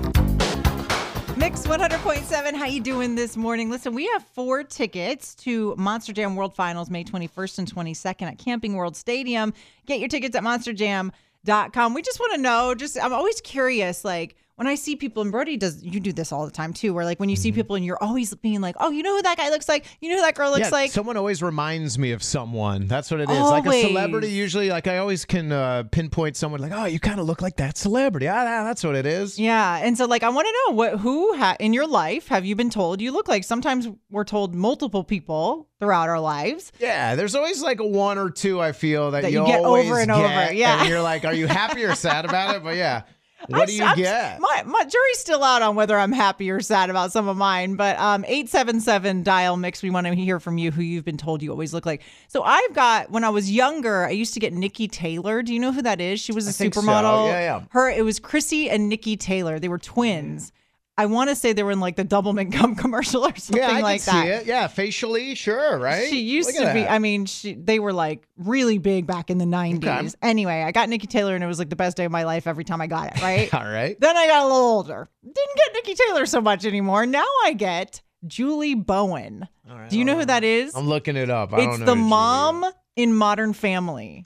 Mix 1.41 1.65
100.7. 1.65 2.53
How 2.53 2.65
you 2.65 2.79
doing 2.79 3.15
this 3.15 3.35
morning? 3.35 3.71
Listen, 3.71 3.95
we 3.95 4.05
have 4.09 4.23
four 4.35 4.63
tickets 4.63 5.33
to 5.37 5.73
Monster 5.75 6.13
Jam 6.13 6.35
World 6.35 6.53
Finals 6.53 6.91
May 6.91 7.03
21st 7.03 7.57
and 7.57 7.75
22nd 7.75 8.21
at 8.27 8.37
Camping 8.37 8.75
World 8.75 8.95
Stadium. 8.95 9.51
Get 9.87 9.99
your 9.99 10.07
tickets 10.07 10.35
at 10.35 10.43
monsterjam.com. 10.43 11.93
We 11.95 12.03
just 12.03 12.19
want 12.19 12.35
to 12.35 12.41
know, 12.41 12.75
just 12.75 12.95
I'm 13.03 13.11
always 13.11 13.41
curious, 13.41 14.05
like, 14.05 14.35
when 14.55 14.67
I 14.67 14.75
see 14.75 14.95
people, 14.95 15.21
and 15.23 15.31
Brody 15.31 15.57
does, 15.57 15.81
you 15.83 15.99
do 15.99 16.13
this 16.13 16.31
all 16.31 16.45
the 16.45 16.51
time 16.51 16.73
too, 16.73 16.93
where 16.93 17.05
like 17.05 17.19
when 17.19 17.29
you 17.29 17.35
Mm-hmm. 17.35 17.41
see 17.41 17.51
people 17.53 17.75
and 17.75 17.83
you're 17.85 18.01
always 18.03 18.33
being 18.35 18.61
like, 18.61 18.75
oh, 18.79 18.91
you 18.91 19.01
know 19.03 19.15
who 19.15 19.21
that 19.23 19.37
guy 19.37 19.49
looks 19.49 19.67
like? 19.69 19.85
You 20.01 20.09
know 20.09 20.17
who 20.17 20.21
that 20.21 20.35
girl 20.35 20.49
looks 20.51 20.65
yeah, 20.65 20.69
like? 20.69 20.91
someone 20.91 21.17
always 21.17 21.41
reminds 21.41 21.97
me 21.97 22.11
of 22.11 22.21
someone. 22.21 22.87
That's 22.87 23.09
what 23.09 23.19
it 23.21 23.29
is. 23.29 23.39
Like 23.39 23.65
a 23.65 23.81
celebrity, 23.81 24.29
usually, 24.29 24.69
like 24.69 24.85
I 24.87 24.97
always 24.97 25.25
can 25.25 25.51
uh, 25.51 25.83
pinpoint 25.91 26.35
someone. 26.37 26.61
Like, 26.61 26.73
oh, 26.73 26.85
you 26.85 26.99
kind 26.99 27.19
of 27.19 27.25
look 27.25 27.41
like 27.41 27.55
that 27.57 27.77
celebrity. 27.77 28.27
Ah, 28.27 28.41
ah, 28.41 28.63
that's 28.65 28.83
what 28.83 28.95
it 28.95 29.05
is. 29.05 29.39
yeah. 29.39 29.77
And 29.77 29.97
so, 29.97 30.05
like, 30.05 30.23
I 30.23 30.29
want 30.29 30.47
to 30.47 30.53
know 30.67 30.75
what, 30.75 30.99
who 30.99 31.35
ha- 31.37 31.55
in 31.59 31.73
your 31.73 31.87
life 31.87 32.27
have 32.27 32.45
you 32.45 32.55
been 32.55 32.69
told 32.69 33.01
you 33.01 33.11
look 33.11 33.27
like? 33.27 33.43
Sometimes 33.43 33.87
we're 34.09 34.23
told 34.25 34.53
multiple 34.53 35.03
people 35.03 35.69
throughout 35.79 36.09
our 36.09 36.19
lives. 36.19 36.71
Yeah, 36.79 37.15
there's 37.15 37.33
always 37.35 37.61
like 37.63 37.79
a 37.79 37.87
one 37.87 38.17
or 38.17 38.29
two. 38.29 38.59
I 38.61 38.73
feel 38.73 39.11
that, 39.11 39.21
That 39.23 39.31
you 39.31 39.45
get 39.45 39.63
always 39.63 39.85
over 39.87 39.99
and 39.99 40.11
over, 40.11 40.53
yeah. 40.53 40.81
and 40.81 40.89
you're 40.89 41.01
like, 41.01 41.25
are 41.25 41.33
you 41.33 41.47
happy 41.47 41.83
or 41.85 41.95
sad 41.95 42.25
about 42.25 42.55
it? 42.55 42.63
But 42.63 42.75
yeah, 42.75 43.03
what 43.47 43.67
do 43.67 43.75
you 43.75 43.83
I'm 43.83 43.97
get? 43.97 44.39
My, 44.39 44.63
my 44.65 44.83
jury's 44.83 45.19
still 45.19 45.43
out 45.43 45.61
on 45.61 45.75
whether 45.75 45.97
I'm 45.97 46.11
happy 46.11 46.49
or 46.51 46.59
sad 46.61 46.89
about 46.89 47.11
some 47.11 47.27
of 47.27 47.37
mine, 47.37 47.75
but 47.75 47.97
um, 47.99 48.23
877 48.25 49.23
dial 49.23 49.57
mix. 49.57 49.81
We 49.81 49.89
want 49.89 50.07
to 50.07 50.15
hear 50.15 50.39
from 50.39 50.57
you 50.57 50.71
who 50.71 50.81
you've 50.81 51.05
been 51.05 51.17
told 51.17 51.41
you 51.41 51.51
always 51.51 51.73
look 51.73 51.85
like. 51.85 52.01
So 52.27 52.43
I've 52.43 52.73
got, 52.73 53.11
when 53.11 53.23
I 53.23 53.29
was 53.29 53.51
younger, 53.51 54.05
I 54.05 54.11
used 54.11 54.33
to 54.35 54.39
get 54.39 54.53
Niki 54.53 54.89
Taylor. 54.89 55.41
Do 55.41 55.53
you 55.53 55.59
know 55.59 55.71
who 55.71 55.81
that 55.81 56.01
is? 56.01 56.19
She 56.19 56.31
was 56.31 56.47
a 56.47 56.53
so. 56.53 56.65
supermodel. 56.65 57.27
Yeah, 57.27 57.39
yeah. 57.39 57.63
Her, 57.69 57.89
it 57.89 58.03
was 58.03 58.19
Krissy 58.19 58.69
and 58.69 58.91
Niki 58.91 59.19
Taylor. 59.19 59.59
They 59.59 59.69
were 59.69 59.79
twins. 59.79 60.51
I 60.97 61.05
want 61.07 61.29
to 61.29 61.35
say 61.35 61.53
they 61.53 61.63
were 61.63 61.71
in 61.71 61.79
like 61.79 61.95
the 61.95 62.03
Doublemint 62.05 62.51
Gum 62.51 62.75
commercial 62.75 63.25
or 63.25 63.35
something 63.35 63.61
yeah, 63.63 63.71
I 63.77 63.81
like 63.81 64.03
can 64.03 64.13
that. 64.13 64.23
see 64.23 64.29
it. 64.43 64.45
Yeah, 64.45 64.67
facially, 64.67 65.33
sure, 65.35 65.79
right? 65.79 66.07
She 66.09 66.19
used 66.21 66.47
Look 66.53 66.57
to 66.67 66.73
be. 66.73 66.81
that. 66.81 66.91
I 66.91 66.99
mean, 66.99 67.25
she, 67.25 67.53
they 67.55 67.79
were 67.79 67.93
like 67.93 68.27
really 68.37 68.77
big 68.77 69.07
back 69.07 69.29
in 69.29 69.37
the 69.37 69.45
90s. 69.45 69.77
Okay. 69.85 70.09
Anyway, 70.21 70.61
I 70.63 70.71
got 70.71 70.89
Niki 70.89 71.09
Taylor 71.09 71.33
and 71.33 71.43
it 71.43 71.47
was 71.47 71.59
like 71.59 71.69
the 71.69 71.75
best 71.75 71.97
day 71.97 72.05
of 72.05 72.11
my 72.11 72.23
life 72.23 72.45
every 72.45 72.63
time 72.65 72.81
I 72.81 72.87
got 72.87 73.15
it, 73.15 73.21
right? 73.21 73.51
All 73.53 73.63
right. 73.65 73.99
Then 73.99 74.15
I 74.17 74.27
got 74.27 74.43
a 74.43 74.45
little 74.47 74.59
older. 74.59 75.09
Didn't 75.23 75.35
get 75.55 75.83
Niki 75.85 75.95
Taylor 76.07 76.25
so 76.25 76.41
much 76.41 76.65
anymore. 76.65 77.05
Now 77.05 77.25
I 77.45 77.53
get 77.53 78.01
Julie 78.27 78.75
Bowen. 78.75 79.47
Do 79.89 79.97
you 79.97 80.03
know 80.05 80.17
who 80.17 80.25
that 80.25 80.43
is? 80.43 80.75
I'm 80.75 80.87
looking 80.87 81.15
it 81.15 81.29
up. 81.29 81.53
I 81.53 81.57
It's 81.59 81.65
don't 81.67 81.79
know 81.79 81.85
the 81.85 81.95
Julie 81.95 82.09
mom 82.09 82.65
in 82.97 83.15
Modern 83.15 83.53
Family. 83.53 84.25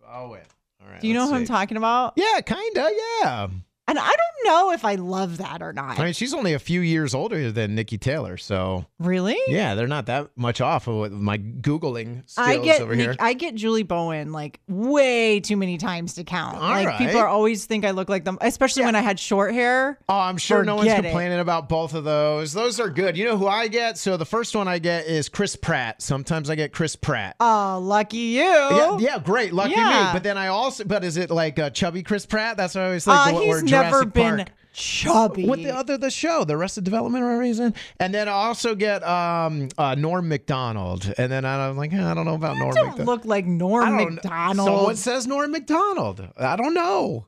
Bowen. 0.00 0.40
All 0.82 0.88
right. 0.90 1.00
Do 1.00 1.06
you 1.06 1.14
know 1.14 1.28
who 1.28 1.34
I'm 1.34 1.44
talking 1.44 1.76
about? 1.76 2.14
Yeah, 2.16 2.40
kinda. 2.40 2.88
Yeah. 3.20 3.48
And 3.88 3.98
I 3.98 4.06
don't 4.06 4.44
know 4.44 4.70
if 4.72 4.84
I 4.84 4.94
love 4.96 5.38
that 5.38 5.62
or 5.62 5.72
not. 5.72 5.98
I 5.98 6.04
mean, 6.04 6.12
she's 6.12 6.34
only 6.34 6.52
a 6.52 6.58
few 6.58 6.80
years 6.80 7.14
older 7.14 7.50
than 7.50 7.74
Niki 7.76 7.98
Taylor, 7.98 8.36
so 8.36 8.84
really? 8.98 9.36
yeah, 9.48 9.74
they're 9.74 9.86
not 9.88 10.06
that 10.06 10.28
much 10.36 10.60
off 10.60 10.86
of 10.86 10.94
what 10.96 11.10
my 11.12 11.38
googling 11.38 12.22
skills 12.28 12.48
I 12.48 12.58
get 12.58 12.80
over 12.82 12.94
Nick- 12.94 13.06
here. 13.06 13.16
I 13.18 13.32
get 13.32 13.54
Julie 13.54 13.82
Bowen 13.82 14.30
like 14.32 14.60
way 14.68 15.40
too 15.40 15.56
many 15.56 15.78
times 15.78 16.14
to 16.14 16.24
count. 16.24 16.56
All 16.56 16.68
like 16.68 16.86
right. 16.86 16.98
people 16.98 17.18
are 17.18 17.26
always 17.26 17.64
think 17.66 17.84
I 17.84 17.90
look 17.92 18.08
like 18.08 18.24
them, 18.24 18.38
especially 18.40 18.84
when 18.84 18.94
I 18.94 19.00
had 19.00 19.18
short 19.18 19.54
hair. 19.54 19.98
Oh, 20.08 20.18
I'm 20.18 20.36
sure 20.36 20.62
no 20.64 20.76
one's 20.76 20.88
Forget 20.88 21.04
it. 21.04 21.08
complaining 21.08 21.38
about 21.40 21.68
both 21.68 21.94
of 21.94 22.04
those. 22.04 22.52
Those 22.52 22.78
are 22.80 22.90
good. 22.90 23.16
You 23.16 23.24
know 23.24 23.38
who 23.38 23.46
I 23.48 23.68
get? 23.68 23.96
So 23.98 24.16
the 24.18 24.26
first 24.26 24.54
one 24.54 24.68
I 24.68 24.78
get 24.78 25.06
is 25.06 25.28
Chris 25.30 25.56
Pratt. 25.56 26.02
Sometimes 26.02 26.50
I 26.50 26.54
get 26.54 26.72
Chris 26.72 26.94
Pratt. 26.94 27.36
Oh, 27.40 27.80
lucky 27.82 28.18
you. 28.18 28.42
yeah, 28.42 28.98
yeah, 28.98 29.18
great, 29.18 29.52
lucky 29.54 29.72
Yeah. 29.72 30.04
me. 30.06 30.10
But 30.12 30.22
then 30.22 30.36
I 30.36 30.48
also, 30.48 30.84
but 30.84 31.04
is 31.04 31.16
it 31.16 31.30
like 31.30 31.58
uh, 31.58 31.70
chubby 31.70 32.02
Chris 32.02 32.26
Pratt? 32.26 32.56
That's 32.58 32.74
what 32.74 32.82
I 32.82 32.86
always 32.86 33.04
think. 33.06 33.16
Uh, 33.16 33.32
never 33.82 33.90
Jurassic 34.04 34.12
been 34.14 34.36
Park. 34.36 34.48
chubby. 34.72 35.46
with 35.48 35.62
the 35.62 35.74
other 35.74 35.98
the 35.98 36.10
show, 36.10 36.44
the 36.44 36.56
rest 36.56 36.78
of 36.78 36.84
Development 36.84 37.24
or 37.24 37.38
reason. 37.38 37.74
And 37.98 38.14
then 38.14 38.28
I 38.28 38.32
also 38.32 38.74
get 38.74 39.02
um 39.06 39.68
uh 39.78 39.94
Norm 39.94 40.28
Macdonald. 40.28 41.12
And 41.18 41.30
then 41.32 41.44
I'm 41.44 41.76
like, 41.76 41.92
eh, 41.92 42.10
I 42.10 42.14
don't 42.14 42.24
know 42.26 42.34
about 42.34 42.56
Norm 42.56 42.74
don't 42.74 42.86
Macdonald. 42.86 43.06
look 43.06 43.24
like 43.24 43.44
I 43.44 43.48
Norm 43.48 43.96
don't- 43.98 44.14
McDonald. 44.14 44.66
Someone 44.68 44.96
says 44.96 45.26
Norm 45.26 45.50
Macdonald. 45.50 46.26
I 46.36 46.56
don't 46.56 46.74
know. 46.74 47.26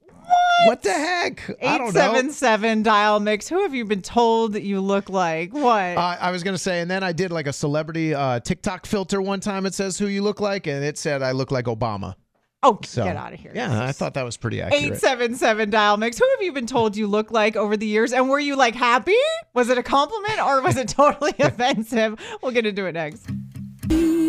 What? 0.67 0.83
the 0.83 0.93
heck? 0.93 1.43
I 1.61 1.79
don't 1.79 1.93
know. 1.95 2.01
877 2.01 2.83
dial 2.85 3.19
mix. 3.19 3.49
Who 3.49 3.63
have 3.63 3.75
you 3.75 3.85
been 3.85 4.03
told 4.03 4.53
that 4.53 4.63
you 4.63 4.81
look 4.81 5.09
like? 5.09 5.53
What? 5.53 5.97
Uh, 5.97 6.17
I 6.21 6.31
was 6.31 6.45
gonna 6.45 6.59
say, 6.59 6.81
and 6.81 6.91
then 6.91 7.03
I 7.03 7.11
did 7.13 7.33
like 7.33 7.47
a 7.49 7.53
celebrity 7.53 8.15
uh, 8.15 8.39
TikTok 8.41 8.87
filter 8.87 9.21
one 9.21 9.41
time. 9.41 9.65
It 9.67 9.75
says 9.75 9.99
who 9.99 10.07
you 10.07 10.23
look 10.23 10.39
like, 10.39 10.67
and 10.69 10.85
it 10.85 10.99
said 10.99 11.23
I 11.23 11.33
look 11.33 11.51
like 11.51 11.65
Obama. 11.65 12.15
Oh, 12.63 12.79
So 12.85 13.05
get 13.05 13.17
out 13.17 13.33
of 13.33 13.41
here. 13.41 13.53
Yeah, 13.55 13.85
I 13.85 13.93
thought 13.93 14.15
that 14.15 14.25
was 14.25 14.37
pretty 14.37 14.61
accurate. 14.61 14.83
877 14.83 15.71
dial 15.71 15.97
mix. 15.97 16.19
Who 16.19 16.29
have 16.37 16.43
you 16.43 16.53
been 16.53 16.67
told 16.67 16.97
you 16.97 17.07
look 17.07 17.31
like 17.31 17.57
over 17.57 17.77
the 17.77 17.87
years? 17.87 18.13
And 18.13 18.29
were 18.29 18.41
you 18.41 18.57
like 18.57 18.75
happy? 18.75 19.17
Was 19.55 19.69
it 19.69 19.79
a 19.79 19.83
compliment 19.83 20.41
or 20.41 20.63
was 20.63 20.77
it 20.77 20.89
totally 21.01 21.35
offensive? 21.39 22.21
We'll 22.43 22.53
get 22.53 22.67
into 22.67 22.87
it 22.87 22.93
next. 22.93 23.29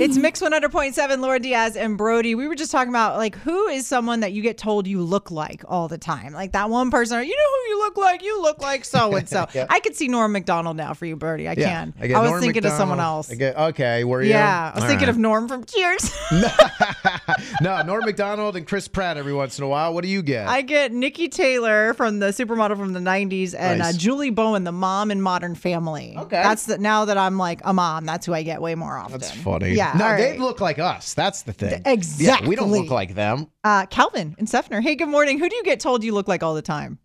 It's 0.01 0.17
Mix 0.17 0.41
100.7, 0.41 1.19
Laura 1.19 1.39
Diaz 1.39 1.75
and 1.75 1.95
Brody. 1.95 2.33
We 2.33 2.47
were 2.47 2.55
just 2.55 2.71
talking 2.71 2.89
about 2.89 3.17
like 3.17 3.35
who 3.35 3.67
is 3.67 3.85
someone 3.85 4.21
that 4.21 4.31
you 4.33 4.41
get 4.41 4.57
told 4.57 4.87
you 4.87 5.01
look 5.03 5.29
like 5.29 5.63
all 5.67 5.87
the 5.87 5.99
time? 5.99 6.33
Like 6.33 6.53
that 6.53 6.69
one 6.71 6.89
person, 6.89 7.19
you 7.23 7.29
know 7.29 7.35
who 7.35 7.69
you 7.69 7.79
look 7.79 7.97
like? 7.97 8.23
You 8.23 8.41
look 8.41 8.59
like 8.61 8.83
so 8.83 9.15
and 9.15 9.29
so. 9.29 9.47
I 9.69 9.79
could 9.79 9.95
see 9.95 10.07
Norm 10.07 10.31
Macdonald 10.31 10.75
now 10.75 10.93
for 10.95 11.05
you, 11.05 11.15
Brody. 11.15 11.47
I 11.47 11.53
Yeah, 11.53 11.69
can. 11.69 11.93
I, 11.99 12.07
get 12.07 12.19
was 12.19 12.31
Norm 12.31 12.41
thinking 12.41 12.65
of 12.65 12.71
someone 12.71 12.99
else. 12.99 13.31
I 13.31 13.35
get- 13.35 13.55
okay, 13.55 14.03
were 14.03 14.23
you? 14.23 14.29
yeah, 14.31 14.71
I 14.73 14.75
was 14.75 14.83
All 14.83 14.89
thinking 14.89 15.05
right. 15.07 15.13
of 15.13 15.19
Norm 15.19 15.47
from 15.47 15.65
Cheers. 15.65 16.11
no, 17.61 17.81
Norm 17.83 18.03
Macdonald 18.05 18.55
and 18.55 18.65
Chris 18.67 18.87
Pratt 18.87 19.17
every 19.17 19.33
once 19.33 19.57
in 19.59 19.63
a 19.63 19.67
while. 19.67 19.93
What 19.93 20.03
do 20.03 20.09
you 20.09 20.21
get? 20.23 20.47
I 20.47 20.61
get 20.61 20.91
Niki 20.91 21.29
Taylor 21.31 21.93
from 21.93 22.19
the 22.19 22.27
supermodel 22.27 22.77
from 22.77 22.93
the 22.93 22.99
90s 22.99 23.53
and 23.57 23.79
Nice. 23.79 23.95
uh, 23.95 23.97
Julie 23.97 24.29
Bowen, 24.31 24.63
the 24.63 24.71
mom 24.71 25.11
in 25.11 25.21
Modern 25.21 25.55
Family. 25.55 26.15
Okay. 26.17 26.41
That's 26.41 26.65
the, 26.65 26.77
now 26.77 27.05
that 27.05 27.17
I'm 27.17 27.37
like 27.37 27.61
a 27.63 27.73
mom, 27.73 28.05
that's 28.05 28.25
who 28.25 28.33
I 28.33 28.43
get 28.43 28.61
way 28.61 28.75
more 28.75 28.97
often. 28.97 29.19
That's 29.19 29.31
funny. 29.31 29.71
Yeah. 29.73 29.90
No, 29.97 30.05
all 30.07 30.17
they 30.17 30.31
right. 30.31 30.39
look 30.39 30.59
like 30.61 30.79
us. 30.79 31.13
That's 31.13 31.43
the 31.43 31.53
thing. 31.53 31.81
exactly. 31.85 32.25
Yeah, 32.45 32.49
we 32.49 32.55
don't 32.55 32.71
look 32.71 32.89
like 32.89 33.15
them. 33.15 33.47
uh, 33.63 33.85
Calvin 33.87 34.35
and 34.37 34.47
Seffner. 34.47 34.81
Hey, 34.81 34.95
good 34.95 35.09
morning. 35.09 35.39
Who 35.39 35.49
do 35.49 35.55
you 35.55 35.63
get 35.63 35.79
told 35.79 36.03
you 36.03 36.13
look 36.13 36.27
like 36.27 36.43
all 36.43 36.53
the 36.53 36.61
time? 36.61 36.99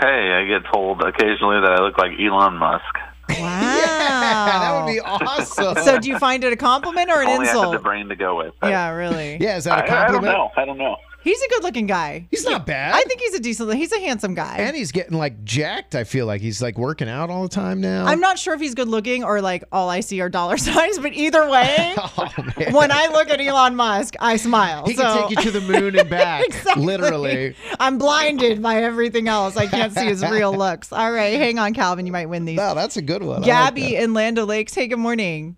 Hey, 0.00 0.32
I 0.32 0.44
get 0.46 0.62
told 0.72 1.02
occasionally 1.02 1.60
that 1.60 1.76
I 1.78 1.82
look 1.82 1.96
like 1.98 2.12
Elon 2.18 2.54
Musk. 2.56 2.84
Wow. 3.28 3.93
that 4.08 4.84
would 4.84 4.92
be 4.92 5.00
awesome. 5.00 5.76
So 5.84 5.98
do 5.98 6.08
you 6.08 6.18
find 6.18 6.44
it 6.44 6.52
a 6.52 6.56
compliment 6.56 7.10
or 7.10 7.22
an 7.22 7.28
Only 7.28 7.46
I 7.48 7.52
have 7.52 7.54
the 7.56 7.60
insult? 7.68 7.82
brain 7.82 8.08
to 8.08 8.16
go 8.16 8.36
with. 8.36 8.48
it. 8.62 8.68
Yeah, 8.68 8.90
really. 8.90 9.38
yeah, 9.40 9.56
is 9.56 9.66
I, 9.66 9.76
that 9.76 9.88
a 9.88 9.92
I 9.92 9.96
don't 9.96 10.06
compliment? 10.06 10.38
know. 10.38 10.50
I 10.56 10.64
don't 10.64 10.78
know. 10.78 10.96
He's 11.22 11.40
a 11.42 11.48
good 11.48 11.62
looking 11.62 11.86
guy. 11.86 12.26
He's 12.30 12.44
not 12.44 12.66
bad. 12.66 12.94
I 12.94 13.00
think 13.04 13.18
he's 13.18 13.32
a 13.32 13.40
decent, 13.40 13.72
he's 13.72 13.92
a 13.92 13.98
handsome 13.98 14.34
guy. 14.34 14.56
and 14.58 14.76
he's 14.76 14.92
getting 14.92 15.16
like 15.16 15.42
jacked. 15.42 15.94
I 15.94 16.04
feel 16.04 16.26
like 16.26 16.42
he's 16.42 16.60
like 16.60 16.76
working 16.76 17.08
out 17.08 17.30
all 17.30 17.44
the 17.44 17.48
time 17.48 17.80
now. 17.80 18.04
I'm 18.04 18.20
not 18.20 18.38
sure 18.38 18.52
if 18.52 18.60
he's 18.60 18.74
good 18.74 18.88
looking 18.88 19.24
or 19.24 19.40
like 19.40 19.64
all 19.72 19.88
I 19.88 20.00
see 20.00 20.20
are 20.20 20.28
dollar 20.28 20.56
signs, 20.58 20.98
but 20.98 21.14
either 21.14 21.48
way, 21.48 21.94
Oh 21.98 22.28
man. 22.58 22.74
when 22.74 22.92
I 22.92 23.06
look 23.06 23.30
at 23.30 23.40
Elon 23.40 23.74
Musk, 23.74 24.16
I 24.20 24.36
smile. 24.36 24.84
he 24.86 24.96
so. 24.96 25.02
can 25.02 25.28
take 25.30 25.38
you 25.46 25.50
to 25.50 25.60
the 25.60 25.72
moon 25.72 25.98
and 25.98 26.10
back, 26.10 26.44
Exactly. 26.44 26.84
literally. 26.84 27.56
I'm 27.80 27.96
blinded 27.96 28.60
by 28.60 28.82
everything 28.82 29.26
else. 29.26 29.56
I 29.56 29.66
can't 29.66 29.94
see 29.94 30.04
his 30.04 30.22
real 30.22 30.54
looks. 30.54 30.92
All 30.92 31.10
right, 31.10 31.38
hang 31.38 31.58
on, 31.58 31.72
Calvin. 31.72 32.04
You 32.04 32.12
might 32.12 32.26
win 32.26 32.44
these. 32.44 32.58
No, 32.58 32.74
that's 32.74 32.98
a 32.98 33.02
good 33.02 33.22
one. 33.22 33.36
I 33.36 33.38
like 33.38 33.46
Gabby 33.46 33.93
that. 33.96 34.02
in 34.04 34.14
Land 34.14 34.38
Lakes. 34.38 34.74
Hey, 34.74 34.86
good 34.88 34.98
morning. 34.98 35.56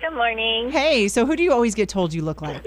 Good 0.00 0.14
morning. 0.14 0.70
Hey, 0.70 1.08
so 1.08 1.24
who 1.26 1.36
do 1.36 1.42
you 1.42 1.52
always 1.52 1.74
get 1.74 1.88
told 1.88 2.12
you 2.12 2.22
look 2.22 2.42
like? 2.42 2.64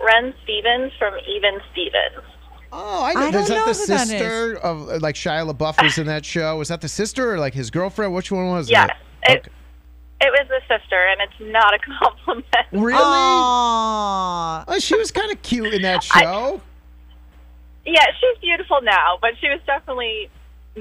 Ren 0.00 0.34
Stevens 0.44 0.92
from 0.98 1.14
Even 1.28 1.60
Stevens. 1.72 2.24
Oh, 2.72 3.02
I, 3.02 3.10
I 3.10 3.30
know. 3.30 3.38
Is 3.40 3.48
don't 3.48 3.48
that 3.48 3.66
know 3.66 3.72
the 3.72 3.78
who 3.78 3.86
that 3.86 4.02
is. 4.02 4.08
sister 4.10 4.56
of 4.58 5.00
like 5.02 5.14
Shia 5.14 5.50
LaBeouf 5.50 5.82
was 5.82 5.98
in 5.98 6.06
that 6.06 6.24
show? 6.24 6.56
Was 6.56 6.68
that 6.68 6.80
the 6.80 6.88
sister 6.88 7.32
or 7.34 7.38
like 7.38 7.54
his 7.54 7.70
girlfriend? 7.70 8.14
Which 8.14 8.30
one 8.30 8.50
was 8.50 8.68
Yes. 8.70 8.90
it? 9.22 9.46
It, 9.46 9.52
it 10.20 10.30
was 10.32 10.48
the 10.48 10.60
sister, 10.68 10.96
and 11.06 11.20
it's 11.22 11.52
not 11.52 11.74
a 11.74 11.78
compliment. 11.98 12.44
Really? 12.72 13.00
Aww. 13.00 14.64
Oh, 14.68 14.78
she 14.80 14.96
was 14.96 15.10
kind 15.10 15.30
of 15.32 15.40
cute 15.42 15.72
in 15.74 15.82
that 15.82 16.06
I- 16.12 16.22
show. 16.22 16.60
Yeah, 17.86 18.04
she's 18.20 18.38
beautiful 18.42 18.80
now, 18.82 19.16
but 19.22 19.30
she 19.40 19.48
was 19.48 19.60
definitely 19.66 20.28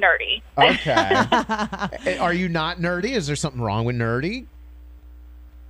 nerdy. 0.02 0.42
Okay. 0.58 2.18
Are 2.20 2.34
you 2.34 2.50
not 2.50 2.78
nerdy? 2.78 3.12
Is 3.12 3.28
there 3.28 3.36
something 3.36 3.62
wrong 3.62 3.86
with 3.86 3.96
nerdy? 3.96 4.46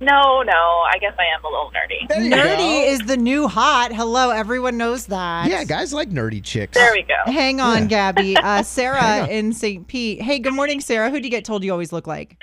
No, 0.00 0.42
no, 0.42 0.52
I 0.52 0.96
guess 1.00 1.14
I 1.18 1.24
am 1.36 1.44
a 1.44 1.48
little 1.48 1.72
nerdy. 1.72 2.32
Nerdy 2.32 2.56
go. 2.84 2.92
is 2.92 3.00
the 3.00 3.16
new 3.16 3.48
hot. 3.48 3.92
Hello, 3.92 4.30
everyone 4.30 4.76
knows 4.76 5.06
that. 5.06 5.48
Yeah, 5.50 5.64
guys 5.64 5.92
like 5.92 6.10
nerdy 6.10 6.40
chicks. 6.42 6.74
There 6.78 6.92
we 6.92 7.02
go. 7.02 7.16
Hang 7.32 7.60
on, 7.60 7.82
Yeah. 7.82 8.12
Gabby. 8.12 8.36
Uh, 8.42 8.62
Sarah 8.62 9.00
Hang 9.00 9.22
on. 9.24 9.28
in 9.30 9.52
St. 9.52 9.88
Pete. 9.88 10.22
Hey, 10.22 10.38
good 10.38 10.54
morning, 10.54 10.80
Sarah. 10.80 11.10
Who 11.10 11.18
do 11.18 11.24
you 11.24 11.30
get 11.30 11.44
told 11.44 11.64
you 11.64 11.72
always 11.72 11.92
look 11.92 12.06
like? 12.06 12.36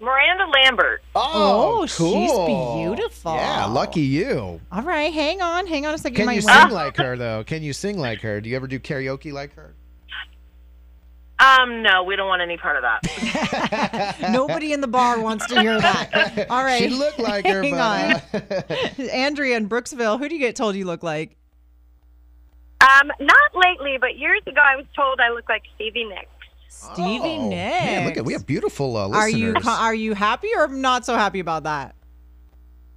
Miranda 0.00 0.44
Lambert. 0.46 1.02
Oh, 1.16 1.84
she's 1.84 1.96
cool. 1.96 2.76
beautiful. 2.76 3.34
Yeah, 3.34 3.66
lucky 3.66 4.00
you. 4.02 4.60
All 4.70 4.82
right, 4.82 5.12
hang 5.12 5.42
on, 5.42 5.66
hang 5.66 5.86
on 5.86 5.94
a 5.94 5.98
second. 5.98 6.16
Can 6.16 6.26
might 6.26 6.34
you 6.36 6.42
sing 6.42 6.70
like 6.70 6.96
her 6.98 7.16
though? 7.16 7.42
Can 7.44 7.62
you 7.64 7.72
sing 7.72 7.98
like 7.98 8.20
her? 8.22 8.40
Do 8.40 8.48
you 8.48 8.54
ever 8.56 8.68
do 8.68 8.78
karaoke 8.78 9.32
like 9.32 9.54
her? 9.56 9.74
Um, 11.40 11.82
no, 11.82 12.02
we 12.02 12.16
don't 12.16 12.26
want 12.26 12.42
any 12.42 12.56
part 12.56 12.76
of 12.76 12.82
that. 12.82 14.16
Nobody 14.32 14.72
in 14.72 14.80
the 14.80 14.88
bar 14.88 15.20
wants 15.20 15.46
to 15.46 15.60
hear 15.60 15.80
that. 15.80 16.46
All 16.50 16.64
right. 16.64 16.82
She 16.82 16.88
looked 16.88 17.20
like 17.20 17.46
her, 17.46 17.62
Hang 17.62 17.74
but 18.32 18.70
uh, 18.98 19.02
Andrea 19.04 19.56
in 19.56 19.68
Brooksville. 19.68 20.18
Who 20.18 20.28
do 20.28 20.34
you 20.34 20.40
get 20.40 20.56
told 20.56 20.74
you 20.74 20.84
look 20.84 21.04
like? 21.04 21.36
Um, 22.80 23.12
not 23.20 23.50
lately, 23.54 23.98
but 24.00 24.16
years 24.18 24.40
ago, 24.46 24.60
I 24.60 24.76
was 24.76 24.86
told 24.96 25.20
I 25.20 25.30
look 25.30 25.48
like 25.48 25.62
Stevie 25.76 26.04
Nicks. 26.04 26.28
Stevie 26.68 27.36
Oh, 27.38 27.48
Nicks. 27.48 27.84
Man, 27.84 28.06
look 28.06 28.16
at 28.16 28.24
we 28.24 28.32
have 28.32 28.46
beautiful 28.46 28.96
uh, 28.96 29.08
Are 29.08 29.28
you 29.28 29.54
are 29.66 29.94
you 29.94 30.14
happy 30.14 30.50
or 30.56 30.68
not 30.68 31.04
so 31.04 31.14
happy 31.16 31.40
about 31.40 31.64
that? 31.64 31.94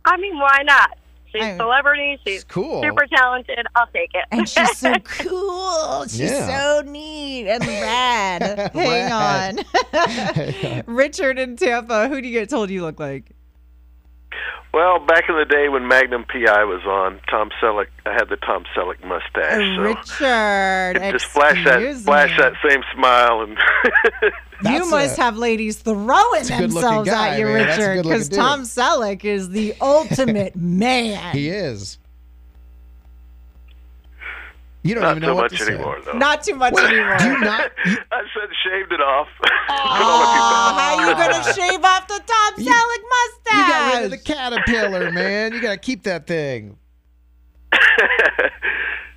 I 0.05 0.17
mean, 0.17 0.37
why 0.37 0.61
not? 0.63 0.97
She's 1.31 1.43
a 1.43 1.55
celebrity. 1.57 2.19
She's 2.25 2.43
Cool. 2.43 2.81
super 2.83 3.05
talented. 3.07 3.65
I'll 3.75 3.87
take 3.87 4.11
it. 4.13 4.25
And 4.31 4.47
she's 4.49 4.77
so 4.77 4.93
cool. 5.03 6.03
She's 6.07 6.31
Yeah. 6.31 6.81
so 6.81 6.89
neat 6.89 7.47
and 7.47 7.65
rad. 7.65 8.71
Hang 8.73 9.09
Rad. 9.11 9.65
on. 9.93 10.83
Richard 10.95 11.39
in 11.39 11.55
Tampa, 11.55 12.07
who 12.09 12.21
do 12.21 12.27
you 12.27 12.39
get 12.39 12.49
told 12.49 12.69
you 12.69 12.81
look 12.81 12.99
like? 12.99 13.31
Well, 14.73 14.99
back 15.05 15.25
in 15.27 15.35
the 15.35 15.43
day 15.43 15.67
when 15.67 15.85
Magnum 15.89 16.23
PI 16.23 16.63
was 16.63 16.81
on, 16.85 17.19
Tom 17.29 17.49
Selleck, 17.61 17.87
I 18.05 18.13
had 18.13 18.29
the 18.29 18.37
Tom 18.37 18.63
Selleck 18.75 19.03
mustache. 19.05 19.59
so 19.59 19.81
oh, 20.23 20.93
Richard. 20.95 21.11
just 21.11 21.25
flash 21.25 21.61
that, 21.65 21.81
excuse 21.81 22.03
flash 22.05 22.29
me. 22.31 22.37
that 22.37 22.53
same 22.69 22.81
smile, 22.95 23.41
and 23.41 23.57
You 24.63 24.89
must 24.89 25.17
a- 25.17 25.21
have 25.21 25.37
ladies 25.37 25.77
throwing 25.79 26.43
themselves 26.45 27.09
guy, 27.09 27.29
at 27.33 27.39
you, 27.39 27.45
man. 27.45 27.67
Richard, 27.67 28.03
because. 28.03 28.29
Tom 28.29 28.61
Selleck 28.63 29.23
is 29.25 29.49
the 29.49 29.73
ultimate 29.81 30.55
man. 30.55 31.33
He 31.35 31.49
is. 31.49 31.97
You 34.83 34.95
don't 34.95 35.03
not 35.03 35.17
even 35.17 35.27
know 35.29 35.35
what 35.35 35.51
much 35.51 35.59
to 35.59 35.65
say. 35.65 35.73
anymore, 35.75 35.99
though. 36.03 36.13
Not 36.17 36.43
too 36.43 36.55
much 36.55 36.73
anymore. 36.75 37.17
Do 37.19 37.37
not? 37.39 37.71
you- 37.85 37.97
I 38.11 38.21
said 38.33 38.49
shaved 38.63 38.91
it 38.91 39.01
off. 39.01 39.27
Oh, 39.73 39.75
how 40.77 40.97
are 40.97 41.07
you 41.07 41.13
gonna 41.15 41.53
shave 41.53 41.83
off 41.83 42.07
the 42.07 42.19
Tom 42.25 42.53
You- 42.57 42.71
Selleck 42.71 43.03
mustache? 43.09 43.57
You 43.57 43.67
got 43.73 43.93
rid 43.95 44.05
of 44.05 44.11
the 44.11 44.17
caterpillar, 44.17 45.11
man. 45.11 45.53
You 45.53 45.61
got 45.61 45.71
to 45.71 45.77
keep 45.77 46.03
that 46.03 46.27
thing. 46.27 46.77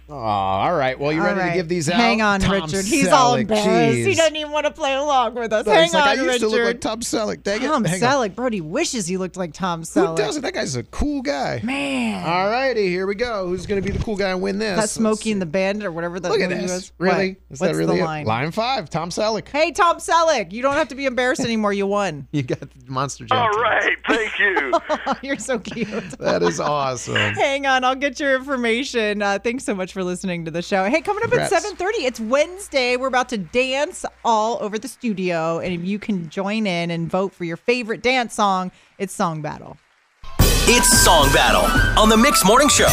Oh, 0.09 0.15
all 0.15 0.75
right. 0.75 0.99
Well, 0.99 1.13
you 1.13 1.23
ready 1.23 1.41
right. 1.41 1.51
to 1.51 1.55
give 1.55 1.69
these 1.69 1.89
out? 1.89 1.97
Hang 1.97 2.21
on, 2.21 2.41
Tom 2.41 2.53
Richard. 2.53 2.85
He's 2.85 3.09
all 3.09 3.37
Selleck, 3.37 3.41
embarrassed. 3.41 4.07
He 4.07 4.15
doesn't 4.15 4.37
even 4.37 4.53
want 4.53 4.67
to 4.67 4.73
play 4.73 4.95
along 4.95 5.35
with 5.35 5.51
us. 5.53 5.65
No, 5.65 5.73
Hang 5.73 5.85
it's 5.85 5.95
like, 5.95 6.03
on, 6.03 6.09
I 6.09 6.13
used 6.15 6.27
Richard. 6.27 6.41
to 6.41 6.49
look 6.49 6.65
like 6.65 6.81
Tom 6.83 7.01
Selleck. 7.01 7.43
Dang 7.43 7.63
it. 7.63 7.67
Tom 7.67 7.85
Hang 7.85 8.03
on. 8.05 8.11
Selleck. 8.11 8.35
Brody 8.35 8.61
wishes 8.61 9.07
he 9.07 9.17
looked 9.17 9.39
like 9.39 9.55
Tom 9.55 9.83
Selleck. 9.83 10.11
Who 10.11 10.17
doesn't? 10.17 10.43
That 10.43 10.53
guy's 10.53 10.77
a 10.77 10.83
cool 10.83 11.23
guy. 11.23 11.61
Man. 11.65 12.23
All 12.23 12.51
righty, 12.51 12.89
here 12.89 13.07
we 13.07 13.15
go. 13.15 13.47
Who's 13.49 13.65
going 13.65 13.83
to 13.83 13.87
be 13.87 13.97
the 13.97 14.05
cool 14.05 14.17
guy 14.17 14.31
and 14.31 14.43
win 14.43 14.59
this? 14.59 14.79
That 14.79 14.91
Smokey 14.91 15.33
and 15.33 15.41
the 15.41 15.47
Bandit 15.47 15.87
or 15.87 15.93
whatever 15.93 16.21
that 16.21 16.31
Look 16.31 16.41
at 16.41 16.51
this. 16.51 16.71
was. 16.71 16.93
Really? 16.99 17.29
What? 17.31 17.37
Is 17.51 17.61
What's 17.61 17.73
that 17.73 17.79
really 17.79 17.97
the 17.97 18.03
it? 18.03 18.07
line? 18.07 18.27
Line 18.27 18.51
five, 18.51 18.91
Tom 18.91 19.09
Selleck. 19.09 19.49
Hey, 19.49 19.73
Tom 19.73 19.97
Selleck, 19.97 20.53
you 20.53 20.61
don't 20.61 20.75
have 20.75 20.89
to 20.89 20.95
be 20.95 21.07
embarrassed 21.07 21.41
anymore. 21.41 21.73
You 21.73 21.87
won. 21.87 22.29
You 22.35 22.43
got 22.43 22.61
the 22.61 22.69
Monster 22.89 23.25
Jam. 23.27 23.39
All 23.39 23.49
tickets. 23.49 23.63
right, 23.63 23.97
thank 24.09 24.39
you. 24.39 25.19
You're 25.29 25.39
so 25.39 25.59
cute. 25.59 26.11
That 26.19 26.43
is 26.43 26.59
awesome. 26.61 27.15
Hang 27.17 27.65
on, 27.65 27.85
I'll 27.85 27.95
get 27.95 28.19
your 28.21 28.35
information. 28.37 29.23
Uh, 29.23 29.39
thanks 29.39 29.65
so 29.65 29.75
much 29.75 29.94
for 29.95 30.05
listening 30.05 30.45
to 30.45 30.51
the 30.51 30.61
show. 30.61 30.85
Hey, 30.85 31.01
coming 31.01 31.25
up 31.25 31.31
Congrats. 31.31 31.53
at 31.53 31.63
7:30, 31.63 32.05
it's 32.05 32.21
Wednesday. 32.21 32.97
We're 32.97 33.07
about 33.07 33.31
to 33.31 33.39
dance 33.39 34.05
all 34.25 34.59
over 34.61 34.79
the 34.79 34.89
studio, 34.89 35.61
and 35.61 35.73
if 35.73 35.83
you 35.83 35.99
can 35.99 36.29
join 36.29 36.67
in 36.67 36.91
and 36.91 37.09
vote 37.09 37.33
for 37.33 37.45
your 37.45 37.57
favorite 37.57 38.03
dance 38.03 38.35
song, 38.35 38.71
it's 38.99 39.15
Song 39.15 39.41
Battle. 39.41 39.79
It's 40.67 41.03
Song 41.03 41.33
Battle 41.33 41.65
on 41.99 42.11
the 42.11 42.17
Mix 42.17 42.45
Morning 42.45 42.69
Show. 42.69 42.89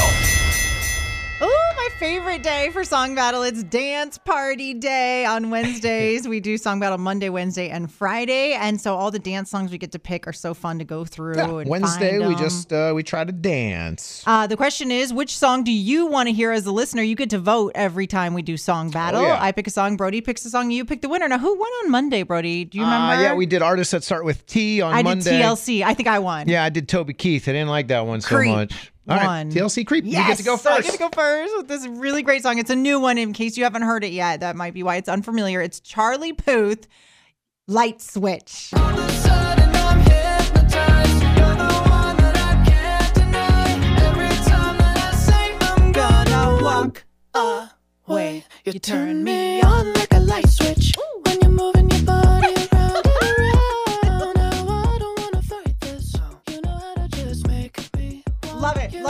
Oh, 2.01 2.03
favorite 2.03 2.41
day 2.41 2.69
for 2.71 2.83
Song 2.83 3.13
Battle. 3.13 3.43
It's 3.43 3.61
Dance 3.63 4.17
Party 4.17 4.73
Day 4.73 5.23
on 5.23 5.51
Wednesdays. 5.51 6.27
we 6.27 6.39
do 6.39 6.57
Song 6.57 6.79
Battle 6.79 6.97
Monday, 6.97 7.29
Wednesday, 7.29 7.69
and 7.69 7.91
Friday. 7.91 8.53
And 8.53 8.81
so 8.81 8.95
all 8.95 9.11
the 9.11 9.19
dance 9.19 9.51
songs 9.51 9.71
we 9.71 9.77
get 9.77 9.91
to 9.91 9.99
pick 9.99 10.25
are 10.27 10.33
so 10.33 10.55
fun 10.55 10.79
to 10.79 10.83
go 10.85 11.05
through. 11.05 11.35
Yeah, 11.35 11.63
Wednesday, 11.67 12.25
we 12.25 12.33
just 12.35 12.73
uh, 12.73 12.93
we 12.95 13.03
try 13.03 13.23
to 13.23 13.31
dance. 13.31 14.23
Uh, 14.25 14.47
the 14.47 14.57
question 14.57 14.89
is, 14.89 15.13
which 15.13 15.37
song 15.37 15.63
do 15.63 15.71
you 15.71 16.07
want 16.07 16.27
to 16.27 16.33
hear 16.33 16.51
as 16.51 16.65
a 16.65 16.71
listener? 16.71 17.03
You 17.03 17.15
get 17.15 17.29
to 17.31 17.39
vote 17.39 17.73
every 17.75 18.07
time 18.07 18.33
we 18.33 18.41
do 18.41 18.57
Song 18.57 18.89
Battle. 18.89 19.21
Oh, 19.21 19.25
yeah. 19.27 19.37
I 19.39 19.51
pick 19.51 19.67
a 19.67 19.71
song, 19.71 19.95
Brody 19.95 20.21
picks 20.21 20.43
a 20.45 20.49
song, 20.49 20.71
you 20.71 20.85
pick 20.85 21.01
the 21.01 21.09
winner. 21.09 21.27
Now, 21.27 21.37
who 21.37 21.55
won 21.57 21.71
on 21.83 21.91
Monday, 21.91 22.23
Brody? 22.23 22.65
Do 22.65 22.79
you 22.79 22.83
Uh, 22.83 22.87
remember? 22.87 23.23
yeah, 23.23 23.35
we 23.35 23.45
did 23.45 23.61
artists 23.61 23.91
that 23.91 24.03
start 24.03 24.25
with 24.25 24.43
T 24.47 24.81
on 24.81 24.91
I 24.93 25.03
Monday. 25.03 25.37
did 25.37 25.41
TLC. 25.43 25.83
I 25.83 25.93
think 25.93 26.07
I 26.09 26.17
won. 26.17 26.47
Yeah, 26.49 26.63
I 26.63 26.69
did 26.69 26.87
Toby 26.89 27.13
Keith. 27.13 27.47
I 27.47 27.51
didn't 27.51 27.69
like 27.69 27.89
that 27.89 28.07
one 28.07 28.21
so 28.21 28.35
Creep 28.35 28.49
much. 28.51 28.90
All 29.09 29.17
right, 29.17 29.25
won. 29.25 29.51
TLC 29.51 29.85
Creep. 29.85 30.05
Yes, 30.05 30.19
You 30.21 30.27
get 30.27 30.37
to 30.37 30.43
go 30.43 30.57
so 30.57 30.69
I 30.71 30.75
first. 30.77 30.87
get 30.87 30.93
to 30.93 30.99
go 30.99 31.09
first 31.09 31.53
with 31.57 31.67
this 31.67 31.87
really 31.87 32.21
great 32.21 32.43
song. 32.43 32.59
It's 32.59 32.69
a 32.69 32.75
new 32.75 32.99
one 32.99 33.17
in 33.17 33.33
case 33.33 33.57
you 33.57 33.63
haven't 33.63 33.81
heard 33.81 34.03
it 34.03 34.11
yet. 34.11 34.41
That 34.41 34.55
might 34.55 34.73
be 34.73 34.83
why 34.83 34.97
it's 34.97 35.09
unfamiliar. 35.09 35.59
It's 35.61 35.79
Charlie 35.79 36.33
Puth, 36.33 36.87
Light 37.67 37.99
Switch. 38.01 38.71
Away. 48.07 48.43
You 48.65 48.73
turn 48.79 49.23
me 49.23 49.61
on 49.61 49.93
like 49.93 50.13
a 50.13 50.19
light 50.19 50.47
switch. 50.49 50.93
When 51.23 51.39
you're 51.41 51.51
moving 51.51 51.89
your 51.89 52.03
body 52.03 52.60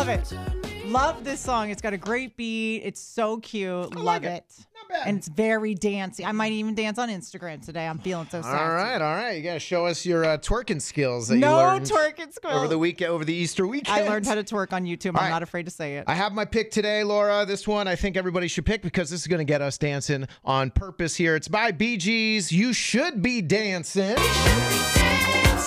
Love 0.02 0.10
it, 0.10 0.32
love 0.32 0.44
it. 0.64 0.72
Turn 0.72 0.82
me 0.84 0.92
Love 0.92 1.24
this 1.24 1.40
song. 1.40 1.70
It's 1.70 1.82
got 1.82 1.94
a 1.94 1.98
great 1.98 2.36
beat. 2.36 2.78
It's 2.78 3.00
so 3.00 3.38
cute. 3.38 3.96
Love 3.96 4.04
like 4.04 4.24
it. 4.24 4.28
it. 4.28 4.66
Not 4.76 4.90
bad. 4.90 5.08
And 5.08 5.18
it's 5.20 5.28
very 5.28 5.76
dancey. 5.76 6.26
I 6.26 6.32
might 6.32 6.54
even 6.54 6.74
dance 6.74 6.98
on 6.98 7.08
Instagram 7.08 7.64
today. 7.64 7.88
I'm 7.88 8.00
feeling 8.00 8.28
so 8.32 8.42
sassy. 8.42 8.58
All 8.58 8.72
right, 8.72 9.00
all 9.00 9.16
right. 9.16 9.34
You 9.34 9.44
got 9.44 9.54
to 9.54 9.60
show 9.60 9.86
us 9.86 10.04
your 10.04 10.26
uh, 10.26 10.40
twerking 10.40 10.82
skills 10.82 11.28
that 11.28 11.36
you 11.36 11.42
No 11.42 11.58
learned 11.58 11.86
twerking 11.86 12.34
skills. 12.34 12.56
over 12.56 12.68
the 12.68 12.80
week 12.80 13.04
over 13.04 13.24
the 13.24 13.34
Easter 13.34 13.68
weekend. 13.68 13.96
I 13.96 14.10
learned 14.10 14.26
how 14.26 14.34
to 14.34 14.44
twerk 14.44 14.74
on 14.74 14.86
YouTube. 14.86 15.14
All 15.14 15.20
I'm 15.20 15.26
right. 15.26 15.30
not 15.30 15.44
afraid 15.44 15.66
to 15.66 15.72
say 15.72 15.98
it. 15.98 16.06
I 16.08 16.16
have 16.16 16.34
my 16.34 16.46
pick 16.46 16.72
today, 16.72 17.04
Laura. 17.04 17.46
This 17.46 17.68
one 17.68 17.88
I 17.88 17.96
think 17.96 18.18
everybody 18.18 18.48
should 18.48 18.66
pick 18.66 18.82
because 18.82 19.12
this 19.12 19.22
is 19.22 19.28
going 19.28 19.38
to 19.38 19.46
get 19.46 19.62
us 19.62 19.78
dancing 19.78 20.28
on 20.44 20.72
purpose 20.72 21.16
here. 21.16 21.36
It's 21.36 21.48
by 21.48 21.70
Bee 21.72 21.98
Gees. 21.98 22.52
You 22.52 22.74
should 22.74 23.22
be 23.22 23.44
dancing. 23.44 24.16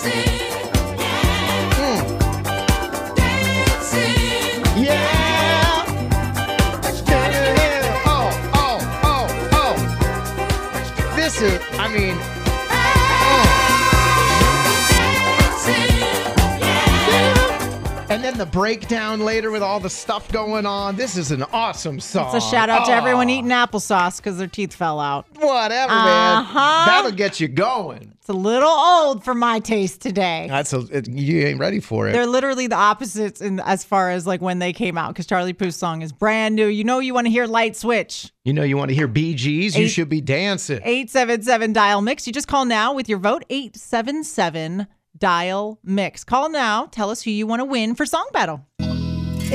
Yeah. 0.05 0.63
I 11.42 11.88
mean, 11.88 12.43
and 18.14 18.22
then 18.22 18.38
the 18.38 18.46
breakdown 18.46 19.18
later 19.20 19.50
with 19.50 19.61
all 19.62 19.81
the 19.81 19.90
stuff 19.90 20.31
going 20.31 20.64
on. 20.66 20.94
This 20.94 21.16
is 21.16 21.33
an 21.33 21.42
awesome 21.53 21.98
song. 21.98 22.35
It's 22.37 22.44
a 22.46 22.48
shout 22.48 22.70
out 22.70 22.85
to 22.87 22.92
Oh, 22.92 22.94
everyone 22.94 23.29
eating 23.29 23.50
applesauce 23.50 24.18
because 24.18 24.38
their 24.38 24.46
teeth 24.46 24.72
fell 24.72 25.00
out. 25.00 25.27
Whatever, 25.35 25.92
man. 25.92 26.37
Uh-huh. 26.42 26.85
That'll 26.87 27.11
get 27.11 27.40
you 27.40 27.48
going. 27.48 28.12
It's 28.20 28.29
a 28.29 28.33
little 28.33 28.68
old 28.70 29.24
for 29.24 29.35
my 29.35 29.59
taste 29.59 30.00
today. 30.00 30.46
That's 30.48 30.72
a, 30.72 30.79
it, 30.96 31.09
you 31.09 31.44
ain't 31.44 31.59
ready 31.59 31.81
for 31.81 32.09
it. 32.09 32.12
They're 32.12 32.27
literally 32.27 32.68
the 32.68 32.77
opposites 32.77 33.40
in 33.40 33.59
as 33.61 33.85
far 33.85 34.11
as 34.11 34.29
like 34.29 34.40
when 34.40 34.61
they 34.61 34.72
came 34.72 34.96
out 34.96 35.09
because 35.09 35.27
Charlie 35.27 35.53
Puth's 35.53 35.77
song 35.77 36.00
is 36.03 36.12
brand 36.12 36.55
new. 36.55 36.66
You 36.68 36.85
know 36.85 37.00
you 37.00 37.14
want 37.14 37.27
to 37.27 37.31
hear 37.33 37.46
Light 37.46 37.74
Switch. 37.74 38.33
you 38.44 38.53
know, 38.53 38.62
you 38.62 38.77
want 38.77 38.90
to 38.90 38.94
hear 38.94 39.09
Bee 39.09 39.35
Gees. 39.35 39.77
You 39.77 39.88
should 39.88 40.09
be 40.09 40.20
dancing. 40.20 40.77
877 40.85 41.72
dial 41.72 42.00
mix. 42.00 42.29
You 42.29 42.33
just 42.33 42.46
call 42.46 42.64
now 42.64 42.94
with 42.94 43.09
your 43.09 43.18
vote 43.18 43.44
877 43.50 44.87
dial 45.18 45.79
mix. 45.83 46.24
Call 46.24 46.48
now. 46.48 46.87
Tell 46.87 47.11
us 47.11 47.22
who 47.22 47.31
you 47.31 47.46
want 47.46 47.61
to 47.61 47.64
win 47.64 47.94
for 47.94 48.07
Song 48.07 48.29
Battle. 48.33 48.64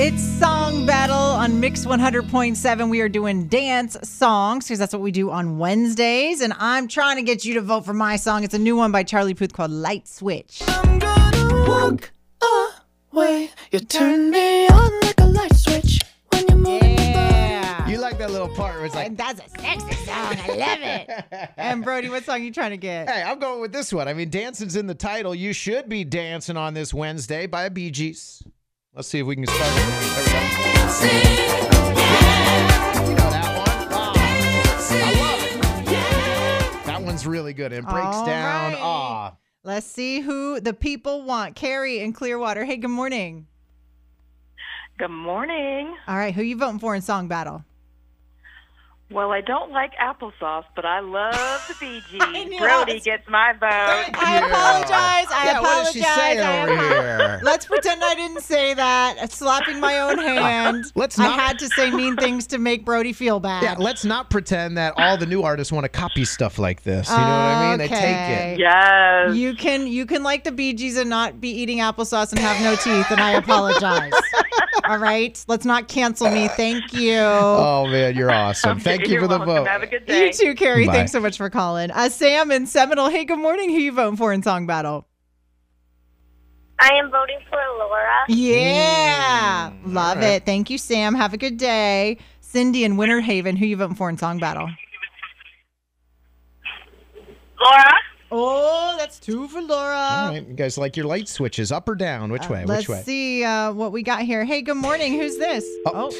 It's 0.02 0.22
Song 0.22 0.86
Battle 0.86 1.14
on 1.16 1.60
Mix 1.60 1.84
100.7. 1.84 2.88
We 2.90 3.00
are 3.00 3.08
doing 3.08 3.48
dance 3.48 3.96
songs 4.08 4.64
because 4.64 4.78
that's 4.78 4.92
what 4.92 5.02
we 5.02 5.10
do 5.10 5.30
on 5.30 5.58
Wednesdays. 5.58 6.40
And 6.40 6.54
I'm 6.58 6.88
trying 6.88 7.16
to 7.16 7.22
get 7.22 7.44
you 7.44 7.54
to 7.54 7.60
vote 7.60 7.84
for 7.84 7.92
my 7.92 8.16
song. 8.16 8.44
It's 8.44 8.54
a 8.54 8.58
new 8.58 8.76
one 8.76 8.92
by 8.92 9.02
Charlie 9.02 9.34
Puth 9.34 9.52
called 9.52 9.72
Light 9.72 10.08
Switch. 10.08 10.62
I'm 10.66 10.98
gonna 10.98 11.68
walk 11.68 12.12
away. 13.12 13.50
You 13.72 13.80
turn 13.80 14.30
me 14.30 14.68
on 14.68 15.00
like 15.00 15.20
a 15.20 15.26
light 15.26 15.54
switch. 15.54 16.00
That 18.20 18.30
little 18.30 18.48
part 18.54 18.76
where 18.76 18.84
it's 18.84 18.94
like, 18.94 19.06
And 19.06 19.16
that's 19.16 19.40
a 19.40 19.48
sexy 19.60 19.92
song. 20.04 20.36
I 20.38 20.46
love 20.48 20.78
it. 20.82 21.50
and 21.56 21.82
Brody, 21.82 22.10
what 22.10 22.22
song 22.24 22.42
you 22.44 22.52
trying 22.52 22.70
to 22.72 22.76
get? 22.76 23.08
hey, 23.08 23.22
I'm 23.22 23.38
going 23.38 23.60
with 23.62 23.72
this 23.72 23.92
one. 23.92 24.08
I 24.08 24.14
mean, 24.14 24.28
dancing's 24.28 24.76
in 24.76 24.86
the 24.86 24.94
title. 24.94 25.34
You 25.34 25.52
should 25.54 25.88
be 25.88 26.04
dancing 26.04 26.56
on 26.58 26.74
this 26.74 26.92
Wednesday 26.92 27.46
by 27.46 27.68
Bee 27.70 27.90
Gees. 27.90 28.42
Let's 28.94 29.08
see 29.08 29.20
if 29.20 29.26
we 29.26 29.36
can 29.36 29.46
start. 29.46 29.60
There 29.60 29.86
we 29.86 29.94
go. 29.96 30.40
You 33.08 33.14
know 33.16 33.30
that 33.30 33.56
one? 33.56 33.88
I 35.02 35.12
love 35.20 35.42
it. 36.82 36.86
That 36.86 37.00
one's 37.02 37.26
really 37.26 37.54
good. 37.54 37.72
It 37.72 37.84
breaks 37.84 38.16
All 38.16 38.26
down. 38.26 38.72
right. 38.72 38.80
Ah, 38.82 39.36
Let's 39.64 39.86
see 39.86 40.20
who 40.20 40.60
the 40.60 40.74
people 40.74 41.22
want. 41.22 41.54
Carrie 41.56 42.00
in 42.00 42.12
Clearwater. 42.12 42.64
Hey, 42.64 42.76
good 42.76 42.88
morning. 42.88 43.46
Good 44.98 45.08
morning. 45.08 45.96
All 46.06 46.16
right, 46.16 46.34
who 46.34 46.42
you 46.42 46.56
voting 46.58 46.78
for 46.80 46.94
in 46.94 47.00
Song 47.00 47.26
Battle? 47.28 47.64
Well, 49.12 49.32
I 49.32 49.40
don't 49.40 49.72
like 49.72 49.92
applesauce, 49.96 50.64
but 50.76 50.84
I 50.84 51.00
love 51.00 51.64
the 51.66 51.74
Bee 51.80 52.00
I 52.20 52.32
Gees. 52.32 52.48
knew 52.48 52.58
Brody 52.60 52.92
it. 52.92 53.02
gets 53.04 53.28
my 53.28 53.52
vote. 53.54 53.66
I 53.68 54.36
apologize. 54.38 55.26
I 55.32 55.42
yeah, 55.46 55.58
apologize. 55.58 55.62
what 55.64 55.84
does 55.84 55.92
she 55.92 56.00
say 56.02 56.38
I 56.38 56.62
over 56.62 56.72
apo- 56.74 56.88
here? 57.02 57.40
Let's 57.42 57.66
pretend 57.66 58.04
I 58.04 58.14
didn't 58.14 58.42
say 58.42 58.72
that. 58.74 59.32
Slapping 59.32 59.80
my 59.80 59.98
own 59.98 60.18
hand. 60.24 60.84
Let's 60.94 61.18
not... 61.18 61.36
I 61.38 61.42
had 61.42 61.58
to 61.58 61.68
say 61.70 61.90
mean 61.90 62.16
things 62.16 62.46
to 62.48 62.58
make 62.58 62.84
Brody 62.84 63.12
feel 63.12 63.40
bad. 63.40 63.64
Yeah, 63.64 63.74
let's 63.78 64.04
not 64.04 64.30
pretend 64.30 64.78
that 64.78 64.94
all 64.96 65.16
the 65.16 65.26
new 65.26 65.42
artists 65.42 65.72
want 65.72 65.84
to 65.84 65.88
copy 65.88 66.24
stuff 66.24 66.58
like 66.60 66.84
this. 66.84 67.08
You 67.10 67.16
know 67.16 67.22
what 67.22 67.26
I 67.26 67.68
mean? 67.70 67.78
They 67.78 67.88
take 67.88 68.00
it. 68.04 68.58
Yes. 68.60 69.34
You 69.34 69.54
can 69.54 69.88
you 69.88 70.06
can 70.06 70.22
like 70.22 70.44
the 70.44 70.52
Bee 70.52 70.72
Gees 70.72 70.96
and 70.96 71.10
not 71.10 71.40
be 71.40 71.50
eating 71.50 71.78
applesauce 71.78 72.30
and 72.30 72.38
have 72.38 72.62
no 72.62 72.76
teeth, 72.76 73.10
and 73.10 73.20
I 73.20 73.32
apologize. 73.32 74.12
All 74.84 74.98
right. 74.98 75.42
Let's 75.48 75.64
not 75.64 75.88
cancel 75.88 76.30
me. 76.30 76.48
Thank 76.48 76.92
you. 76.92 77.18
Oh 77.18 77.86
man, 77.86 78.16
you're 78.16 78.30
awesome. 78.30 78.80
Thank 78.80 79.06
you 79.06 79.14
You're 79.14 79.22
for 79.22 79.28
the 79.28 79.38
vote. 79.38 79.66
Have 79.66 79.82
a 79.82 79.86
good 79.86 80.06
day. 80.06 80.26
You 80.26 80.32
too, 80.32 80.54
Carrie. 80.54 80.86
Bye. 80.86 80.92
Thanks 80.92 81.12
so 81.12 81.20
much 81.20 81.36
for 81.36 81.50
calling. 81.50 81.90
Uh, 81.90 82.08
Sam 82.08 82.50
in 82.50 82.66
Seminole. 82.66 83.08
Hey, 83.08 83.24
good 83.24 83.38
morning. 83.38 83.70
Who 83.70 83.76
you 83.76 83.92
voting 83.92 84.16
for 84.16 84.32
in 84.32 84.42
Song 84.42 84.66
Battle? 84.66 85.06
I 86.78 86.94
am 86.94 87.10
voting 87.10 87.38
for 87.48 87.58
Laura. 87.78 88.24
Yeah. 88.28 89.70
Mm, 89.70 89.92
Love 89.92 90.22
it. 90.22 90.46
Thank 90.46 90.70
you, 90.70 90.78
Sam. 90.78 91.14
Have 91.14 91.34
a 91.34 91.36
good 91.36 91.56
day. 91.58 92.16
Cindy 92.40 92.84
in 92.84 92.96
Winter 92.96 93.20
Haven. 93.20 93.54
Who 93.56 93.66
you 93.66 93.76
voting 93.76 93.96
for 93.96 94.08
in 94.08 94.16
Song 94.16 94.38
Battle? 94.38 94.68
Laura? 97.62 97.92
Oh, 98.32 98.94
that's 98.96 99.18
two 99.18 99.48
for 99.48 99.60
Laura. 99.60 99.94
All 99.96 100.28
right, 100.28 100.46
you 100.46 100.54
guys 100.54 100.78
like 100.78 100.96
your 100.96 101.06
light 101.06 101.28
switches 101.28 101.72
up 101.72 101.88
or 101.88 101.94
down? 101.96 102.30
Which 102.30 102.48
way? 102.48 102.62
Uh, 102.62 102.66
Let's 102.66 102.82
Which 102.82 102.88
way? 102.98 103.02
see 103.02 103.44
uh, 103.44 103.72
what 103.72 103.90
we 103.92 104.02
got 104.02 104.22
here. 104.22 104.44
Hey, 104.44 104.62
good 104.62 104.76
morning. 104.76 105.14
Who's 105.14 105.36
this? 105.36 105.64
Oh, 105.86 106.12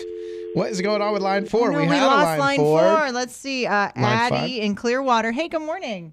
What 0.55 0.71
is 0.71 0.81
going 0.81 1.03
on 1.03 1.13
with 1.13 1.23
line 1.23 1.47
four? 1.47 1.71
no, 1.71 1.79
we 1.79 1.87
we 1.87 1.95
had 1.95 2.07
lost 2.07 2.23
a 2.23 2.27
line, 2.27 2.39
line 2.41 2.59
four. 2.59 2.81
four. 2.81 3.13
Let's 3.13 3.37
see. 3.37 3.67
Uh, 3.67 3.91
five. 3.95 4.33
Addie 4.33 4.61
in 4.61 4.75
Clearwater. 4.75 5.31
Hey, 5.31 5.49
good 5.49 5.63
morning. 5.63 6.13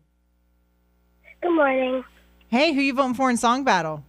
Good 1.41 1.55
morning. 1.55 2.03
Hey, 2.49 2.73
who 2.73 2.81
you 2.81 2.93
voting 2.93 3.13
for 3.15 3.29
in 3.31 3.37
Song 3.37 3.63
Battle? 3.63 4.03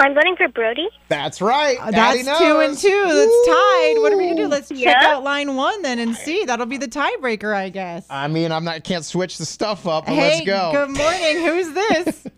I'm 0.00 0.14
voting 0.14 0.34
for 0.36 0.48
Brody. 0.48 0.88
That's 1.08 1.40
right. 1.40 1.76
Uh, 1.78 1.90
Addie 1.94 2.22
that's 2.22 2.38
two 2.38 2.58
and 2.60 2.76
two. 2.76 2.88
That's 3.06 3.46
tied. 3.46 3.94
What 3.98 4.12
are 4.12 4.16
we 4.16 4.24
gonna 4.28 4.36
do? 4.36 4.48
Let's 4.48 4.68
check 4.68 4.96
out 5.02 5.22
line 5.22 5.56
one 5.56 5.82
then 5.82 5.98
and 5.98 6.16
see. 6.16 6.44
That'll 6.44 6.66
be 6.66 6.78
the 6.78 6.88
tiebreaker, 6.88 7.54
I 7.54 7.68
guess. 7.68 8.06
I 8.08 8.26
mean, 8.28 8.50
I'm 8.50 8.64
not. 8.64 8.82
Can't 8.82 9.04
switch 9.04 9.36
the 9.38 9.44
stuff 9.44 9.86
up. 9.86 10.06
But 10.06 10.14
hey, 10.14 10.34
let's 10.34 10.46
go. 10.46 10.72
good 10.72 10.96
morning. 10.96 11.44
Who's 11.44 11.72
this? 11.72 12.26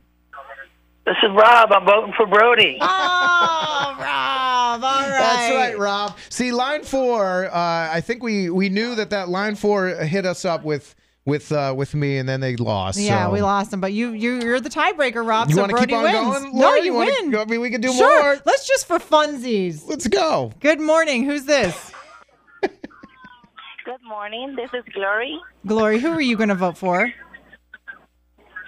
This 1.05 1.17
is 1.25 1.31
Rob. 1.35 1.73
I'm 1.73 1.85
voting 1.85 2.15
for 2.17 2.27
Brody. 2.27 2.79
oh, 2.81 3.97
Rob. 3.99 4.85
All 4.85 5.01
right. 5.01 5.09
That's 5.09 5.53
right, 5.53 5.77
Rob. 5.77 6.17
See, 6.29 6.53
line 6.53 6.85
four. 6.85 7.47
Uh, 7.47 7.91
I 7.93 8.01
think 8.01 8.23
we 8.23 8.51
we 8.51 8.69
knew 8.69 8.95
that 8.95 9.11
that 9.11 9.29
line 9.29 9.57
four 9.57 9.89
hit 9.89 10.25
us 10.25 10.45
up 10.45 10.63
with 10.63 10.95
with 11.25 11.53
uh, 11.53 11.75
with 11.77 11.95
me, 11.95 12.19
and 12.19 12.29
then 12.29 12.41
they 12.41 12.57
lost. 12.57 12.99
Yeah, 12.99 13.27
so. 13.27 13.33
we 13.33 13.43
lost 13.43 13.71
them, 13.71 13.81
but 13.81 13.93
you 13.93 14.11
you 14.11 14.41
you're 14.41 14.61
the 14.61 14.69
tiebreaker, 14.71 15.27
Rob. 15.27 15.49
You 15.49 15.55
so 15.57 15.63
want 15.63 15.71
to 15.71 15.77
Brody 15.77 15.87
keep 15.93 15.97
on 15.97 16.05
wins. 16.05 16.43
going? 16.43 16.55
no, 16.57 16.61
Laura? 16.67 16.83
you, 16.83 16.95
wanna- 16.95 17.11
win. 17.23 17.37
I 17.37 17.45
mean, 17.45 17.61
we 17.61 17.71
can 17.71 17.81
do 17.81 17.93
sure. 17.93 18.23
more. 18.23 18.43
Let's 18.45 18.67
just 18.67 18.87
for 18.87 18.99
funsies. 18.99 19.83
Let's 19.89 20.07
go. 20.09 20.53
Good 20.61 20.81
morning. 20.81 21.25
Who's 21.25 21.45
this? 21.45 21.93
Good 22.63 24.03
morning. 24.07 24.55
This 24.57 24.71
is 24.75 24.85
Glory 24.95 25.39
Glory. 25.67 25.99
Who 25.99 26.09
are 26.13 26.21
you 26.21 26.37
going 26.37 26.49
to 26.51 26.55
vote 26.55 26.77
for? 26.79 27.13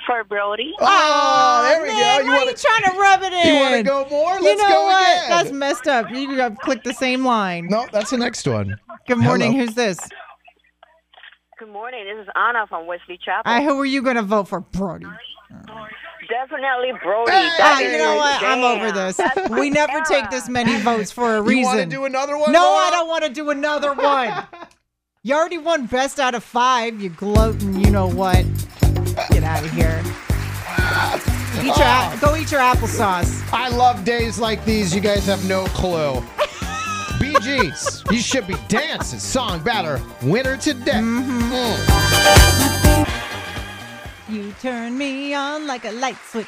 for 0.06 0.22
Brody. 0.24 0.70
Oh, 0.80 1.62
there 1.66 1.80
we 1.82 1.88
man, 1.88 2.20
go. 2.20 2.24
You 2.26 2.32
are 2.32 2.36
wanna- 2.36 2.50
you 2.50 2.56
trying 2.56 2.82
to 2.82 2.90
rub 3.00 3.22
it 3.22 3.32
in? 3.46 3.54
You 3.54 3.60
want 3.62 3.74
to 3.76 3.82
go 3.82 4.06
more? 4.10 4.32
Let's 4.38 4.44
you 4.44 4.56
know 4.68 4.74
go 4.74 4.82
what? 4.84 5.02
again. 5.16 5.30
That's 5.30 5.50
messed 5.50 5.86
up. 5.88 6.10
You 6.10 6.36
gotta 6.36 6.56
click 6.56 6.82
the 6.84 6.92
same 6.92 7.24
line. 7.24 7.68
no, 7.70 7.86
that's 7.90 8.10
the 8.10 8.18
next 8.18 8.46
one. 8.46 8.76
Good 9.08 9.18
morning. 9.18 9.52
Hello. 9.52 9.64
Who's 9.66 9.74
this? 9.74 9.98
Good 11.64 11.72
morning. 11.72 12.04
This 12.04 12.24
is 12.24 12.28
Anna 12.36 12.66
from 12.66 12.86
Wesley 12.86 13.16
Chapel. 13.24 13.50
Uh, 13.50 13.62
who 13.62 13.80
are 13.80 13.86
you 13.86 14.02
going 14.02 14.16
to 14.16 14.22
vote 14.22 14.48
for? 14.48 14.60
Brody. 14.60 15.06
Definitely 16.28 16.92
Brody. 17.02 17.30
Hey! 17.30 17.48
Ah, 17.58 17.80
you 17.80 17.86
is 17.86 17.98
know 18.02 18.10
my 18.10 18.16
what? 18.16 18.42
I'm 18.42 18.62
over 18.62 18.92
this. 18.92 19.16
That's 19.16 19.48
We 19.48 19.70
never 19.70 19.92
era. 19.92 20.04
take 20.06 20.28
this 20.28 20.46
many 20.46 20.78
votes 20.82 21.10
for 21.10 21.36
a 21.36 21.40
reason. 21.42 21.60
You 21.60 21.64
want 21.66 21.80
to 21.80 21.86
do 21.96 22.04
another 22.04 22.36
one? 22.36 22.52
no, 22.52 22.60
Laura? 22.60 22.84
I 22.86 22.90
don't 22.90 23.08
want 23.08 23.24
to 23.24 23.30
do 23.30 23.48
another 23.48 23.94
one. 23.94 24.46
you 25.22 25.34
already 25.34 25.56
won 25.56 25.86
best 25.86 26.20
out 26.20 26.34
of 26.34 26.44
five. 26.44 27.00
You 27.00 27.08
gloating. 27.08 27.80
You 27.80 27.90
know 27.90 28.08
what? 28.08 28.44
Get 29.30 29.42
out 29.42 29.64
of 29.64 29.70
here. 29.70 30.02
Eat 31.62 31.64
your, 31.78 31.86
a- 31.86 32.18
go 32.20 32.36
eat 32.36 32.52
your 32.52 32.60
applesauce. 32.60 33.42
I 33.54 33.70
love 33.70 34.04
days 34.04 34.38
like 34.38 34.62
these. 34.66 34.94
You 34.94 35.00
guys 35.00 35.24
have 35.24 35.48
no 35.48 35.64
clue. 35.68 36.22
Bee 37.44 37.60
Gees, 37.60 38.02
you 38.10 38.18
should 38.18 38.46
be 38.46 38.54
dancing. 38.68 39.18
Song 39.18 39.62
batter 39.62 40.00
winner 40.22 40.56
today. 40.56 40.92
Mm-hmm. 40.92 41.44
You 44.34 44.52
turn 44.60 44.96
me 44.96 45.34
on 45.34 45.66
like 45.66 45.84
a 45.84 45.92
light 45.92 46.16
switch 46.30 46.46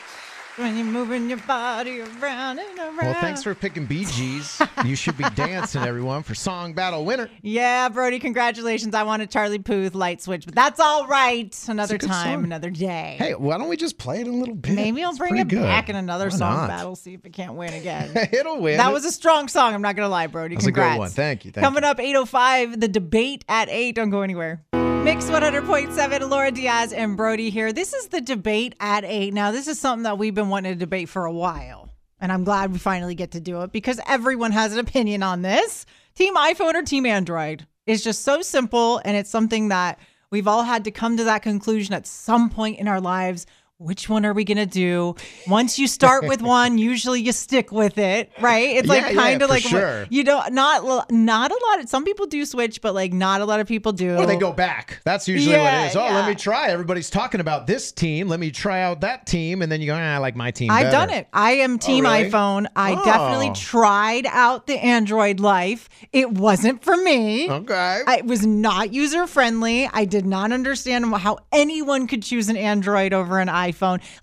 when 0.57 0.77
you're 0.77 0.87
moving 0.87 1.29
your 1.29 1.38
body 1.40 2.01
around 2.01 2.59
and 2.59 2.79
around. 2.79 2.97
Well, 2.97 3.14
thanks 3.14 3.42
for 3.42 3.55
picking 3.55 3.85
Bee 3.87 4.05
Gees. 4.07 4.61
you 4.85 4.97
should 4.97 5.16
be 5.19 5.25
dancing, 5.35 5.83
everyone, 5.83 6.23
for 6.23 6.35
song 6.35 6.73
battle 6.73 7.05
winner. 7.05 7.29
Yeah, 7.42 7.88
Brody, 7.88 8.19
congratulations. 8.19 8.95
I 8.95 9.03
wanted 9.03 9.31
Charlie 9.31 9.59
Puth 9.59 9.95
light 9.95 10.23
switch, 10.23 10.45
but 10.47 10.55
that's 10.55 10.81
all 10.81 11.07
right. 11.07 11.55
Another 11.69 11.99
time, 11.99 12.37
song. 12.38 12.45
another 12.45 12.71
day. 12.71 13.16
Hey, 13.19 13.35
why 13.35 13.59
don't 13.59 13.69
we 13.69 13.77
just 13.77 13.99
play 13.99 14.21
it 14.21 14.27
a 14.27 14.33
little 14.33 14.55
bit? 14.55 14.73
Maybe 14.75 15.03
I'll 15.05 15.16
bring 15.16 15.37
it 15.37 15.49
good. 15.49 15.62
back 15.62 15.88
in 15.88 15.97
another 15.97 16.27
Why 16.31 16.37
song 16.37 16.57
not? 16.57 16.69
battle, 16.69 16.97
see 16.97 17.14
if 17.14 17.25
it 17.25 17.33
can't 17.33 17.55
win 17.55 17.75
again. 17.75 18.11
It'll 18.33 18.61
win. 18.61 18.79
That 18.79 18.92
was 18.92 19.05
a 19.05 19.12
strong 19.12 19.49
song. 19.49 19.75
I'm 19.75 19.83
not 19.83 19.97
going 19.97 20.07
to 20.07 20.11
lie, 20.11 20.27
Brody. 20.27 20.55
That 20.55 20.61
was 20.61 20.66
a 20.66 20.73
good 20.73 20.81
Congrats. 20.81 20.99
one. 20.99 21.11
Thank 21.11 21.45
you, 21.45 21.51
thank 21.51 21.64
Coming 21.64 21.85
up 21.85 22.01
805, 22.01 22.81
the 22.81 22.88
debate 22.88 23.45
at 23.49 23.69
8. 23.69 23.95
Don't 23.95 24.11
go 24.11 24.23
anywhere. 24.23 24.64
Mix 25.07 25.27
100.7, 25.27 26.29
Laura 26.29 26.51
Diaz 26.51 26.92
and 26.92 27.16
Brody 27.16 27.49
here. 27.49 27.73
This 27.73 27.95
is 27.95 28.09
the 28.09 28.21
debate 28.21 28.75
at 28.81 29.05
8. 29.05 29.33
Now, 29.33 29.53
this 29.53 29.69
is 29.69 29.79
something 29.79 30.03
that 30.03 30.19
we've 30.19 30.35
been 30.35 30.49
wanting 30.49 30.73
to 30.73 30.77
debate 30.77 31.09
for 31.09 31.27
a 31.27 31.33
while. 31.33 31.88
And 32.21 32.33
I'm 32.33 32.42
glad 32.42 32.73
we 32.73 32.79
finally 32.81 33.14
get 33.14 33.31
to 33.31 33.40
do 33.40 33.62
it 33.62 33.71
because 33.71 34.01
everyone 34.09 34.51
has 34.51 34.73
an 34.73 34.81
opinion 34.81 35.23
on 35.23 35.42
this. 35.42 35.87
Team 36.16 36.35
iPhone 36.35 36.75
or 36.75 36.83
Team 36.83 37.07
Android? 37.07 37.69
It's 37.87 38.03
just 38.03 38.25
so 38.25 38.42
simple. 38.42 39.01
And 39.05 39.16
it's 39.16 39.31
something 39.31 39.69
that 39.69 40.01
we've 40.33 40.49
all 40.49 40.64
had 40.64 40.83
to 40.83 40.90
come 40.90 41.16
to 41.19 41.25
that 41.25 41.42
conclusion 41.42 41.95
at 41.95 42.09
some 42.09 42.51
point 42.51 42.81
in 42.81 42.88
our 42.88 43.01
lives. 43.01 43.47
Which 43.79 44.09
one 44.09 44.25
are 44.25 44.33
we 44.33 44.45
going 44.45 44.57
to 44.57 44.65
do? 44.65 45.17
Once 45.47 45.79
you 45.79 45.87
start 45.87 46.27
with 46.27 46.41
one, 46.59 46.79
usually 46.79 47.21
you 47.21 47.31
stick 47.33 47.71
with 47.71 47.99
it, 47.99 48.33
right? 48.41 48.71
It's 48.75 48.89
like 48.89 49.03
Yeah, 49.03 49.11
yeah, 49.11 49.15
kind 49.21 49.43
of 49.43 49.49
for 49.49 49.55
like 49.55 49.62
sure. 49.65 50.07
you 50.09 50.25
don't 50.25 50.55
not 50.55 51.11
not 51.11 51.51
a 51.51 51.61
lot. 51.69 51.81
Of, 51.81 51.89
some 51.91 52.03
people 52.03 52.25
do 52.25 52.47
switch, 52.47 52.81
but 52.81 52.95
like 52.95 53.12
not 53.12 53.43
a 53.43 53.45
lot 53.45 53.61
of 53.61 53.67
people 53.69 53.93
do. 53.93 54.17
Or 54.17 54.25
they 54.25 54.39
go 54.39 54.51
back. 54.51 55.03
That's 55.05 55.29
usually 55.29 55.59
what 55.59 55.75
it 55.75 55.89
is. 55.89 55.97
Oh, 55.97 56.03
yeah. 56.07 56.15
let 56.15 56.27
me 56.27 56.35
try. 56.35 56.69
Everybody's 56.69 57.11
talking 57.11 57.41
about 57.43 57.67
this 57.67 57.93
team. 57.93 58.29
Let 58.29 58.41
me 58.41 58.51
try 58.51 58.81
out 58.81 59.03
that 59.03 59.27
team. 59.27 59.61
And 59.61 59.71
then 59.71 59.83
you 59.83 59.89
go, 59.89 59.95
ah, 59.95 60.15
I 60.15 60.17
like 60.19 60.37
my 60.37 60.51
team 60.51 60.71
I've 60.71 60.85
better." 60.91 60.97
done 61.09 61.11
it. 61.11 61.29
I 61.35 61.53
am 61.57 61.79
team 61.79 62.07
Oh, 62.07 62.12
really? 62.12 62.31
iPhone. 62.31 62.67
I 62.75 62.95
definitely 63.05 63.51
Oh. 63.51 63.55
tried 63.55 64.25
out 64.31 64.67
the 64.67 64.83
Android 64.83 65.39
life. 65.39 65.91
It 66.15 66.31
wasn't 66.33 66.83
for 66.83 66.97
me. 66.97 67.51
Okay. 67.51 68.01
I- 68.07 68.17
It 68.21 68.25
was 68.25 68.47
not 68.47 68.95
user 68.95 69.27
friendly. 69.27 69.87
I 69.93 70.07
did 70.07 70.25
not 70.25 70.51
understand 70.51 71.15
how 71.15 71.41
anyone 71.53 72.07
could 72.07 72.23
choose 72.23 72.49
an 72.49 72.57
Android 72.57 73.12
over 73.12 73.39
an 73.39 73.49
iPhone. 73.49 73.66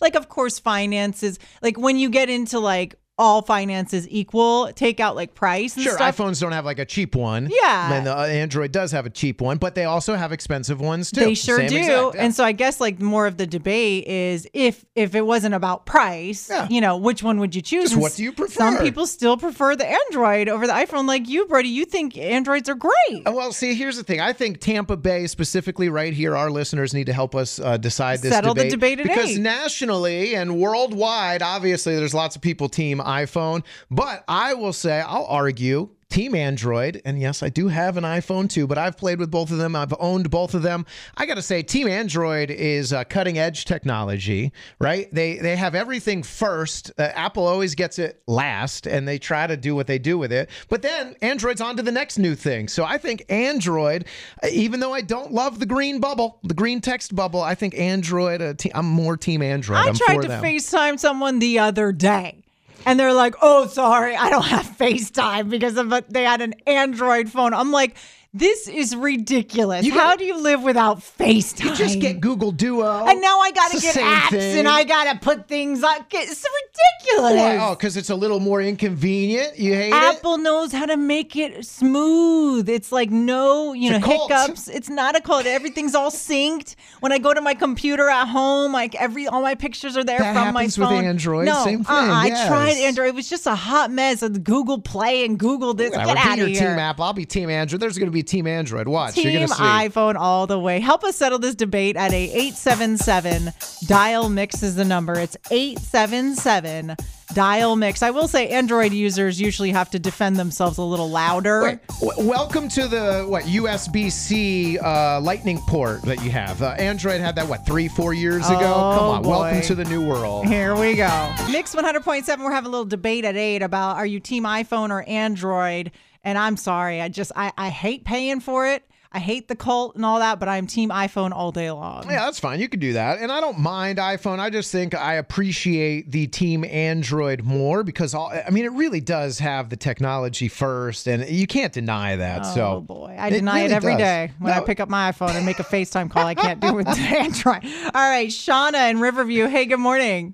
Like, 0.02 0.16
of 0.16 0.30
course, 0.30 0.60
finances. 0.60 1.40
Like 1.62 1.78
when 1.78 1.98
you 1.98 2.10
get 2.10 2.30
into 2.30 2.60
like 2.60 2.96
all 3.18 3.44
finances 3.44 4.08
equal, 4.10 4.72
take 4.74 5.00
out 5.00 5.16
like 5.16 5.36
price 5.36 5.76
and 5.76 5.84
Sure, 5.84 5.94
stuff. 5.94 6.18
iPhones 6.18 6.42
don't 6.42 6.52
have 6.52 6.66
like 6.66 6.80
a 6.80 6.86
cheap 6.86 7.16
one. 7.16 7.48
Yeah. 7.52 7.94
And 7.94 8.08
the 8.08 8.18
uh, 8.18 8.26
Android 8.26 8.72
does 8.72 8.92
have 8.92 9.06
a 9.06 9.10
cheap 9.12 9.40
one, 9.40 9.58
but 9.60 9.76
they 9.76 9.86
also 9.86 10.16
have 10.16 10.32
expensive 10.32 10.82
ones 10.82 11.12
too. 11.12 11.20
They 11.22 11.34
sure 11.36 11.58
Same 11.58 11.70
do. 11.70 11.78
exact, 11.78 12.16
yeah. 12.16 12.24
And 12.24 12.34
so 12.34 12.44
I 12.44 12.54
guess 12.54 12.82
like 12.82 13.00
more 13.00 13.28
of 13.28 13.38
the 13.38 13.46
debate 13.46 14.08
is 14.08 14.48
if 14.54 14.84
if 14.96 15.14
it 15.14 15.26
wasn't 15.26 15.54
about 15.54 15.86
price, 15.86 16.50
Yeah. 16.50 16.68
you 16.72 16.82
know, 16.82 16.98
which 16.98 17.22
one 17.22 17.40
would 17.40 17.54
you 17.54 17.62
choose? 17.62 17.92
Just 17.92 18.02
what 18.02 18.16
do 18.16 18.24
you 18.24 18.32
prefer? 18.32 18.54
Some 18.60 18.78
people 18.80 19.06
still 19.06 19.38
prefer 19.38 19.76
the 19.76 19.86
Android 19.88 20.50
over 20.50 20.66
the 20.66 20.74
iPhone 20.74 21.06
like 21.08 21.30
you, 21.30 21.46
Brody. 21.46 21.70
You 21.70 21.86
think 21.86 22.18
Androids 22.18 22.68
are 22.68 22.76
great. 22.76 22.94
Uh, 23.28 23.32
Well, 23.32 23.52
see, 23.52 23.76
here's 23.76 23.98
the 23.98 24.04
thing. 24.04 24.22
I 24.22 24.34
think 24.34 24.60
Tampa 24.60 24.98
Bay, 24.98 25.28
specifically 25.28 25.88
right 25.90 26.14
here, 26.14 26.36
our 26.36 26.50
listeners 26.50 26.94
need 26.96 27.06
to 27.06 27.14
help 27.14 27.36
us 27.36 27.60
uh, 27.60 27.78
decide 27.78 28.22
this 28.24 28.32
Settle 28.34 28.56
the 28.56 28.70
debate. 28.70 28.98
debate 28.98 29.00
at 29.02 29.16
because 29.16 29.32
eight. 29.38 29.42
nationally 29.42 30.36
and 30.36 30.58
worldwide, 30.60 31.42
obviously, 31.42 31.96
there's 31.96 32.14
lots 32.16 32.36
of 32.36 32.42
people 32.42 32.70
team 32.70 33.02
iPhone. 33.04 33.64
But 33.92 34.24
I 34.28 34.54
will 34.54 34.74
say, 34.74 35.02
I'll 35.02 35.26
argue. 35.26 35.90
Team 36.10 36.36
Android, 36.36 37.02
and 37.06 37.20
yes, 37.20 37.42
I 37.42 37.50
do 37.50 37.70
have 37.70 37.98
an 37.98 38.04
iPhone 38.04 38.48
too, 38.48 38.68
but 38.68 38.78
I've 38.78 38.96
played 38.96 39.18
with 39.18 39.32
both 39.32 39.50
of 39.50 39.58
them. 39.58 39.76
I've 39.76 39.96
owned 40.00 40.30
both 40.30 40.54
of 40.54 40.62
them. 40.62 40.86
I 41.18 41.26
got 41.26 41.38
to 41.38 41.42
say, 41.42 41.64
Team 41.64 41.88
Android 41.88 42.52
is 42.52 42.94
uh, 42.94 43.04
cutting 43.06 43.40
edge 43.40 43.66
technology, 43.66 44.54
right? 44.78 45.12
They 45.12 45.38
they 45.38 45.56
have 45.56 45.74
everything 45.74 46.22
first. 46.22 46.92
Uh, 47.00 47.10
Apple 47.16 47.48
always 47.48 47.74
gets 47.74 47.98
it 47.98 48.22
last, 48.28 48.86
and 48.86 49.08
they 49.08 49.18
try 49.18 49.48
to 49.48 49.58
do 49.58 49.74
what 49.74 49.88
they 49.88 49.98
do 49.98 50.20
with 50.20 50.32
it. 50.32 50.52
But 50.70 50.84
then 50.84 51.16
Android's 51.24 51.62
on 51.62 51.78
to 51.78 51.82
the 51.82 51.92
next 51.92 52.20
new 52.20 52.36
thing. 52.36 52.68
So 52.68 52.86
I 52.86 53.00
think 53.00 53.26
Android, 53.30 54.06
uh, 54.44 54.50
even 54.52 54.82
though 54.82 54.94
I 54.94 55.02
don't 55.02 55.32
love 55.32 55.60
the 55.60 55.66
green 55.66 56.00
bubble, 56.00 56.38
the 56.44 56.54
green 56.54 56.80
text 56.80 57.16
bubble, 57.16 57.42
I 57.42 57.56
think 57.56 57.74
Android. 57.74 58.40
Uh, 58.40 58.54
te- 58.54 58.72
I'm 58.76 58.86
more 58.86 59.18
Team 59.18 59.42
Android. 59.42 59.80
I 59.80 59.88
I'm 59.88 59.96
tried 59.96 60.22
to 60.22 60.28
them. 60.28 60.44
FaceTime 60.44 61.00
someone 61.00 61.40
the 61.40 61.58
other 61.58 61.92
day. 61.92 62.43
And 62.86 63.00
they're 63.00 63.14
like, 63.14 63.36
oh, 63.42 63.68
sorry, 63.68 64.16
I 64.16 64.30
don't 64.30 64.46
have 64.46 64.66
FaceTime 64.78 65.50
because 65.50 65.78
of 65.78 65.92
a, 65.92 66.04
they 66.10 66.24
had 66.24 66.42
an 66.42 66.54
Android 66.68 67.30
phone. 67.30 67.54
I'm 67.54 67.72
like, 67.72 67.96
This 68.36 68.68
is 68.68 68.96
ridiculous. 68.96 69.86
You 69.86 69.94
How 69.94 70.16
do 70.16 70.26
you 70.26 70.36
live 70.42 70.64
without 70.64 70.98
FaceTime? 71.02 71.66
You 71.66 71.76
just 71.76 72.00
get 72.00 72.20
Google 72.20 72.52
Duo. 72.52 73.06
And 73.06 73.22
now 73.22 73.40
I 73.40 73.52
gotta 73.52 73.80
get 73.80 73.96
apps 73.96 74.30
thing. 74.30 74.58
and 74.58 74.68
I 74.68 74.84
gotta 74.86 75.20
put 75.20 75.48
things 75.48 75.84
on. 75.84 75.98
It's 76.12 76.44
ridiculous. 76.44 77.40
Why? 77.40 77.58
Oh, 77.58 77.76
because 77.76 77.96
it's 77.96 78.10
a 78.10 78.16
little 78.16 78.40
more 78.40 78.60
inconvenient. 78.60 79.60
You 79.60 79.76
hate 79.76 79.90
it. 79.90 79.94
Apple 79.94 80.40
knows 80.40 80.72
how 80.72 80.88
to 80.88 80.98
make 80.98 81.36
it 81.36 81.64
smooth. 81.64 82.70
It's 82.70 82.92
like 82.92 83.12
no, 83.12 83.74
you 83.74 83.92
It's 83.92 84.04
know, 84.04 84.28
hiccups. 84.28 84.68
It's 84.68 84.90
not 84.90 85.16
a 85.16 85.22
cult. 85.22 85.46
Everything's 85.46 85.94
all 85.94 86.10
synced. 86.10 86.74
When 87.02 87.12
I 87.12 87.20
go 87.20 87.36
to 87.36 87.42
my 87.42 87.54
computer 87.54 88.10
at 88.10 88.26
home, 88.26 88.74
like 88.74 88.96
every 88.96 89.28
all 89.28 89.44
my 89.44 89.54
pictures 89.54 89.96
are 89.96 90.04
there 90.04 90.18
That 90.18 90.34
from 90.34 90.54
my 90.56 90.62
happens 90.64 90.80
with 90.80 90.90
phone. 90.90 91.06
Android. 91.06 91.46
No, 91.46 91.64
Same 91.66 91.82
uh-uh. 91.88 92.02
thing, 92.02 92.10
uh-uh. 92.10 92.44
I 92.44 92.48
tried 92.48 92.78
Android. 92.78 93.10
It 93.10 93.16
was 93.16 93.30
just 93.30 93.46
a 93.46 93.54
hot 93.54 93.92
mess 93.92 94.24
of 94.24 94.44
Google 94.44 94.82
Play 94.82 95.24
and 95.24 95.38
Google 95.38 95.76
this. 95.76 95.92
Get 95.92 96.04
Be 96.04 96.10
out 96.18 96.38
your 96.40 96.48
of 96.48 96.54
team 96.54 96.62
here. 96.62 96.70
Apple. 96.80 97.04
I'll 97.06 97.14
be 97.14 97.26
team 97.26 97.52
Android. 97.52 97.80
There's 97.80 98.00
going 98.00 98.08
to 98.08 98.23
be 98.24 98.38
team 98.38 98.48
Android. 98.48 98.88
Watch. 98.88 99.16
You're 99.18 99.26
Team 99.26 99.34
going 99.40 99.48
to 99.48 99.54
see. 99.56 99.62
iPhone 99.64 100.16
all 100.16 100.48
the 100.48 100.60
way. 100.60 100.80
Help 100.80 101.04
us 101.04 101.16
settle 101.16 101.40
this 101.40 101.56
debate 101.56 101.96
at 101.96 102.12
a 102.12 102.24
877 102.24 103.54
dial 103.88 104.30
mix 104.30 104.64
is 104.64 104.76
the 104.76 104.86
number. 104.86 105.14
It's 105.20 105.38
877 105.52 106.96
dial 107.34 107.76
mix. 107.76 108.04
I 108.04 108.12
will 108.12 108.28
say 108.28 108.50
Android 108.50 108.94
users 108.94 109.42
usually 109.42 109.72
have 109.72 109.90
to 109.92 110.00
defend 110.00 110.38
themselves 110.38 110.78
a 110.78 110.84
little 110.84 111.10
louder. 111.10 111.64
Wait, 111.64 111.88
w- 112.02 112.28
welcome 112.30 112.68
to 112.70 112.88
the 112.88 113.26
what 113.28 113.44
USB-C 113.46 114.78
uh, 114.80 115.20
Lightning 115.22 115.60
port 115.68 116.02
that 116.04 116.24
you 116.24 116.30
have. 116.32 116.62
Uh, 116.62 116.70
Android 116.78 117.22
had 117.22 117.36
that 117.36 117.48
what 117.48 117.66
three, 117.66 117.88
four 117.88 118.14
years 118.14 118.48
ago. 118.50 118.60
Oh, 118.60 118.96
Come 118.98 119.06
on, 119.10 119.22
boy. 119.24 119.30
welcome 119.30 119.62
to 119.62 119.76
the 119.76 119.86
new 119.86 120.06
world. 120.08 120.46
Here 120.48 120.76
we 120.76 120.96
go. 120.96 121.34
Mix 121.52 121.74
100.7, 121.74 122.40
we're 122.44 122.52
having 122.52 122.68
a 122.68 122.72
little 122.72 122.86
debate 122.86 123.26
at 123.26 123.36
8 123.36 123.62
about 123.64 123.98
are 123.98 124.06
you 124.06 124.20
team 124.20 124.44
iPhone 124.44 124.90
or 124.92 125.04
Android? 125.04 125.92
And 126.24 126.38
I'm 126.38 126.58
sorry, 126.58 127.02
I 127.02 127.10
just 127.10 127.32
I, 127.36 127.52
I 127.58 127.70
hate 127.70 128.06
paying 128.06 128.40
for 128.40 128.68
it. 128.68 128.84
I 129.16 129.20
hate 129.20 129.48
the 129.48 129.56
cult 129.56 129.96
and 129.96 130.04
all 130.04 130.18
that, 130.20 130.40
but 130.40 130.50
I'm 130.50 130.66
team 130.66 130.90
iPhone 130.90 131.32
all 131.32 131.52
day 131.52 131.70
long. 131.70 132.10
Yeah, 132.10 132.26
that's 132.26 132.40
fine. 132.40 132.60
You 132.60 132.68
can 132.68 132.80
do 132.80 132.94
that. 132.94 133.20
And 133.20 133.32
I 133.32 133.42
don't 133.42 133.60
mind 133.60 134.00
iPhone. 134.00 134.40
I 134.40 134.50
just 134.50 134.72
think 134.72 134.96
I 134.96 135.16
appreciate 135.16 136.10
the 136.12 136.26
team 136.26 136.66
Android 136.66 137.44
more 137.44 137.84
because 137.84 138.16
all, 138.16 138.34
I 138.34 138.50
mean, 138.50 138.66
it 138.66 138.72
really 138.72 139.02
does 139.02 139.38
have 139.38 139.70
the 139.70 139.76
technology 139.78 140.48
first, 140.48 141.08
and 141.08 141.30
you 141.30 141.46
can't 141.46 141.72
deny 141.72 142.16
that. 142.16 142.42
Oh 142.44 142.56
so 142.56 142.82
boy, 142.82 143.16
I 143.20 143.30
deny 143.30 143.62
really 143.62 143.66
it 143.66 143.76
every 143.76 143.92
does. 143.94 144.00
day 144.00 144.32
when 144.40 144.52
I 144.52 144.62
pick 144.62 144.80
up 144.80 144.90
my 144.90 145.12
iPhone 145.12 145.36
and 145.36 145.46
make 145.46 145.60
a 145.60 145.64
FaceTime 145.64 146.10
call. 146.10 146.26
I 146.26 146.34
can't 146.34 146.60
do 146.60 146.74
with 146.74 146.88
Android. 146.98 147.66
All 147.94 148.10
right, 148.10 148.30
Shauna 148.30 148.90
in 148.90 149.00
Riverview. 149.00 149.46
Hey, 149.46 149.68
good 149.68 149.80
morning. 149.80 150.34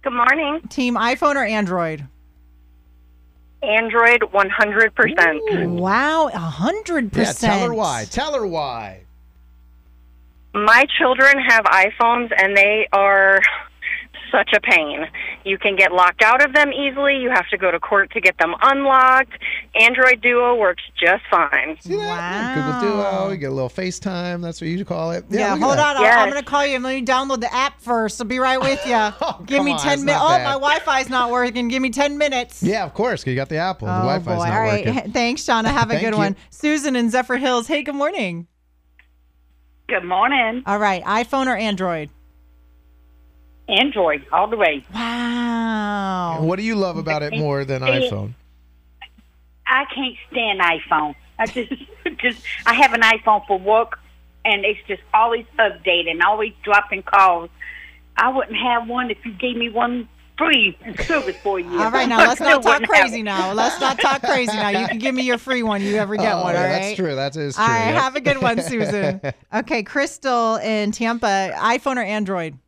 Good 0.00 0.14
morning. 0.14 0.62
Team 0.68 0.94
iPhone 0.94 1.34
or 1.34 1.44
Android? 1.44 2.06
Android 3.62 4.20
100%. 4.20 5.68
Wow, 5.78 6.28
a 6.28 6.38
hundred 6.38 7.04
Yeah, 7.04 7.24
percent. 7.24 7.52
tell 7.52 7.66
her 7.68 7.74
why. 7.74 8.04
Tell 8.10 8.34
her 8.34 8.46
why. 8.46 9.00
My 10.54 10.86
children 10.98 11.38
have 11.46 11.64
iPhones 11.66 12.32
and 12.36 12.56
they 12.56 12.88
are 12.92 13.40
such 14.36 14.50
a 14.52 14.60
pain. 14.60 15.06
You 15.44 15.56
can 15.58 15.76
get 15.76 15.92
locked 15.92 16.22
out 16.22 16.44
of 16.44 16.52
them 16.52 16.72
easily. 16.72 17.16
You 17.16 17.30
have 17.30 17.48
to 17.48 17.56
go 17.56 17.70
to 17.70 17.80
court 17.80 18.10
to 18.12 18.20
get 18.20 18.36
them 18.38 18.54
unlocked. 18.62 19.32
Android 19.74 20.20
Duo 20.20 20.54
works 20.56 20.82
just 21.00 21.22
fine. 21.30 21.78
See 21.80 21.96
that? 21.96 22.54
Google 22.54 22.80
Duo. 22.96 23.30
You 23.30 23.36
get 23.38 23.50
a 23.50 23.54
little 23.54 23.70
FaceTime. 23.70 24.42
That's 24.42 24.60
what 24.60 24.68
you 24.68 24.84
call 24.84 25.12
it. 25.12 25.24
Yeah, 25.30 25.54
look 25.54 25.62
at 25.62 25.64
hold 25.64 25.78
on. 25.78 26.02
Yes. 26.02 26.18
I'm 26.18 26.30
going 26.30 26.42
to 26.42 26.48
call 26.48 26.66
you. 26.66 26.74
And 26.76 26.84
let 26.84 26.94
me 26.94 27.04
download 27.04 27.40
the 27.40 27.52
app 27.54 27.80
first. 27.80 28.20
I'll 28.20 28.26
be 28.26 28.38
right 28.38 28.60
with 28.60 28.84
you. 28.86 28.94
Oh, 29.28 29.42
Give 29.46 29.64
me 29.64 29.72
on, 29.72 29.78
10 29.78 30.04
minutes. 30.04 30.22
Oh, 30.22 30.28
my 30.38 30.52
Wi 30.52 30.78
Fi's 30.80 31.08
not 31.08 31.30
working. 31.30 31.68
Give 31.68 31.80
me 31.80 31.90
10 31.90 32.18
minutes. 32.18 32.62
Yeah, 32.62 32.84
of 32.84 32.92
course. 32.94 33.22
'cause 33.24 33.30
You 33.30 33.36
got 33.36 33.48
the 33.48 33.56
Apple. 33.56 33.86
The 33.86 33.92
oh, 33.94 33.98
Wi-Fi's 34.02 34.24
boy. 34.26 34.44
not 34.44 34.52
All 34.52 34.60
right. 34.60 34.86
working. 34.86 35.12
Thanks, 35.12 35.42
Shauna. 35.42 35.66
Have 35.66 35.90
a 35.90 35.98
good 36.00 36.12
you. 36.12 36.18
one. 36.18 36.36
Susan 36.50 36.96
in 36.96 37.08
Zephyrhills. 37.10 37.66
Hey, 37.66 37.82
good 37.82 37.94
morning. 37.94 38.46
Good 39.88 40.04
morning. 40.04 40.62
All 40.66 40.78
right. 40.78 41.02
iPhone 41.04 41.46
or 41.46 41.56
Android? 41.56 42.10
Android 43.68 44.24
all 44.32 44.46
the 44.48 44.56
way. 44.56 44.84
Wow. 44.94 46.42
What 46.42 46.56
do 46.56 46.62
you 46.62 46.74
love 46.76 46.96
about 46.96 47.22
it 47.22 47.32
more 47.36 47.64
than 47.64 47.82
iPhone? 47.82 48.34
I 49.66 49.84
can't 49.92 50.16
stand 50.30 50.60
iPhone. 50.60 51.14
I 51.38 51.46
just, 51.46 51.72
just, 52.18 52.42
I 52.64 52.74
have 52.74 52.92
an 52.92 53.00
iPhone 53.02 53.46
for 53.46 53.58
work, 53.58 53.98
and 54.44 54.64
it's 54.64 54.78
just 54.86 55.02
always 55.12 55.44
updating, 55.58 56.22
always 56.22 56.52
dropping 56.62 57.02
calls. 57.02 57.50
I 58.16 58.28
wouldn't 58.28 58.56
have 58.56 58.88
one 58.88 59.10
if 59.10 59.18
you 59.24 59.32
gave 59.32 59.56
me 59.56 59.68
one 59.68 60.08
free 60.38 60.76
service 61.04 61.36
for 61.42 61.58
you. 61.58 61.80
All 61.80 61.90
right, 61.90 62.08
now 62.08 62.18
let's 62.28 62.40
not 62.40 62.62
talk 62.62 62.82
crazy 62.84 63.22
now. 63.22 63.52
Let's 63.52 63.80
not 63.80 63.98
talk 63.98 64.22
crazy 64.22 64.56
now. 64.56 64.68
You 64.68 64.86
can 64.86 64.98
give 64.98 65.14
me 65.14 65.22
your 65.22 65.38
free 65.38 65.62
one. 65.62 65.82
You 65.82 65.96
ever 65.96 66.16
get 66.16 66.34
Oh, 66.34 66.42
one, 66.44 66.54
yeah, 66.54 66.60
all 66.60 66.66
right? 66.68 66.80
That's 66.82 66.96
true. 66.96 67.14
That 67.14 67.36
is 67.36 67.56
true. 67.56 67.64
All 67.64 67.70
right, 67.70 67.86
yep. 67.86 68.02
have 68.02 68.16
a 68.16 68.20
good 68.20 68.40
one, 68.40 68.60
Susan. 68.62 69.20
Okay, 69.52 69.82
Crystal 69.82 70.56
in 70.56 70.92
Tampa, 70.92 71.52
iPhone 71.56 71.96
or 71.96 72.02
Android? 72.02 72.58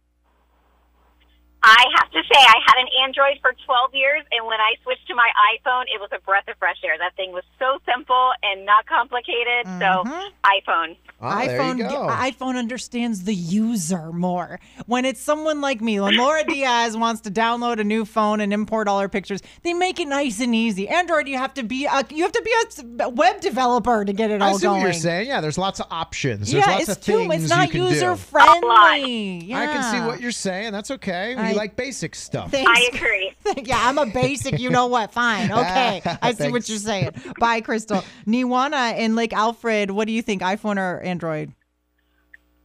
I 1.69 1.85
have 2.01 2.11
to 2.11 2.23
say, 2.25 2.41
I 2.41 2.59
had 2.65 2.81
an 2.81 2.89
Android 3.05 3.39
for 3.43 3.53
12 3.67 3.95
years, 3.95 4.25
and 4.33 4.47
when 4.47 4.61
I 4.61 4.75
switched 4.83 5.07
to 5.09 5.15
my 5.15 5.29
iPhone, 5.53 5.85
it 5.93 6.01
was 6.01 6.09
a 6.13 6.21
breath 6.25 6.49
of 6.49 6.57
fresh 6.59 6.79
air. 6.85 6.97
That 6.99 7.15
thing 7.17 7.33
was 7.33 7.45
so 7.59 7.79
simple 7.85 8.33
and 8.43 8.65
not 8.65 8.87
complicated. 8.87 9.67
So, 9.67 10.09
mm-hmm. 10.09 10.33
iPhone. 10.45 10.97
Oh, 11.21 11.27
iPhone 11.27 11.79
iPhone 12.09 12.57
understands 12.57 13.25
the 13.25 13.35
user 13.35 14.13
more. 14.13 14.61
When 14.87 15.05
it's 15.05 15.21
someone 15.21 15.61
like 15.61 15.81
me, 15.81 15.99
when 16.01 16.17
Laura 16.17 16.45
Diaz 16.49 16.97
wants 16.97 17.23
to 17.23 17.31
download 17.31 17.81
a 17.81 17.85
new 17.85 18.05
phone 18.05 18.41
and 18.41 18.53
import 18.53 18.87
all 18.87 19.01
her 19.01 19.09
pictures, 19.09 19.43
they 19.63 19.75
make 19.75 19.99
it 19.99 20.07
nice 20.07 20.41
and 20.41 20.55
easy. 20.55 20.89
Android, 20.89 21.27
you 21.27 21.37
have 21.37 21.55
to 21.55 21.65
be 21.65 21.87
a, 21.87 22.05
you 22.11 22.23
have 22.23 22.33
to 22.33 22.43
be 22.43 22.53
a 23.01 23.09
web 23.09 23.41
developer 23.41 24.05
to 24.05 24.13
get 24.13 24.31
it 24.31 24.41
I 24.41 24.49
all 24.49 24.59
see 24.59 24.67
going. 24.67 24.81
what 24.81 24.85
you're 24.85 24.93
saying. 24.93 25.27
Yeah, 25.27 25.41
there's 25.41 25.59
lots 25.59 25.81
of 25.81 25.87
options. 25.91 26.53
There's 26.53 26.65
yeah, 26.65 26.73
lots 26.73 26.89
it's 26.89 26.99
of 26.99 27.05
too. 27.05 27.29
things 27.29 27.43
It's 27.43 27.51
not 27.51 27.67
you 27.67 27.73
can 27.73 27.93
user 27.93 28.11
do. 28.11 28.17
friendly. 28.17 29.45
Yeah. 29.45 29.61
I 29.61 29.67
can 29.67 29.83
see 29.93 30.07
what 30.07 30.21
you're 30.21 30.31
saying. 30.31 30.73
That's 30.73 30.93
okay. 30.93 31.35
I- 31.35 31.51
you 31.51 31.57
like 31.59 31.77
basic 31.77 32.15
stuff. 32.15 32.51
Thanks. 32.51 32.71
I 32.75 32.89
agree. 32.97 33.33
yeah, 33.65 33.79
I'm 33.81 33.99
a 33.99 34.07
basic. 34.07 34.59
You 34.59 34.71
know 34.71 34.87
what? 34.87 35.13
Fine. 35.13 35.51
Okay. 35.59 36.01
I 36.23 36.33
see 36.33 36.51
what 36.51 36.69
you're 36.69 36.79
saying. 36.79 37.11
Bye, 37.39 37.61
Crystal. 37.61 38.03
Niwana 38.27 38.97
in 38.99 39.15
Lake 39.17 39.33
Alfred. 39.33 39.91
What 39.91 40.07
do 40.07 40.13
you 40.13 40.23
think? 40.23 40.41
iPhone 40.43 40.79
or 40.79 41.01
Android? 41.01 41.53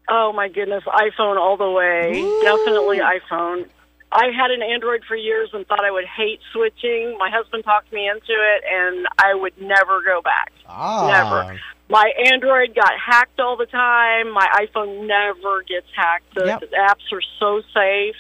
Oh 0.10 0.32
my 0.34 0.47
goodness, 0.49 0.84
iPhone 0.86 1.38
all 1.38 1.58
the 1.58 1.69
way. 1.69 2.12
Definitely 2.43 2.99
iPhone. 2.99 3.67
I 4.12 4.25
had 4.36 4.51
an 4.51 4.62
Android 4.62 5.01
for 5.08 5.15
years 5.15 5.49
and 5.53 5.65
thought 5.65 5.84
I 5.84 5.89
would 5.91 6.06
hate 6.06 6.39
switching. 6.51 7.17
My 7.17 7.32
husband 7.32 7.63
talked 7.63 7.91
me 7.91 8.08
into 8.08 8.34
it 8.34 8.63
and 8.71 9.08
I 9.17 9.34
would 9.34 9.60
never 9.60 10.01
go 10.06 10.21
back. 10.21 10.51
Ah. 10.67 11.08
Never. 11.08 11.60
My 11.89 12.12
Android 12.32 12.75
got 12.75 12.91
hacked 13.03 13.39
all 13.39 13.58
the 13.58 13.65
time. 13.65 14.32
My 14.32 14.47
iPhone 14.62 15.08
never 15.08 15.63
gets 15.63 15.88
hacked. 15.95 16.36
The, 16.36 16.45
Yep. 16.45 16.60
the 16.60 16.67
apps 16.77 17.12
are 17.12 17.21
so 17.39 17.62
safe. 17.73 18.15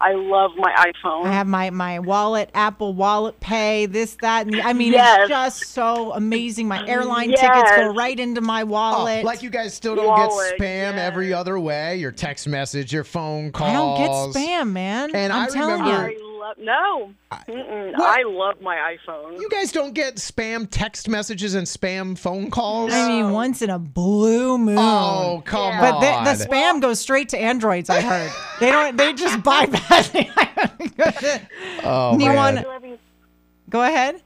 I 0.00 0.12
love 0.14 0.52
my 0.56 0.72
iPhone. 0.72 1.24
I 1.26 1.32
have 1.32 1.46
my 1.48 1.70
my 1.70 1.98
wallet, 1.98 2.50
Apple 2.54 2.94
Wallet 2.94 3.40
Pay, 3.40 3.86
this, 3.86 4.16
that, 4.20 4.46
and 4.46 4.54
the, 4.54 4.62
I 4.62 4.72
mean, 4.72 4.92
Yes. 4.92 5.22
it's 5.22 5.28
just 5.28 5.72
so 5.72 6.12
amazing. 6.12 6.68
My 6.68 6.86
airline 6.86 7.30
tickets 7.30 7.70
go 7.76 7.92
right 7.94 8.18
into 8.18 8.40
my 8.40 8.62
Oh, 8.62 8.66
wallet. 8.66 9.24
like 9.24 9.42
you 9.42 9.50
guys 9.50 9.74
still 9.74 9.96
don't 9.96 10.06
Wallet, 10.06 10.54
get 10.56 10.60
spam 10.60 10.98
every 10.98 11.32
other 11.32 11.58
way. 11.58 11.96
Your 11.96 12.12
text 12.12 12.46
message, 12.46 12.92
your 12.92 13.02
phone 13.04 13.50
calls. 13.50 13.70
I 13.70 13.72
don't 13.72 14.32
get 14.34 14.40
spam, 14.40 14.70
man. 14.70 15.14
And 15.14 15.32
I'm 15.32 15.44
I 15.44 15.48
telling 15.48 15.82
remember- 15.82 16.10
you. 16.12 16.24
I 16.48 16.52
no. 16.58 17.12
Mm-mm. 17.48 17.92
I 17.98 18.22
love 18.24 18.60
my 18.60 18.96
iPhone. 18.96 19.40
You 19.40 19.48
guys 19.50 19.70
don't 19.72 19.92
get 19.94 20.16
spam 20.16 20.66
text 20.70 21.08
messages 21.08 21.54
and 21.54 21.66
spam 21.66 22.16
phone 22.18 22.50
calls. 22.50 22.92
I 22.92 23.08
mean, 23.08 23.30
once 23.32 23.60
in 23.62 23.70
a 23.70 23.78
blue 23.78 24.56
moon. 24.58 24.76
Oh, 24.78 25.42
come 25.44 25.78
but 25.78 25.94
on. 25.94 26.24
the, 26.24 26.32
the 26.32 26.44
spam 26.46 26.80
goes 26.80 27.00
straight 27.00 27.28
to 27.30 27.38
Androids. 27.38 27.90
I 27.90 28.00
heard 28.00 28.30
they 28.60 28.70
don't. 28.70 28.96
They 28.96 29.12
just 29.12 29.42
bypass. 29.42 30.10
it. 30.14 30.28
Oh, 31.84 32.12
You 32.18 32.26
man. 32.26 32.36
want- 32.64 33.00
Go 33.70 33.82
ahead. 33.82 34.22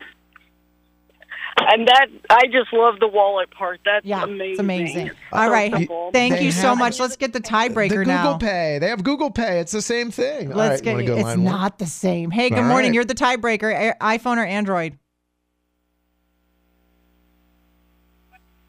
And 1.69 1.87
that 1.89 2.07
I 2.31 2.47
just 2.47 2.73
love 2.73 3.01
the 3.01 3.09
wallet 3.09 3.51
part. 3.51 3.81
That's 3.85 4.05
Yeah, 4.05 4.25
amazing. 4.25 4.51
it's 4.51 4.61
amazing. 4.61 5.09
So 5.09 5.15
All 5.33 5.51
right. 5.51 5.73
simple. 5.73 6.11
Thank 6.13 6.37
They 6.37 6.45
you 6.45 6.53
so 6.53 6.75
much. 6.75 6.99
Let's 6.99 7.17
get 7.17 7.33
the 7.33 7.41
the 7.41 7.49
tiebreaker 7.49 7.91
Google 7.91 8.05
now. 8.05 8.39
Pay. 8.39 8.79
They 8.81 8.89
have 8.89 9.05
Google 9.05 9.31
Pay. 9.31 9.61
It's 9.61 9.73
the 9.73 9.83
same 9.83 10.11
thing. 10.11 10.51
Let's 10.51 10.83
right, 10.83 10.85
get 10.85 11.01
you 11.01 11.07
go 11.07 11.15
It's 11.15 11.25
line 11.25 11.45
one? 11.45 11.53
not 11.53 11.79
the 11.79 11.87
same. 11.87 12.31
Hey, 12.31 12.51
good 12.51 12.59
All 12.59 12.65
morning. 12.65 12.91
right. 12.91 12.95
You're 12.95 13.05
the 13.05 13.15
tiebreaker. 13.15 13.97
iPhone 13.99 14.37
or 14.39 14.45
Android? 14.45 14.99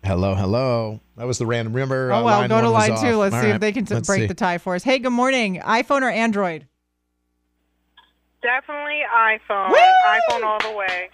Hello, 0.04 0.36
hello. 0.36 1.00
That 1.16 1.26
was 1.28 1.38
the 1.38 1.46
random. 1.46 1.74
Remember? 1.74 2.12
Oh 2.12 2.18
uh, 2.18 2.24
well, 2.24 2.40
line 2.42 2.50
go 2.50 2.60
to 2.60 2.66
one 2.66 2.74
was 2.74 2.90
line 2.90 3.02
two. 3.02 3.16
off. 3.16 3.20
Let's 3.20 3.36
All 3.36 3.42
see 3.42 3.48
right, 3.48 3.56
if 3.56 3.62
they 3.62 3.72
can 3.72 3.86
t- 3.86 4.00
break 4.02 4.22
see. 4.22 4.28
the 4.28 4.34
tie 4.34 4.58
for 4.58 4.76
us. 4.76 4.84
Hey, 4.84 5.00
good 5.00 5.12
morning. 5.12 5.62
iPhone 5.64 6.02
or 6.02 6.10
Android? 6.10 6.68
Definitely 8.42 9.02
iPhone. 9.16 9.70
Woo! 9.70 9.78
iPhone 9.78 10.44
all 10.44 10.60
the 10.60 10.76
way. 10.78 11.10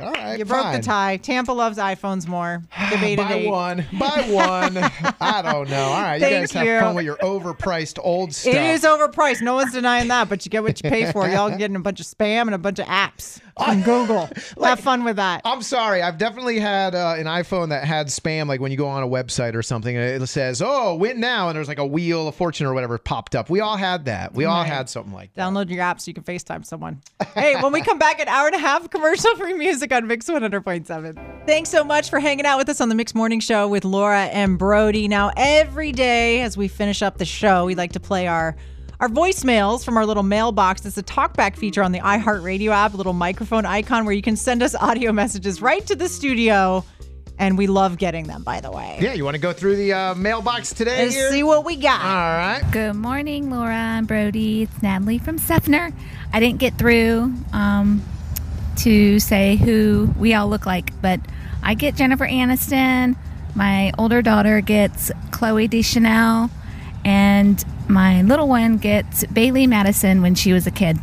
All 0.00 0.12
right, 0.12 0.38
You 0.38 0.44
broke 0.44 0.62
fine. 0.62 0.80
the 0.80 0.86
tie. 0.86 1.16
Tampa 1.18 1.52
loves 1.52 1.78
iPhones 1.78 2.26
more. 2.26 2.62
Debated 2.90 3.22
By 3.22 3.32
eight. 3.34 3.48
one. 3.48 3.84
By 3.98 4.26
one. 4.30 4.78
I 5.20 5.42
don't 5.42 5.68
know. 5.68 5.82
All 5.82 6.00
right, 6.02 6.14
you 6.16 6.20
Thank 6.20 6.42
guys 6.42 6.52
have 6.52 6.66
you. 6.66 6.80
fun 6.80 6.94
with 6.94 7.04
your 7.04 7.16
overpriced 7.16 7.98
old 8.02 8.34
stuff. 8.34 8.54
It 8.54 8.60
is 8.62 8.82
overpriced. 8.82 9.42
No 9.42 9.54
one's 9.54 9.72
denying 9.72 10.08
that, 10.08 10.28
but 10.28 10.44
you 10.44 10.50
get 10.50 10.62
what 10.62 10.82
you 10.82 10.88
pay 10.90 11.10
for. 11.12 11.28
Y'all 11.28 11.50
getting 11.56 11.76
a 11.76 11.80
bunch 11.80 12.00
of 12.00 12.06
spam 12.06 12.42
and 12.42 12.54
a 12.54 12.58
bunch 12.58 12.78
of 12.78 12.86
apps. 12.86 13.40
On 13.56 13.82
Google. 13.82 14.28
Have 14.62 14.80
fun 14.80 15.04
with 15.04 15.16
that. 15.16 15.42
I'm 15.44 15.62
sorry. 15.62 16.02
I've 16.02 16.18
definitely 16.18 16.58
had 16.58 16.94
uh, 16.94 17.14
an 17.18 17.26
iPhone 17.26 17.68
that 17.70 17.84
had 17.84 18.06
spam, 18.08 18.46
like 18.48 18.60
when 18.60 18.70
you 18.70 18.78
go 18.78 18.88
on 18.88 19.02
a 19.02 19.08
website 19.08 19.54
or 19.54 19.62
something, 19.62 19.96
and 19.96 20.22
it 20.22 20.26
says, 20.26 20.62
"Oh, 20.64 20.94
win 20.94 21.20
now," 21.20 21.48
and 21.48 21.56
there's 21.56 21.68
like 21.68 21.78
a 21.78 21.86
wheel 21.86 22.28
of 22.28 22.34
fortune 22.34 22.66
or 22.66 22.74
whatever 22.74 22.98
popped 22.98 23.34
up. 23.34 23.50
We 23.50 23.60
all 23.60 23.76
had 23.76 24.06
that. 24.06 24.34
We 24.34 24.44
all 24.44 24.62
Right. 24.62 24.66
had 24.66 24.88
something 24.88 25.12
like 25.12 25.32
that. 25.34 25.42
Download 25.42 25.68
your 25.70 25.82
app 25.82 26.00
so 26.00 26.08
you 26.10 26.14
can 26.14 26.22
FaceTime 26.24 26.64
someone. 26.64 27.00
hey, 27.34 27.60
when 27.62 27.72
we 27.72 27.80
come 27.82 27.98
back, 27.98 28.20
an 28.20 28.28
hour 28.28 28.46
and 28.46 28.54
a 28.56 28.58
half 28.58 28.88
commercial 28.90 29.34
free 29.36 29.54
music 29.54 29.92
on 29.92 30.06
Mix 30.06 30.28
100.7. 30.28 31.18
Thanks 31.46 31.70
so 31.70 31.82
much 31.84 32.08
for 32.10 32.20
hanging 32.20 32.46
out 32.46 32.58
with 32.58 32.68
us 32.68 32.80
on 32.80 32.88
the 32.88 32.94
Mix 32.94 33.14
Morning 33.14 33.40
Show 33.40 33.68
with 33.68 33.84
Laura 33.84 34.24
and 34.26 34.58
Brody. 34.58 35.08
Now, 35.08 35.30
every 35.36 35.92
day 35.92 36.40
as 36.42 36.56
we 36.56 36.68
finish 36.68 37.02
up 37.02 37.18
the 37.18 37.24
show, 37.24 37.64
we 37.64 37.74
like 37.74 37.92
to 37.92 38.00
play 38.00 38.26
our 38.26 38.56
our 39.02 39.08
voicemails 39.08 39.84
from 39.84 39.96
our 39.96 40.06
little 40.06 40.22
mailbox. 40.22 40.86
It's 40.86 40.96
a 40.96 41.02
talkback 41.02 41.56
feature 41.56 41.82
on 41.82 41.90
the 41.90 41.98
iHeartRadio 41.98 42.68
app, 42.68 42.94
a 42.94 42.96
little 42.96 43.12
microphone 43.12 43.66
icon 43.66 44.04
where 44.04 44.14
you 44.14 44.22
can 44.22 44.36
send 44.36 44.62
us 44.62 44.74
audio 44.80 45.10
messages 45.10 45.60
right 45.60 45.84
to 45.88 45.96
the 45.96 46.08
studio. 46.08 46.84
And 47.36 47.58
we 47.58 47.66
love 47.66 47.98
getting 47.98 48.28
them, 48.28 48.44
by 48.44 48.60
the 48.60 48.70
way. 48.70 48.98
Yeah, 49.00 49.14
you 49.14 49.24
want 49.24 49.34
to 49.34 49.40
go 49.40 49.52
through 49.52 49.74
the 49.74 49.92
uh, 49.92 50.14
mailbox 50.14 50.72
today? 50.72 51.02
Let's 51.02 51.16
here? 51.16 51.32
see 51.32 51.42
what 51.42 51.64
we 51.64 51.74
got. 51.74 52.00
All 52.00 52.10
right. 52.10 52.62
Good 52.70 52.94
morning, 52.94 53.50
Laura 53.50 53.74
and 53.74 54.06
Brody. 54.06 54.62
It's 54.62 54.82
Natalie 54.82 55.18
from 55.18 55.36
Seffner. 55.36 55.92
I 56.32 56.38
didn't 56.38 56.60
get 56.60 56.78
through 56.78 57.34
um, 57.52 58.04
to 58.76 59.18
say 59.18 59.56
who 59.56 60.14
we 60.16 60.32
all 60.34 60.46
look 60.46 60.64
like, 60.64 61.02
but 61.02 61.18
I 61.64 61.74
get 61.74 61.96
Jennifer 61.96 62.26
Aniston. 62.26 63.16
My 63.56 63.90
older 63.98 64.22
daughter 64.22 64.60
gets 64.60 65.10
Chloe 65.32 65.66
Deschanel, 65.66 66.50
and 67.04 67.64
my 67.88 68.22
little 68.22 68.48
one 68.48 68.76
gets 68.78 69.24
Bailee 69.24 69.68
Madison 69.68 70.22
when 70.22 70.34
she 70.34 70.52
was 70.52 70.66
a 70.66 70.70
kid. 70.70 70.98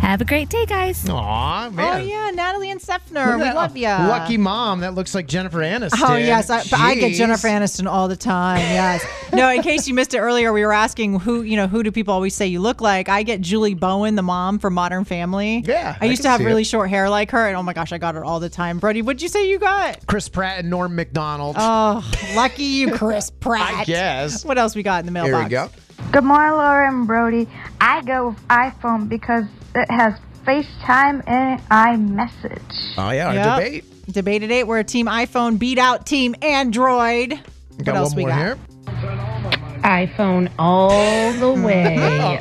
Have 0.00 0.20
a 0.20 0.24
great 0.26 0.48
day, 0.50 0.66
guys. 0.66 1.08
Aw, 1.08 1.66
Oh, 1.66 1.70
man. 1.70 2.06
yeah, 2.06 2.30
Natalie 2.32 2.70
and 2.70 2.78
Look 2.80 2.88
Seffner. 3.02 3.36
We 3.38 3.44
love 3.52 3.74
you. 3.76 3.88
Lucky 3.88 4.36
mom. 4.36 4.80
That 4.80 4.94
looks 4.94 5.14
like 5.14 5.26
Jennifer 5.26 5.58
Aniston. 5.60 5.98
Oh 6.08 6.14
yes, 6.16 6.50
I, 6.50 6.58
but 6.64 6.74
I 6.78 6.94
get 6.94 7.12
Jeez. 7.12 7.16
Jennifer 7.16 7.48
Aniston 7.48 7.86
all 7.90 8.06
the 8.06 8.16
time. 8.16 8.58
Yes. 8.58 9.02
no, 9.32 9.48
in 9.50 9.62
case 9.62 9.88
you 9.88 9.94
missed 9.94 10.12
it 10.14 10.18
earlier, 10.18 10.52
we 10.52 10.62
were 10.64 10.74
asking 10.74 11.20
who 11.20 11.40
you 11.42 11.56
know 11.56 11.66
who 11.66 11.82
do 11.82 11.90
people 11.90 12.12
always 12.12 12.34
say 12.34 12.46
you 12.46 12.60
look 12.60 12.80
like? 12.82 13.08
I 13.08 13.22
get 13.22 13.40
Julie 13.40 13.74
Bowen, 13.74 14.14
the 14.14 14.22
mom 14.22 14.58
from 14.58 14.74
Modern 14.74 15.04
Family. 15.04 15.64
Yeah, 15.66 15.96
I 16.00 16.04
I 16.04 16.08
used 16.10 16.20
can 16.20 16.24
to 16.24 16.28
have 16.30 16.40
see 16.40 16.44
really 16.46 16.62
it. 16.62 16.66
short 16.66 16.90
hair 16.90 17.08
like 17.08 17.30
her, 17.30 17.48
and 17.48 17.56
oh 17.56 17.62
my 17.62 17.72
gosh, 17.72 17.90
I 17.92 17.98
got 17.98 18.14
it 18.14 18.22
all 18.22 18.40
the 18.40 18.50
time. 18.50 18.78
Brody, 18.78 19.00
what'd 19.00 19.22
you 19.22 19.28
say 19.28 19.48
you 19.48 19.58
got? 19.58 20.06
Chris 20.06 20.28
Pratt 20.28 20.60
and 20.60 20.70
Norm 20.70 20.94
Macdonald. 20.94 21.56
Oh, 21.58 22.08
lucky 22.36 22.64
you, 22.64 22.92
Chris 22.96 23.30
Pratt. 23.30 23.72
I 23.74 23.84
guess. 23.84 24.44
What 24.44 24.58
else 24.58 24.76
we 24.76 24.82
got 24.82 25.00
in 25.00 25.06
the 25.06 25.12
mailbox? 25.12 25.48
Here 25.48 25.58
mailbox? 25.60 25.76
we 25.76 26.04
go. 26.04 26.10
Good 26.12 26.24
morning, 26.24 26.52
Laura 26.52 26.88
and 26.88 27.06
Brody. 27.06 27.48
I 27.80 28.02
go 28.02 28.28
with 28.28 28.48
iPhone 28.48 29.08
because 29.08 29.44
it 29.74 29.90
has 29.90 30.14
FaceTime 30.46 31.22
and 31.26 31.60
iMessage. 31.68 32.94
Oh 32.98 33.10
yeah, 33.10 33.32
Yep. 33.32 33.56
debate. 33.58 33.84
Debate 34.12 34.42
at 34.42 34.50
eight, 34.50 34.64
where 34.64 34.82
Team 34.84 35.06
iPhone 35.06 35.58
beat 35.58 35.78
out 35.78 36.04
Team 36.06 36.34
Android. 36.42 37.40
What 37.78 37.88
else 37.88 38.10
one 38.10 38.16
we 38.16 38.22
more 38.24 38.30
got? 38.30 38.38
here. 38.38 39.60
iPhone 39.84 40.50
all 40.58 40.88
the 41.34 41.44
oh, 41.60 41.62
way. 41.64 41.96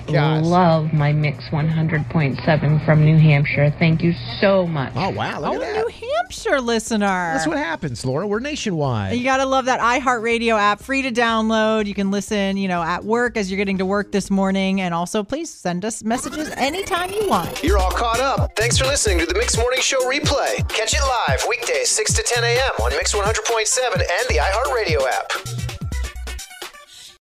Oh. 0.07 0.39
Love 0.43 0.93
my 0.93 1.11
Mix 1.11 1.43
100.7 1.51 2.85
from 2.85 3.03
New 3.05 3.17
Hampshire. 3.17 3.73
Thank 3.77 4.01
you 4.01 4.13
so 4.39 4.65
much. 4.65 4.93
Oh 4.95 5.09
wow, 5.09 5.39
look 5.41 5.51
Oh, 5.51 5.55
at 5.55 5.59
that. 5.59 5.75
New 5.75 5.87
Hampshire 5.87 6.61
listener. 6.61 7.05
That's 7.05 7.47
what 7.47 7.57
happens, 7.57 8.05
Laura. 8.05 8.25
We're 8.27 8.39
nationwide. 8.39 9.17
You 9.17 9.23
gotta 9.23 9.45
love 9.45 9.65
that 9.65 9.79
iHeartRadio 9.79 10.57
app, 10.57 10.81
free 10.81 11.01
to 11.01 11.11
download. 11.11 11.85
You 11.85 11.93
can 11.93 12.11
listen, 12.11 12.57
you 12.57 12.67
know, 12.67 12.81
at 12.81 13.03
work 13.03 13.35
as 13.37 13.51
you're 13.51 13.57
getting 13.57 13.77
to 13.79 13.85
work 13.85 14.11
this 14.11 14.31
morning, 14.31 14.81
and 14.81 14.93
also 14.93 15.23
please 15.23 15.49
send 15.49 15.83
us 15.85 16.03
messages 16.03 16.49
anytime 16.57 17.11
you 17.11 17.27
want. 17.27 17.61
You're 17.63 17.77
all 17.77 17.91
caught 17.91 18.19
up. 18.19 18.55
Thanks 18.55 18.77
for 18.77 18.85
listening 18.85 19.19
to 19.19 19.25
the 19.25 19.33
Mix 19.35 19.57
Morning 19.57 19.81
Show 19.81 19.99
replay. 20.09 20.67
Catch 20.69 20.93
it 20.93 21.01
live 21.27 21.45
weekdays 21.49 21.89
6 21.89 22.13
to 22.13 22.23
10 22.23 22.43
a.m. 22.43 22.71
on 22.83 22.91
Mix 22.91 23.13
100.7 23.13 23.93
and 23.95 24.29
the 24.29 24.37
iHeartRadio 24.39 25.01
app. 25.07 25.62